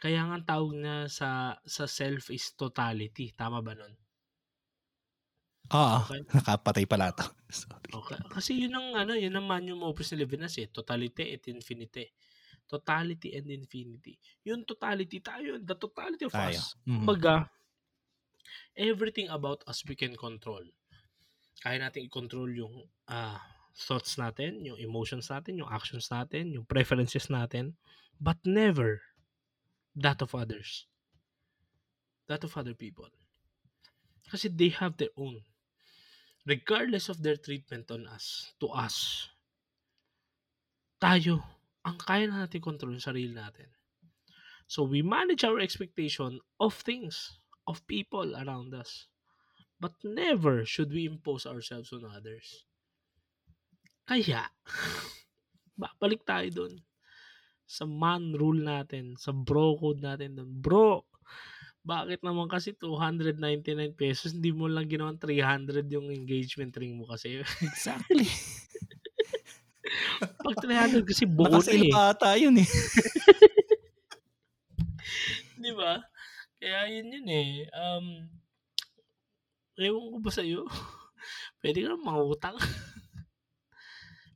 Kaya 0.03 0.21
nga 0.29 0.39
tawag 0.49 0.73
na 0.85 0.95
sa 1.19 1.31
sa 1.75 1.85
self 1.99 2.25
is 2.39 2.47
totality, 2.63 3.27
tama 3.41 3.59
ba 3.67 3.73
nun? 3.79 3.95
Oo, 5.79 5.99
Okay. 5.99 6.21
nakapatay 6.35 6.85
pala 6.91 7.07
to. 7.19 7.25
Sorry. 7.63 7.95
Okay. 7.99 8.19
Kasi 8.31 8.55
yun 8.63 8.75
ang 8.79 8.89
ano, 8.95 9.13
yun 9.19 9.35
ang 9.35 9.47
manual 9.51 9.83
opus 9.91 10.15
ni 10.15 10.23
Levinas 10.23 10.55
eh, 10.63 10.71
totality 10.71 11.35
et 11.35 11.43
infinity. 11.51 12.07
Totality 12.71 13.35
and 13.35 13.51
infinity. 13.51 14.15
Yung 14.47 14.63
totality 14.63 15.19
tayo, 15.19 15.59
the 15.59 15.75
totality 15.75 16.23
of 16.27 16.35
Tayo. 16.35 16.63
us. 16.63 16.79
Mhm. 16.87 17.15
Kumbaga, 17.19 17.51
everything 18.77 19.29
about 19.29 19.63
us 19.67 19.83
we 19.87 19.95
can 19.95 20.15
control. 20.19 20.63
Kaya 21.63 21.79
natin 21.83 22.07
i-control 22.09 22.51
yung 22.57 22.75
ah, 23.11 23.41
thoughts 23.75 24.17
natin, 24.19 24.65
yung 24.65 24.79
emotions 24.79 25.31
natin, 25.31 25.61
yung 25.61 25.71
actions 25.71 26.11
natin, 26.11 26.53
yung 26.55 26.67
preferences 26.67 27.31
natin, 27.31 27.75
but 28.21 28.37
never 28.45 29.01
that 29.97 30.21
of 30.23 30.35
others. 30.35 30.87
That 32.29 32.45
of 32.45 32.55
other 32.55 32.75
people. 32.75 33.11
Kasi 34.31 34.47
they 34.49 34.71
have 34.71 34.97
their 34.97 35.15
own. 35.19 35.43
Regardless 36.47 37.11
of 37.11 37.23
their 37.23 37.37
treatment 37.37 37.91
on 37.91 38.07
us, 38.07 38.55
to 38.63 38.71
us, 38.71 39.29
tayo, 41.03 41.43
ang 41.83 41.99
kaya 41.99 42.29
na 42.29 42.47
natin 42.47 42.63
control 42.63 42.95
yung 42.95 43.03
sarili 43.03 43.35
natin. 43.35 43.67
So 44.71 44.87
we 44.87 45.03
manage 45.03 45.43
our 45.43 45.59
expectation 45.59 46.39
of 46.63 46.79
things, 46.79 47.41
of 47.67 47.83
people 47.91 48.39
around 48.39 48.71
us. 48.71 49.11
But 49.81 49.97
never 50.05 50.63
should 50.63 50.93
we 50.95 51.09
impose 51.09 51.49
ourselves 51.49 51.91
on 51.91 52.07
others. 52.07 52.69
Kaya, 54.11 54.43
babalik 55.81 56.27
tayo 56.27 56.51
doon 56.51 56.75
sa 57.71 57.87
man 57.87 58.35
rule 58.35 58.67
natin, 58.67 59.15
sa 59.15 59.31
bro 59.31 59.79
code 59.79 60.03
natin 60.03 60.35
doon. 60.35 60.51
Bro, 60.51 61.07
bakit 61.87 62.19
naman 62.27 62.51
kasi 62.51 62.75
299 62.75 63.95
pesos, 63.95 64.35
hindi 64.35 64.51
mo 64.51 64.67
lang 64.67 64.91
ginawan 64.91 65.15
300 65.15 65.87
yung 65.87 66.11
engagement 66.11 66.75
ring 66.75 66.99
mo 66.99 67.07
kasi. 67.07 67.39
Exactly. 67.71 68.27
Pag 70.43 70.59
300 70.59 71.07
kasi 71.07 71.31
buo 71.31 71.47
na 71.47 71.63
eh. 71.63 71.95
ata 71.95 72.35
yun 72.35 72.59
eh. 72.59 72.67
Di 75.63 75.71
ba? 75.71 76.03
Kaya 76.59 76.91
yun 76.91 77.07
yun 77.07 77.29
eh. 77.31 77.71
Um, 77.71 78.27
ewan 79.79 80.11
ko 80.11 80.19
ba 80.19 80.31
sa'yo? 80.35 80.67
Pwede 81.63 81.87
ka 81.87 81.95
naman 81.95 82.19
mangutang. 82.19 82.59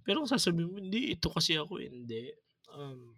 Pero 0.05 0.21
kung 0.21 0.31
sasabihin 0.31 0.69
mo, 0.69 0.77
hindi, 0.79 1.17
ito 1.17 1.33
kasi 1.33 1.57
ako, 1.57 1.81
hindi. 1.81 2.31
Um, 2.69 3.17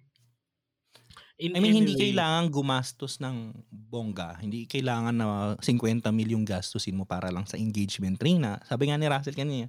in 1.36 1.52
I 1.52 1.60
mean, 1.60 1.76
hindi 1.76 1.92
any 1.92 1.98
way, 1.98 2.04
kailangan 2.10 2.44
gumastos 2.48 3.18
ng 3.20 3.52
bongga. 3.68 4.40
Hindi 4.40 4.64
kailangan 4.64 5.14
na 5.14 5.26
50 5.60 6.00
milyong 6.14 6.46
gastusin 6.46 6.96
mo 6.96 7.04
para 7.04 7.28
lang 7.28 7.44
sa 7.44 7.58
engagement 7.58 8.16
ring 8.22 8.40
na. 8.40 8.62
Sabi 8.64 8.88
nga 8.88 8.96
ni 8.96 9.10
Russell 9.10 9.36
kanina, 9.36 9.68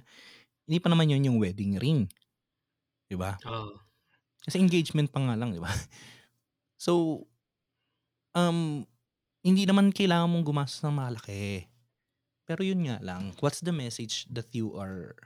hindi 0.64 0.78
pa 0.78 0.88
naman 0.88 1.10
yun 1.10 1.26
yung 1.28 1.38
wedding 1.42 1.76
ring. 1.76 2.06
Di 3.10 3.18
ba? 3.18 3.36
Oo. 3.44 3.76
Kasi 4.46 4.62
engagement 4.62 5.10
pa 5.12 5.20
nga 5.20 5.36
lang, 5.36 5.52
di 5.52 5.60
ba? 5.60 5.68
So, 6.78 7.26
um, 8.38 8.86
hindi 9.42 9.66
naman 9.66 9.90
kailangan 9.90 10.30
mong 10.30 10.46
gumastos 10.46 10.78
ng 10.86 10.94
malaki. 10.94 11.66
Pero 12.46 12.62
yun 12.62 12.86
nga 12.86 13.02
lang, 13.02 13.34
what's 13.42 13.58
the 13.58 13.74
message 13.74 14.30
that 14.30 14.46
you 14.54 14.78
are 14.78 15.18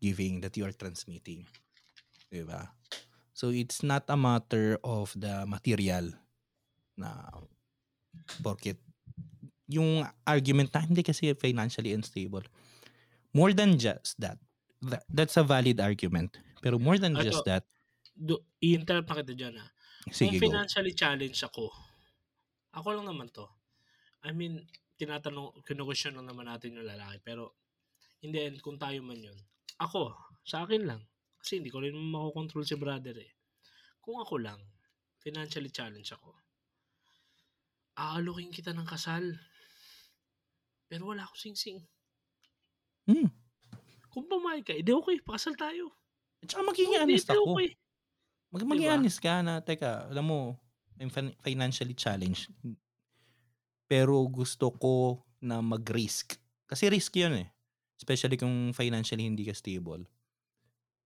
giving, 0.00 0.40
that 0.40 0.56
you 0.56 0.64
are 0.64 0.74
transmitting? 0.74 1.44
Di 2.32 2.42
ba? 2.42 2.72
So, 3.32 3.48
it's 3.52 3.80
not 3.80 4.04
a 4.08 4.16
matter 4.16 4.76
of 4.84 5.12
the 5.16 5.44
material 5.48 6.12
na 6.96 7.30
porket 8.44 8.76
yung 9.70 10.02
argument 10.26 10.68
na 10.74 10.82
hindi 10.82 11.00
kasi 11.00 11.32
financially 11.38 11.94
unstable. 11.94 12.42
More 13.30 13.54
than 13.54 13.78
just 13.78 14.18
that. 14.18 14.36
That- 14.82 15.06
That's 15.06 15.38
a 15.38 15.46
valid 15.46 15.78
argument. 15.78 16.36
Pero 16.60 16.76
more 16.76 16.98
than 16.98 17.14
Ito, 17.16 17.24
just 17.24 17.44
that, 17.46 17.64
do, 18.12 18.42
i-interrupt 18.60 19.08
na 19.08 19.22
kita 19.22 19.32
dyan 19.32 19.54
ha. 19.56 19.66
sige 20.10 20.36
Kung 20.36 20.40
go. 20.40 20.44
financially 20.50 20.92
challenged 20.92 21.40
ako, 21.46 21.70
ako 22.74 22.88
lang 22.98 23.06
naman 23.08 23.30
to. 23.32 23.46
I 24.26 24.34
mean, 24.36 24.66
tinatanong, 25.00 25.64
kinukwestiyon 25.64 26.20
lang 26.20 26.28
naman 26.28 26.44
natin 26.50 26.76
yung 26.76 26.84
lalaki. 26.84 27.16
Pero, 27.24 27.56
in 28.20 28.34
the 28.34 28.40
end, 28.52 28.58
kung 28.60 28.76
tayo 28.76 29.00
man 29.00 29.16
yun, 29.16 29.38
ako, 29.80 30.12
sa 30.44 30.68
akin 30.68 30.84
lang. 30.84 31.00
Kasi 31.40 31.58
hindi 31.58 31.72
ko 31.72 31.80
rin 31.80 31.96
makokontrol 31.96 32.68
si 32.68 32.76
brother 32.76 33.16
eh. 33.16 33.32
Kung 34.04 34.20
ako 34.20 34.36
lang, 34.36 34.60
financially 35.20 35.72
challenged 35.72 36.12
ako, 36.12 36.36
aalukin 37.96 38.52
kita 38.52 38.76
ng 38.76 38.88
kasal. 38.88 39.24
Pero 40.88 41.08
wala 41.12 41.24
ako 41.24 41.34
sing-sing. 41.36 41.80
Hmm. 43.08 43.28
Kung 44.12 44.26
pumayag 44.28 44.66
ka, 44.66 44.74
edi 44.76 44.92
okay, 44.92 45.20
pakasal 45.22 45.56
tayo. 45.56 45.92
At 46.44 46.50
saka 46.50 46.62
magiging 46.66 46.92
Kung 46.92 47.02
honest 47.04 47.28
ako. 47.30 47.42
okay. 47.56 47.68
Mag 48.50 48.66
maging 48.66 48.88
Diba? 48.90 48.96
honest 48.98 49.18
ka 49.22 49.34
na, 49.46 49.62
teka, 49.62 50.10
alam 50.10 50.26
mo, 50.26 50.40
I'm 50.98 51.08
fin- 51.08 51.36
financially 51.40 51.94
challenged. 51.94 52.50
Pero 53.86 54.18
gusto 54.26 54.74
ko 54.74 55.22
na 55.38 55.62
mag-risk. 55.62 56.36
Kasi 56.66 56.90
risk 56.90 57.14
yun 57.16 57.46
eh. 57.46 57.48
Especially 58.00 58.40
kung 58.40 58.72
financially 58.72 59.28
hindi 59.28 59.44
ka 59.44 59.52
stable. 59.52 60.08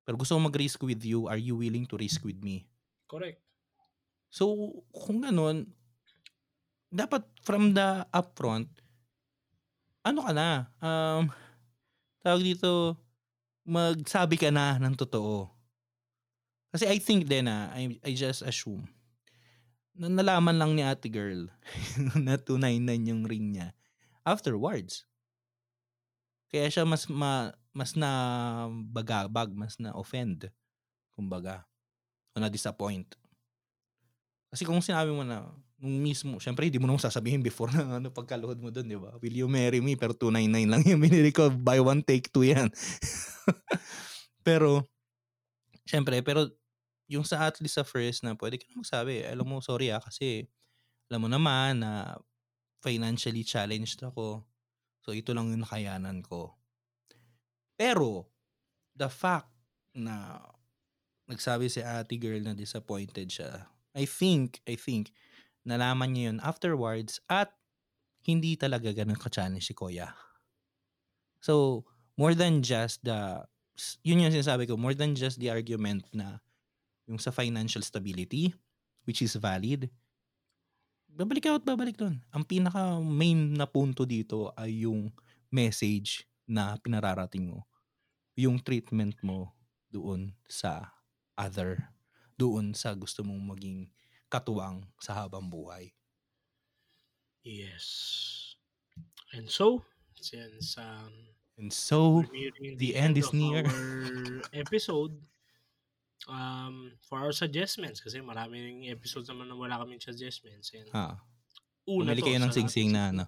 Pero 0.07 0.15
gusto 0.15 0.39
ko 0.39 0.47
mag-risk 0.47 0.79
with 0.87 1.03
you. 1.03 1.27
Are 1.27 1.41
you 1.41 1.59
willing 1.59 1.91
to 1.91 1.99
risk 1.99 2.23
with 2.23 2.39
me? 2.39 2.71
Correct. 3.11 3.43
So, 4.31 4.71
kung 4.95 5.27
ganun, 5.27 5.75
dapat 6.95 7.27
from 7.43 7.75
the 7.75 8.07
upfront, 8.15 8.71
ano 10.07 10.23
ka 10.23 10.31
na, 10.31 10.71
um, 10.79 11.27
tawag 12.23 12.47
dito, 12.47 12.95
magsabi 13.67 14.39
ka 14.39 14.55
na 14.55 14.79
ng 14.79 14.95
totoo. 14.95 15.51
Kasi 16.71 16.87
I 16.87 17.03
think 17.03 17.27
din 17.27 17.51
na, 17.51 17.75
I, 17.75 17.99
I 18.07 18.15
just 18.15 18.47
assume, 18.47 18.87
na 19.95 20.11
nalaman 20.11 20.59
lang 20.59 20.75
ni 20.75 20.83
ate 20.83 21.07
girl 21.11 21.51
na 22.27 22.39
299 22.39 23.11
yung 23.11 23.23
ring 23.27 23.55
niya 23.55 23.75
afterwards. 24.27 25.07
Kaya 26.55 26.71
siya 26.71 26.87
mas 26.87 27.11
ma, 27.11 27.51
mas 27.75 27.99
na 27.99 28.71
bagabag, 28.95 29.51
mas 29.59 29.75
na 29.83 29.91
offend, 29.99 30.47
kumbaga, 31.19 31.67
o 32.31 32.39
na 32.39 32.47
disappoint. 32.47 33.11
Kasi 34.55 34.63
kung 34.63 34.79
sinabi 34.79 35.11
mo 35.11 35.27
na, 35.27 35.51
nung 35.83 35.99
mismo, 35.99 36.39
syempre 36.39 36.71
hindi 36.71 36.79
mo 36.79 36.87
naman 36.87 37.03
sasabihin 37.03 37.43
before 37.43 37.75
na 37.75 37.99
ano, 37.99 38.15
pagkaluhod 38.15 38.63
mo 38.63 38.71
doon, 38.71 38.87
di 38.87 38.95
ba? 38.95 39.19
Will 39.19 39.35
you 39.35 39.51
marry 39.51 39.83
me? 39.83 39.99
Pero 39.99 40.15
299 40.15 40.71
lang 40.71 40.83
yung 40.87 41.03
binili 41.03 41.35
ko. 41.35 41.51
Buy 41.51 41.83
one, 41.83 42.07
take 42.07 42.31
two 42.31 42.47
yan. 42.47 42.71
pero, 44.47 44.87
syempre, 45.83 46.23
pero 46.23 46.55
yung 47.11 47.27
sa 47.27 47.51
at 47.51 47.59
least 47.59 47.83
sa 47.83 47.85
first 47.85 48.23
na 48.23 48.39
pwede 48.39 48.63
ka 48.63 48.71
na 48.71 48.79
magsabi, 48.79 49.27
alam 49.27 49.43
mo, 49.43 49.59
sorry 49.59 49.91
ah, 49.91 49.99
kasi 49.99 50.47
alam 51.11 51.27
mo 51.27 51.29
naman 51.29 51.83
na 51.83 52.15
financially 52.79 53.43
challenged 53.43 53.99
ako. 54.07 54.47
So, 55.05 55.13
ito 55.13 55.37
lang 55.37 55.53
yung 55.53 55.69
nakayanan 55.69 56.25
ko. 56.25 56.57
Pero, 57.77 58.33
the 58.97 59.13
fact 59.13 59.53
na 59.93 60.41
nagsabi 61.29 61.69
si 61.69 61.85
ate 61.85 62.17
girl 62.17 62.41
na 62.41 62.57
disappointed 62.57 63.29
siya. 63.29 63.69
I 63.93 64.09
think, 64.09 64.65
I 64.65 64.81
think, 64.81 65.13
nalaman 65.65 66.17
niya 66.17 66.33
yun 66.33 66.39
afterwards 66.45 67.21
at 67.29 67.53
hindi 68.25 68.57
talaga 68.57 68.93
ganun 68.93 69.21
ka-challenge 69.21 69.65
si 69.65 69.77
Kuya. 69.77 70.13
So, 71.45 71.85
more 72.17 72.33
than 72.33 72.65
just 72.65 73.05
the, 73.05 73.45
yun 74.01 74.25
yung 74.25 74.33
sinasabi 74.33 74.69
ko, 74.69 74.81
more 74.81 74.97
than 74.97 75.13
just 75.13 75.37
the 75.41 75.53
argument 75.53 76.09
na 76.13 76.41
yung 77.05 77.21
sa 77.21 77.29
financial 77.29 77.85
stability, 77.85 78.57
which 79.05 79.21
is 79.21 79.37
valid, 79.37 79.93
babalik 81.15 81.47
ako 81.47 81.57
at 81.63 81.67
babalik 81.67 81.97
doon. 81.97 82.19
Ang 82.35 82.45
pinaka 82.45 82.99
main 82.99 83.55
na 83.55 83.65
punto 83.65 84.03
dito 84.03 84.51
ay 84.59 84.85
yung 84.85 85.15
message 85.49 86.27
na 86.45 86.75
pinararating 86.83 87.47
mo. 87.47 87.63
Yung 88.35 88.59
treatment 88.59 89.15
mo 89.23 89.55
doon 89.95 90.35
sa 90.51 90.91
other, 91.39 91.79
doon 92.35 92.75
sa 92.75 92.91
gusto 92.99 93.23
mong 93.23 93.55
maging 93.55 93.87
katuwang 94.27 94.83
sa 94.99 95.15
habang 95.15 95.47
buhay. 95.47 95.95
Yes. 97.47 97.87
And 99.31 99.47
so, 99.47 99.87
since 100.19 100.75
um, 100.81 101.35
And 101.55 101.71
so, 101.71 102.27
nearing 102.35 102.75
the 102.83 102.99
end 102.99 103.15
is 103.15 103.31
of 103.31 103.35
near. 103.39 103.63
our 103.63 104.43
episode, 104.51 105.15
um, 106.29 106.93
for 107.05 107.21
our 107.21 107.35
suggestions, 107.35 108.01
kasi 108.01 108.21
maraming 108.21 108.89
episodes 108.89 109.29
naman 109.29 109.49
na 109.49 109.57
wala 109.57 109.81
kaming 109.81 110.01
suggestions. 110.01 110.73
And 110.73 110.89
ha, 110.93 111.21
una 111.89 112.13
Bumili 112.13 112.21
to, 112.21 112.27
kayo 112.29 112.39
ng 112.41 112.55
singsing 112.55 112.91
na 112.93 113.13
ano. 113.13 113.25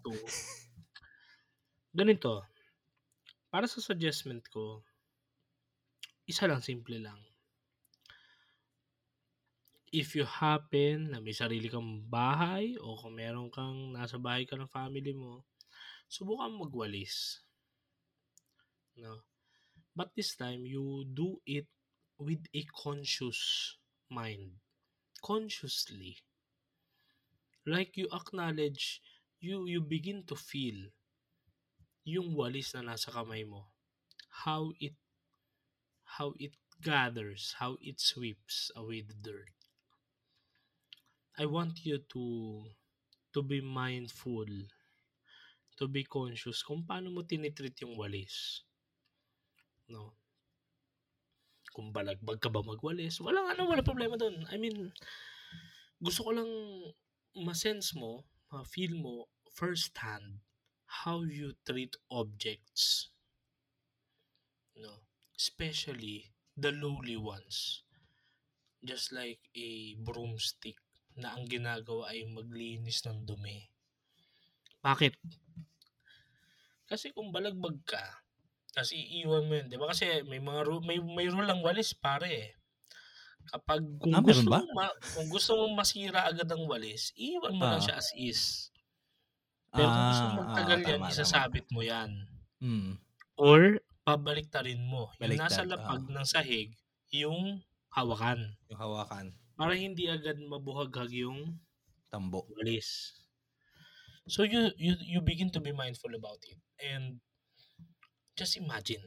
Ganito. 1.97 2.44
Para 3.49 3.64
sa 3.68 3.80
suggestion 3.80 4.40
ko, 4.53 4.84
isa 6.28 6.44
lang, 6.44 6.61
simple 6.61 7.01
lang. 7.01 7.16
If 9.94 10.12
you 10.12 10.26
happen 10.28 11.14
na 11.14 11.22
may 11.22 11.32
sarili 11.32 11.72
kang 11.72 12.05
bahay 12.05 12.76
o 12.76 13.01
kung 13.01 13.16
meron 13.16 13.49
kang 13.49 13.94
nasa 13.94 14.20
bahay 14.20 14.44
ka 14.44 14.59
ng 14.59 14.68
family 14.68 15.14
mo, 15.16 15.47
subukan 16.11 16.53
magwalis. 16.53 17.40
No? 18.99 19.24
But 19.97 20.12
this 20.12 20.36
time, 20.36 20.68
you 20.68 21.09
do 21.09 21.40
it 21.49 21.64
with 22.18 22.46
a 22.54 22.64
conscious 22.82 23.76
mind. 24.10 24.52
Consciously. 25.22 26.16
Like 27.66 27.96
you 27.96 28.08
acknowledge, 28.12 29.02
you 29.40 29.66
you 29.66 29.80
begin 29.80 30.22
to 30.30 30.36
feel 30.36 30.94
yung 32.06 32.38
walis 32.38 32.70
na 32.74 32.86
nasa 32.86 33.10
kamay 33.10 33.42
mo. 33.42 33.66
How 34.46 34.70
it 34.78 34.94
how 36.06 36.32
it 36.38 36.54
gathers, 36.78 37.58
how 37.58 37.76
it 37.82 37.98
sweeps 37.98 38.70
away 38.78 39.02
the 39.02 39.18
dirt. 39.18 39.50
I 41.36 41.44
want 41.50 41.84
you 41.84 41.98
to 42.14 42.24
to 43.34 43.40
be 43.42 43.60
mindful, 43.60 44.48
to 45.76 45.84
be 45.90 46.06
conscious 46.06 46.62
kung 46.62 46.86
paano 46.86 47.12
mo 47.12 47.26
tinitreat 47.26 47.76
yung 47.82 47.98
walis. 47.98 48.62
No? 49.90 50.16
Kung 51.76 51.92
balagbag 51.92 52.40
ka 52.40 52.48
ba 52.48 52.64
magwalis, 52.64 53.20
walang 53.20 53.52
ano, 53.52 53.68
wala 53.68 53.84
problema 53.84 54.16
doon. 54.16 54.48
I 54.48 54.56
mean, 54.56 54.96
gusto 56.00 56.24
ko 56.24 56.32
lang 56.32 56.48
ma-sense 57.36 57.92
mo, 57.92 58.24
ma-feel 58.48 58.96
mo 58.96 59.28
first 59.52 59.92
hand 60.00 60.40
how 61.04 61.20
you 61.20 61.52
treat 61.68 61.92
objects. 62.08 63.12
No? 64.72 65.04
Especially 65.36 66.32
the 66.56 66.72
lowly 66.72 67.20
ones. 67.20 67.84
Just 68.80 69.12
like 69.12 69.44
a 69.52 70.00
broomstick 70.00 70.80
na 71.20 71.36
ang 71.36 71.44
ginagawa 71.44 72.08
ay 72.12 72.24
maglinis 72.24 73.04
ng 73.04 73.28
dumi. 73.28 73.68
Bakit? 74.80 75.12
Kasi 76.88 77.12
kung 77.12 77.34
balagbag 77.34 77.84
ka, 77.84 78.24
kasi 78.76 78.94
iiwan 79.00 79.48
mo 79.48 79.56
yun, 79.56 79.66
di 79.66 79.80
ba? 79.80 79.88
Kasi 79.88 80.04
may 80.22 80.36
mga 80.38 80.60
ru- 80.62 80.84
may 80.84 81.00
may 81.00 81.26
rule 81.26 81.48
ang 81.48 81.64
walis 81.64 81.96
pare 81.96 82.28
eh. 82.28 82.48
Kapag 83.46 83.80
kung 83.96 84.12
Ah, 84.12 84.20
gusto 84.20 84.44
ba? 84.46 84.60
mo 84.60 84.68
ma- 84.74 84.98
kung 85.14 85.28
gusto 85.30 85.56
mo 85.56 85.64
masira 85.72 86.26
agad 86.26 86.44
ang 86.46 86.68
walis, 86.68 87.14
iiwan 87.16 87.56
mo 87.56 87.64
lang 87.64 87.80
Ah. 87.80 87.84
siya 87.84 87.96
as 87.96 88.10
is. 88.12 88.68
Pero 89.70 89.86
kung 89.86 90.06
gusto 90.10 90.24
mo 90.24 90.30
Ah, 90.30 90.38
magtagal 90.44 90.76
ah, 90.76 90.82
yan, 90.82 90.88
tama, 90.92 91.04
tama. 91.06 91.12
isasabit 91.14 91.66
mo 91.70 91.80
yan. 91.80 92.10
Mm. 92.60 92.92
Or 93.36 93.60
pabalik 94.02 94.52
rin 94.60 94.82
mo. 94.82 95.08
Yung 95.16 95.20
Baliktad, 95.34 95.50
nasa 95.50 95.62
lapag 95.64 96.02
ah. 96.02 96.12
ng 96.12 96.26
sahig, 96.26 96.70
yung 97.10 97.62
hawakan. 97.90 98.54
Yung 98.68 98.78
hawakan, 98.78 99.26
Para 99.56 99.72
hindi 99.72 100.04
agad 100.06 100.36
mabuhaghag 100.36 101.16
yung 101.16 101.56
tambo. 102.06 102.44
walis. 102.52 103.16
So 104.26 104.42
you 104.42 104.74
you 104.76 104.98
you 105.00 105.20
begin 105.22 105.48
to 105.48 105.62
be 105.62 105.70
mindful 105.70 106.10
about 106.12 106.42
it. 106.44 106.58
And 106.82 107.22
just 108.37 108.61
imagine, 108.61 109.03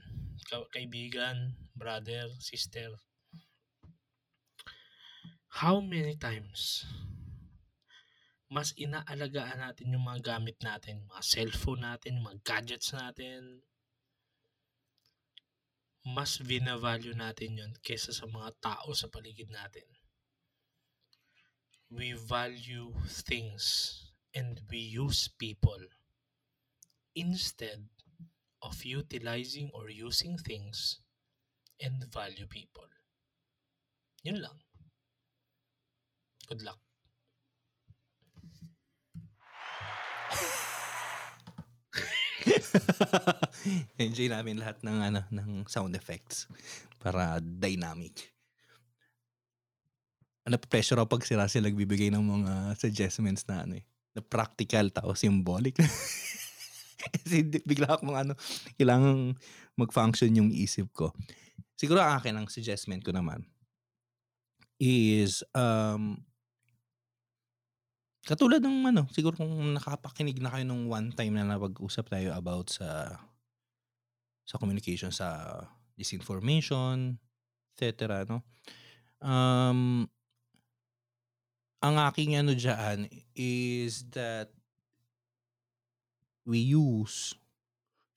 ka- 0.49 0.65
kaibigan, 0.73 1.53
brother, 1.77 2.33
sister, 2.41 2.97
how 5.61 5.77
many 5.77 6.17
times 6.17 6.89
mas 8.49 8.73
inaalagaan 8.73 9.61
natin 9.61 9.93
yung 9.93 10.09
mga 10.09 10.33
gamit 10.33 10.57
natin, 10.65 11.05
mga 11.05 11.21
cellphone 11.21 11.85
natin, 11.85 12.17
mga 12.17 12.41
gadgets 12.41 12.97
natin, 12.97 13.61
mas 16.01 16.41
vinavalue 16.41 17.13
natin 17.13 17.61
yun 17.61 17.71
kesa 17.85 18.09
sa 18.09 18.25
mga 18.25 18.49
tao 18.57 18.89
sa 18.97 19.05
paligid 19.05 19.53
natin. 19.53 19.85
We 21.93 22.17
value 22.17 22.89
things 23.05 23.93
and 24.33 24.57
we 24.65 24.81
use 24.81 25.29
people 25.29 25.85
instead 27.13 27.85
of 28.61 28.83
utilizing 28.83 29.71
or 29.73 29.89
using 29.89 30.37
things 30.37 30.99
and 31.79 32.03
value 32.11 32.47
people. 32.47 32.87
Yun 34.23 34.43
lang. 34.43 34.57
Good 36.47 36.61
luck. 36.65 36.79
Enjoy 44.01 44.27
namin 44.31 44.59
lahat 44.59 44.81
ng 44.83 44.97
ano 44.99 45.21
ng 45.29 45.67
sound 45.69 45.95
effects 45.95 46.47
para 46.99 47.39
dynamic. 47.39 48.33
Ano 50.47 50.57
pressure 50.57 50.97
ako 50.99 51.19
pag 51.19 51.23
sila 51.27 51.45
sila 51.45 51.69
nagbibigay 51.69 52.09
ng 52.09 52.23
mga 52.23 52.53
suggestions 52.79 53.45
na 53.45 53.63
ano 53.67 53.77
eh, 53.77 53.85
na 54.17 54.21
practical 54.25 54.89
tao 54.89 55.13
symbolic. 55.13 55.77
Kasi 57.15 57.47
bigla 57.63 57.95
akong 57.95 58.15
ano, 58.15 58.33
kailangang 58.75 59.35
mag-function 59.79 60.31
yung 60.35 60.51
isip 60.51 60.91
ko. 60.91 61.15
Siguro 61.79 62.03
ang 62.03 62.19
akin 62.19 62.35
ang 62.35 62.47
suggestion 62.51 62.99
ko 62.99 63.15
naman 63.15 63.47
is 64.79 65.43
um 65.55 66.23
katulad 68.23 68.63
ng 68.63 68.93
ano, 68.93 69.07
siguro 69.11 69.35
kung 69.35 69.75
nakapakinig 69.75 70.39
na 70.39 70.51
kayo 70.51 70.63
nung 70.67 70.87
one 70.91 71.11
time 71.15 71.35
na 71.35 71.47
napag-usap 71.47 72.11
tayo 72.11 72.35
about 72.35 72.71
sa 72.71 73.15
sa 74.45 74.55
communication 74.57 75.13
sa 75.13 75.61
disinformation, 75.95 77.19
etc. 77.75 78.23
No? 78.25 78.43
Um, 79.19 80.07
ang 81.79 81.95
aking 82.11 82.35
ano 82.35 82.55
dyan 82.55 83.07
is 83.35 84.07
that 84.11 84.51
we 86.47 86.59
use 86.59 87.35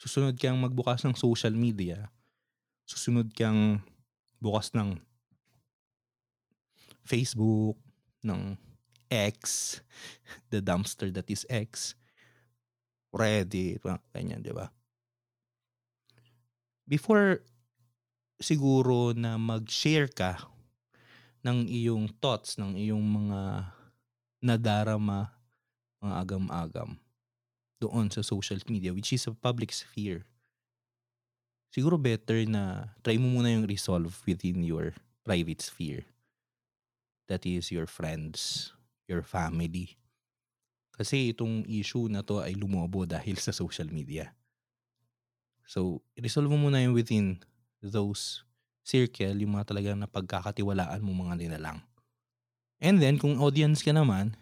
susunod 0.02 0.34
kang 0.34 0.58
magbukas 0.58 1.06
ng 1.06 1.14
social 1.14 1.54
media, 1.54 2.10
susunod 2.82 3.30
kang 3.38 3.78
bukas 4.42 4.74
ng 4.74 4.98
Facebook, 7.06 7.78
ng 8.26 8.58
X, 9.06 9.78
the 10.50 10.58
dumpster 10.58 11.14
that 11.14 11.30
is 11.30 11.46
X, 11.46 11.94
Reddit, 13.14 13.78
ganyan, 14.10 14.42
di 14.42 14.50
ba? 14.50 14.74
Before 16.82 17.46
siguro 18.42 19.14
na 19.14 19.38
mag-share 19.38 20.10
ka 20.10 20.50
ng 21.46 21.70
iyong 21.70 22.10
thoughts, 22.18 22.58
ng 22.58 22.74
iyong 22.74 23.02
mga 23.02 23.70
nadarama, 24.42 25.30
mga 26.02 26.14
agam-agam 26.18 27.01
doon 27.82 28.06
sa 28.14 28.22
social 28.22 28.62
media, 28.70 28.94
which 28.94 29.10
is 29.10 29.26
a 29.26 29.34
public 29.34 29.74
sphere, 29.74 30.22
siguro 31.74 31.98
better 31.98 32.46
na 32.46 32.94
try 33.02 33.18
mo 33.18 33.26
muna 33.26 33.50
yung 33.50 33.66
resolve 33.66 34.14
within 34.22 34.62
your 34.62 34.94
private 35.26 35.58
sphere. 35.58 36.06
That 37.26 37.42
is 37.48 37.74
your 37.74 37.90
friends, 37.90 38.70
your 39.10 39.26
family. 39.26 39.98
Kasi 40.92 41.32
itong 41.32 41.64
issue 41.66 42.06
na 42.06 42.20
to 42.22 42.44
ay 42.44 42.54
lumobo 42.54 43.02
dahil 43.18 43.40
sa 43.42 43.50
social 43.50 43.88
media. 43.90 44.30
So, 45.66 46.04
resolve 46.14 46.52
mo 46.52 46.58
muna 46.68 46.84
yung 46.84 46.92
within 46.92 47.40
those 47.80 48.44
circle, 48.84 49.34
yung 49.40 49.56
mga 49.56 49.72
talagang 49.72 49.98
napagkakatiwalaan 49.98 51.00
mo 51.00 51.14
mga 51.16 51.38
nilalang. 51.38 51.80
And 52.82 52.98
then, 52.98 53.16
kung 53.16 53.38
audience 53.38 53.80
ka 53.80 53.94
naman, 53.94 54.34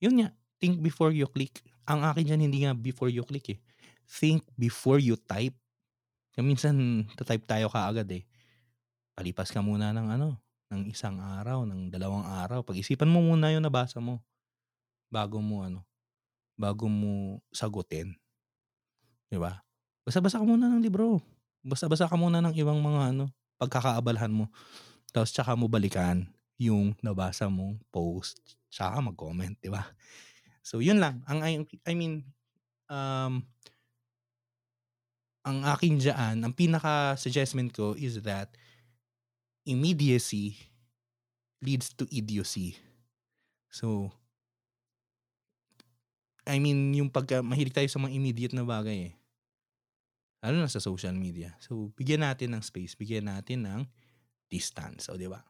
yun 0.00 0.24
nga, 0.24 0.28
think 0.58 0.80
before 0.80 1.12
you 1.12 1.28
click. 1.28 1.62
Ang 1.86 2.00
akin 2.02 2.24
dyan, 2.26 2.42
hindi 2.50 2.66
nga 2.66 2.74
before 2.74 3.10
you 3.10 3.22
click 3.22 3.54
eh. 3.54 3.58
Think 4.06 4.46
before 4.58 4.98
you 4.98 5.14
type. 5.18 5.54
Kaya 6.34 6.42
minsan, 6.46 7.06
type 7.14 7.46
tayo 7.46 7.70
kaagad 7.70 8.06
eh. 8.12 8.22
Palipas 9.16 9.50
ka 9.54 9.62
muna 9.64 9.94
ng 9.94 10.06
ano, 10.18 10.38
ng 10.70 10.90
isang 10.90 11.18
araw, 11.22 11.64
ng 11.64 11.88
dalawang 11.88 12.26
araw. 12.26 12.62
Pag-isipan 12.66 13.08
mo 13.08 13.22
muna 13.22 13.54
yung 13.54 13.64
nabasa 13.64 14.02
mo 14.02 14.20
bago 15.08 15.38
mo 15.38 15.62
ano, 15.62 15.86
bago 16.58 16.90
mo 16.90 17.40
sagutin. 17.54 18.16
'Di 19.30 19.38
ba? 19.38 19.58
Basa-basa 20.06 20.38
ka 20.38 20.46
muna 20.46 20.70
ng 20.70 20.82
libro. 20.82 21.18
Basa-basa 21.66 22.06
ka 22.06 22.14
muna 22.14 22.38
ng 22.42 22.54
ibang 22.54 22.78
mga 22.78 23.14
ano, 23.14 23.24
pagkakaabalahan 23.58 24.30
mo. 24.30 24.46
Tapos 25.10 25.34
tsaka 25.34 25.58
mo 25.58 25.66
balikan 25.66 26.26
yung 26.60 26.94
nabasa 27.02 27.50
mong 27.50 27.82
post. 27.90 28.38
Tsaka 28.70 29.02
mag-comment, 29.02 29.54
'di 29.58 29.70
ba? 29.72 29.82
So, 30.66 30.82
yun 30.82 30.98
lang. 30.98 31.22
Ang 31.30 31.38
I, 31.46 31.52
I 31.86 31.94
mean, 31.94 32.26
um, 32.90 33.46
ang 35.46 35.62
akin 35.62 36.02
dyan, 36.02 36.42
ang 36.42 36.50
pinaka-suggestment 36.50 37.70
ko 37.70 37.94
is 37.94 38.18
that 38.26 38.50
immediacy 39.62 40.58
leads 41.62 41.94
to 41.94 42.02
idiocy. 42.10 42.74
So, 43.70 44.10
I 46.42 46.58
mean, 46.58 46.90
yung 46.98 47.14
pagka 47.14 47.46
mahilig 47.46 47.70
tayo 47.70 47.86
sa 47.86 48.02
mga 48.02 48.18
immediate 48.18 48.54
na 48.58 48.66
bagay 48.66 49.10
eh. 49.10 49.14
Lalo 50.42 50.66
na 50.66 50.70
sa 50.70 50.82
social 50.82 51.14
media. 51.14 51.54
So, 51.62 51.94
bigyan 51.94 52.26
natin 52.26 52.58
ng 52.58 52.62
space, 52.66 52.98
bigyan 52.98 53.30
natin 53.30 53.70
ng 53.70 53.82
distance. 54.50 55.06
Di 55.14 55.30
ba? 55.30 55.46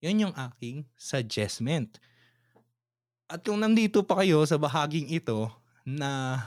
Yan 0.00 0.24
yung 0.24 0.34
aking 0.36 0.88
suggestment. 0.96 2.00
At 3.24 3.40
kung 3.40 3.64
nandito 3.64 4.04
pa 4.04 4.20
kayo 4.20 4.44
sa 4.44 4.60
bahaging 4.60 5.08
ito 5.08 5.48
na 5.88 6.44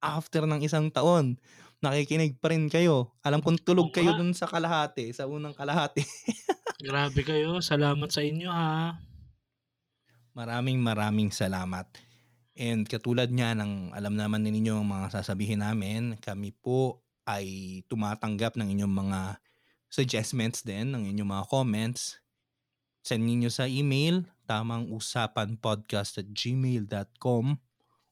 after 0.00 0.44
ng 0.44 0.60
isang 0.60 0.92
taon, 0.92 1.40
nakikinig 1.80 2.36
pa 2.36 2.52
rin 2.52 2.68
kayo. 2.68 3.16
Alam 3.24 3.40
kong 3.40 3.64
tulog 3.64 3.90
kayo 3.94 4.12
dun 4.12 4.36
sa 4.36 4.44
kalahati, 4.44 5.08
sa 5.14 5.24
unang 5.24 5.56
kalahati. 5.56 6.04
Grabe 6.84 7.24
kayo. 7.24 7.58
Salamat 7.64 8.12
sa 8.12 8.22
inyo 8.22 8.50
ha. 8.52 9.00
Maraming 10.36 10.78
maraming 10.78 11.34
salamat. 11.34 11.88
And 12.58 12.86
katulad 12.86 13.30
niya 13.30 13.54
ng 13.58 13.94
alam 13.94 14.14
naman 14.18 14.42
ninyo 14.42 14.82
ang 14.82 14.88
mga 14.90 15.18
sasabihin 15.18 15.62
namin, 15.62 16.18
kami 16.18 16.54
po 16.54 17.02
ay 17.26 17.80
tumatanggap 17.86 18.58
ng 18.58 18.74
inyong 18.78 18.94
mga 18.94 19.20
suggestions 19.88 20.62
din, 20.62 20.92
ng 20.94 21.06
inyong 21.14 21.30
mga 21.38 21.44
comments. 21.50 22.20
Send 23.02 23.24
niyo 23.24 23.50
sa 23.50 23.70
email, 23.70 24.26
tamang 24.48 24.88
usapan 24.88 25.60
podcast 25.60 26.16
at 26.16 26.28
gmail.com 26.32 27.60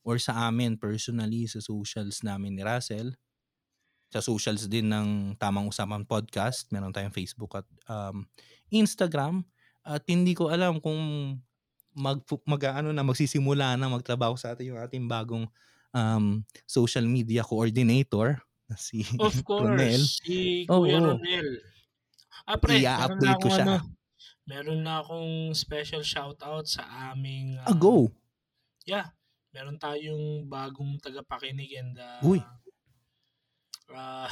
or 0.05 0.21
sa 0.21 0.53
amin 0.53 0.77
personally 0.77 1.49
sa 1.49 1.59
socials 1.59 2.21
namin 2.21 2.55
ni 2.55 2.63
Russell. 2.63 3.17
Sa 4.13 4.23
socials 4.23 4.71
din 4.71 4.87
ng 4.87 5.35
Tamang 5.35 5.67
Usapan 5.67 6.07
Podcast. 6.07 6.71
Meron 6.71 6.95
tayong 6.95 7.11
Facebook 7.11 7.59
at 7.59 7.67
um, 7.91 8.23
Instagram. 8.71 9.43
At 9.83 10.07
hindi 10.07 10.31
ko 10.31 10.47
alam 10.47 10.79
kung 10.79 10.95
mag, 11.91 12.23
mag 12.47 12.63
ano 12.71 12.95
na 12.95 13.03
magsisimula 13.03 13.75
na 13.75 13.91
magtrabaho 13.91 14.39
sa 14.39 14.55
atin 14.55 14.71
yung 14.71 14.81
ating 14.81 15.11
bagong 15.11 15.51
um, 15.91 16.47
social 16.71 17.03
media 17.03 17.43
coordinator 17.43 18.39
na 18.71 18.79
si 18.79 19.03
Of 19.19 19.43
course, 19.43 19.75
Ronel. 19.75 20.03
si 20.07 20.63
Kuya 20.71 21.03
Oo. 21.03 21.19
Ronel. 21.19 21.49
Ah, 22.47 22.59
pre, 22.63 22.79
I-update 22.79 23.43
ko 23.43 23.49
siya. 23.51 23.65
ano, 23.67 23.75
meron 24.47 24.87
na 24.87 25.03
akong 25.03 25.51
special 25.53 26.01
shoutout 26.01 26.65
sa 26.65 26.87
aming 27.11 27.59
Ah, 27.61 27.71
ah, 27.71 27.77
go! 27.77 28.09
Yeah, 28.87 29.11
meron 29.51 29.77
tayong 29.77 30.47
bagong 30.47 31.03
tagapakinig 31.03 31.75
and 31.75 31.99
uh, 31.99 32.23
Uy. 32.23 32.39
ah, 33.91 34.31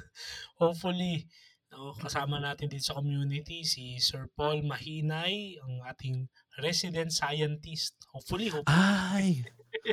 hopefully 0.60 1.24
no, 1.72 1.92
kasama 1.96 2.36
natin 2.38 2.68
dito 2.68 2.84
sa 2.84 2.96
community 2.96 3.64
si 3.64 3.96
Sir 3.98 4.28
Paul 4.32 4.64
Mahinay, 4.64 5.56
ang 5.60 5.82
ating 5.84 6.28
resident 6.62 7.12
scientist. 7.12 7.96
Hopefully, 8.12 8.48
hopefully. 8.48 8.76
Ay! 8.76 9.44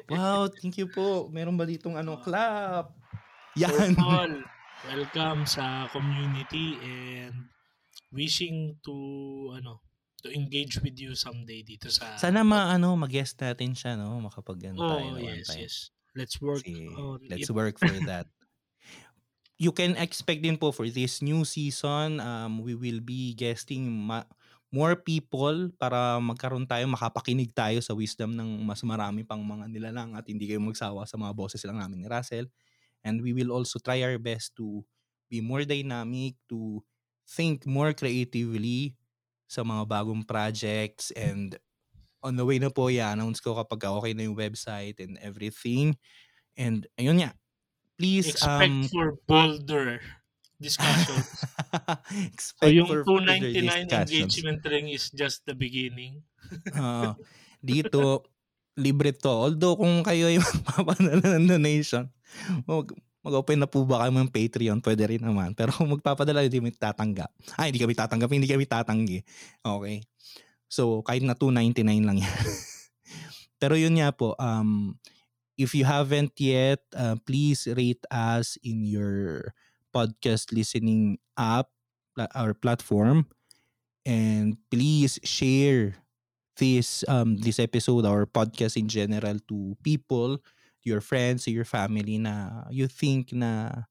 Wow, 0.07 0.47
thank 0.47 0.79
you 0.79 0.87
po. 0.87 1.27
Meron 1.27 1.59
ba 1.59 1.67
ditong 1.67 1.99
ano, 1.99 2.15
Ah. 2.15 2.23
clap? 2.23 2.85
Sir 3.53 3.67
Yan. 3.69 3.93
Paul, 3.99 4.31
welcome 4.87 5.43
sa 5.45 5.85
community 5.91 6.79
and 6.81 7.51
wishing 8.13 8.77
to 8.85 8.95
ano 9.57 9.81
to 10.23 10.31
engage 10.31 10.79
with 10.83 10.95
you 11.03 11.11
someday 11.25 11.59
dito 11.65 11.89
sa 11.91 12.07
Sana 12.21 12.41
ma, 12.45 12.59
ano, 12.75 12.93
mag-guest 13.03 13.35
natin 13.41 13.71
siya, 13.79 13.93
no? 13.99 14.09
Makapag 14.25 14.59
ano 14.69 14.81
tayo 14.85 15.09
Oh, 15.09 15.17
one 15.17 15.37
yes, 15.37 15.47
time. 15.49 15.59
yes. 15.61 15.89
Let's 16.15 16.39
work 16.41 16.65
Kasi 16.65 16.73
on 16.95 17.19
let's 17.31 17.49
it. 17.49 17.49
work 17.49 17.77
for 17.81 17.93
that. 18.09 18.27
You 19.61 19.71
can 19.71 19.93
expect 19.95 20.41
din 20.41 20.57
po 20.57 20.73
for 20.73 20.89
this 20.89 21.21
new 21.21 21.45
season, 21.45 22.17
um, 22.19 22.59
we 22.65 22.73
will 22.73 22.99
be 22.99 23.37
guesting 23.37 23.85
ma- 23.85 24.27
more 24.73 24.97
people 24.97 25.69
para 25.77 26.17
magkaroon 26.17 26.65
tayo, 26.65 26.89
makapakinig 26.89 27.53
tayo 27.53 27.77
sa 27.79 27.93
wisdom 27.93 28.33
ng 28.33 28.65
mas 28.65 28.81
marami 28.81 29.21
pang 29.21 29.39
mga 29.45 29.69
nilalang 29.69 30.17
at 30.17 30.25
hindi 30.25 30.49
kayo 30.49 30.57
magsawa 30.59 31.05
sa 31.05 31.15
mga 31.21 31.31
boses 31.37 31.61
lang 31.63 31.77
namin 31.77 32.01
ni 32.01 32.07
Russell. 32.09 32.49
And 33.05 33.21
we 33.21 33.31
will 33.37 33.53
also 33.53 33.77
try 33.77 34.01
our 34.01 34.17
best 34.17 34.57
to 34.57 34.81
be 35.29 35.39
more 35.39 35.63
dynamic, 35.69 36.33
to 36.49 36.81
think 37.27 37.65
more 37.65 37.95
creatively 37.95 38.95
sa 39.47 39.61
mga 39.61 39.83
bagong 39.85 40.23
projects 40.25 41.11
and 41.13 41.57
on 42.23 42.39
the 42.39 42.45
way 42.47 42.57
na 42.57 42.71
po 42.71 42.87
i-announce 42.87 43.43
ko 43.43 43.53
kapag 43.59 43.83
okay 43.83 44.13
na 44.15 44.25
yung 44.25 44.39
website 44.39 44.97
and 45.03 45.19
everything. 45.19 45.93
And 46.55 46.87
ayun 46.95 47.19
nga, 47.19 47.35
please 47.99 48.31
Expect 48.31 48.71
um 48.71 48.87
for 48.87 49.19
bolder 49.27 49.99
discussions. 50.63 51.43
expect 52.31 52.63
so 52.63 52.71
yung 52.71 52.87
for 52.87 53.03
further 53.03 53.43
299 53.43 53.91
discussions. 53.91 54.11
engagement 54.15 54.61
ring 54.63 54.87
is 54.87 55.11
just 55.11 55.43
the 55.43 55.53
beginning. 55.53 56.23
Oo. 56.71 57.19
dito, 57.63 58.27
libre 58.79 59.11
to. 59.15 59.51
Although 59.51 59.79
kung 59.79 60.03
kayo 60.03 60.31
ay 60.31 60.39
magpapadala 60.43 61.39
ng 61.39 61.47
donation, 61.47 62.07
mag, 62.67 62.91
mag-open 63.23 63.63
na 63.63 63.67
po 63.71 63.87
ba 63.87 64.03
kayo 64.03 64.11
ng 64.11 64.29
Patreon? 64.29 64.79
Pwede 64.83 65.03
rin 65.07 65.23
naman. 65.23 65.51
Pero 65.57 65.71
kung 65.71 65.95
magpapadala, 65.95 66.43
hindi 66.43 66.59
kami 66.59 66.75
tatanggap. 66.75 67.31
Ay, 67.55 67.71
hindi 67.71 67.81
kami 67.81 67.95
tatanggap, 67.95 68.29
hindi 68.29 68.51
kami 68.51 68.67
tatanggi. 68.67 69.19
Okay. 69.63 70.03
So, 70.67 71.01
kahit 71.01 71.23
na 71.23 71.33
299 71.33 72.03
lang 72.03 72.19
yan. 72.19 72.35
Pero 73.63 73.79
yun 73.79 73.95
nga 73.95 74.11
po, 74.11 74.35
um, 74.35 74.99
if 75.55 75.71
you 75.71 75.87
haven't 75.87 76.35
yet, 76.35 76.83
uh, 76.93 77.15
please 77.23 77.63
rate 77.79 78.03
us 78.11 78.59
in 78.59 78.83
your 78.83 79.55
podcast 79.95 80.51
listening 80.51 81.21
app 81.39 81.71
or 82.35 82.51
platform. 82.57 83.29
And 84.03 84.59
please 84.67 85.15
share 85.23 85.95
this 86.57 87.01
um 87.09 87.37
this 87.41 87.57
episode 87.57 88.05
or 88.05 88.29
podcast 88.29 88.77
in 88.77 88.89
general 88.89 89.39
to 89.49 89.77
people, 89.81 90.37
your 90.85 91.01
friends, 91.01 91.47
your 91.47 91.65
family 91.67 92.19
na 92.19 92.65
you 92.71 92.87
think 92.87 93.31
na 93.35 93.83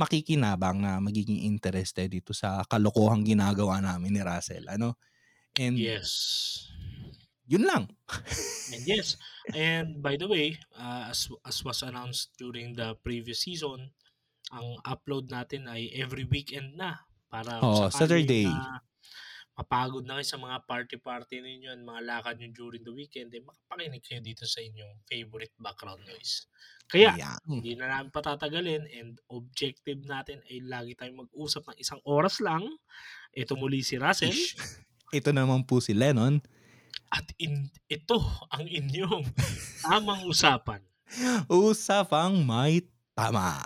makikinabang 0.00 0.82
na 0.82 0.98
magiging 1.02 1.42
interested 1.46 2.10
dito 2.12 2.32
sa 2.34 2.64
kalokohang 2.66 3.24
ginagawa 3.26 3.78
namin 3.82 4.16
ni 4.18 4.22
Russell. 4.24 4.66
Ano? 4.70 4.96
And 5.58 5.84
Yes. 5.84 6.68
yun 7.46 7.66
lang. 7.66 7.84
And 8.72 8.82
yes, 8.86 9.16
and 9.52 10.00
by 10.02 10.16
the 10.16 10.26
way, 10.26 10.58
uh, 10.78 11.10
as 11.12 11.28
as 11.44 11.62
was 11.66 11.82
announced 11.82 12.32
during 12.38 12.74
the 12.74 12.94
previous 13.02 13.44
season, 13.46 13.90
ang 14.52 14.68
upload 14.86 15.28
natin 15.30 15.66
ay 15.68 15.90
every 15.94 16.24
weekend 16.24 16.78
na 16.78 17.02
para 17.32 17.54
Oo, 17.62 17.82
sakali 17.82 18.38
Saturday. 18.38 18.44
na 18.44 18.80
mapagod 19.62 20.02
na 20.02 20.18
kayo 20.18 20.26
sa 20.26 20.42
mga 20.42 20.58
party-party 20.66 21.38
ninyo 21.38 21.70
and 21.70 21.86
mga 21.86 22.02
lakad 22.02 22.34
nyo 22.42 22.50
during 22.50 22.82
the 22.82 22.90
weekend, 22.90 23.30
eh 23.30 23.38
makapakinig 23.38 24.02
kayo 24.02 24.18
dito 24.18 24.42
sa 24.42 24.58
inyong 24.58 25.06
favorite 25.06 25.54
background 25.62 26.02
noise. 26.02 26.50
Kaya, 26.90 27.14
Yan. 27.14 27.38
hindi 27.46 27.78
na 27.78 27.88
namin 27.88 28.10
patatagalin 28.10 28.84
and 28.90 29.16
objective 29.30 30.02
natin 30.02 30.42
ay 30.50 30.60
lagi 30.66 30.92
tayong 30.98 31.24
mag-usap 31.24 31.62
ng 31.70 31.78
isang 31.78 32.02
oras 32.02 32.42
lang. 32.42 32.66
Ito 33.32 33.54
muli 33.54 33.86
si 33.86 33.96
Russell 33.96 34.34
Ish. 34.34 34.58
Ito 35.16 35.30
naman 35.30 35.62
po 35.64 35.78
si 35.78 35.94
Lennon. 35.94 36.42
at 37.12 37.28
in, 37.36 37.68
ito 37.92 38.16
ang 38.48 38.64
inyong 38.64 39.28
tamang 39.84 40.24
usapan. 40.24 40.80
Usapang 41.44 42.40
may 42.40 42.80
tama. 43.12 43.60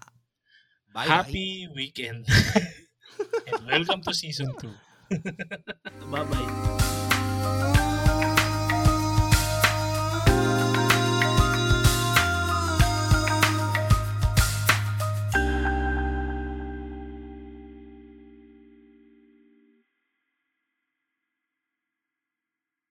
Bye-bye. 0.91 1.07
Happy 1.07 1.71
weekend. 1.71 2.27
and 3.47 3.63
welcome 3.71 4.03
to 4.03 4.11
season 4.11 4.51
2. 4.59 4.86
bye 6.11 6.25
bye 6.25 6.86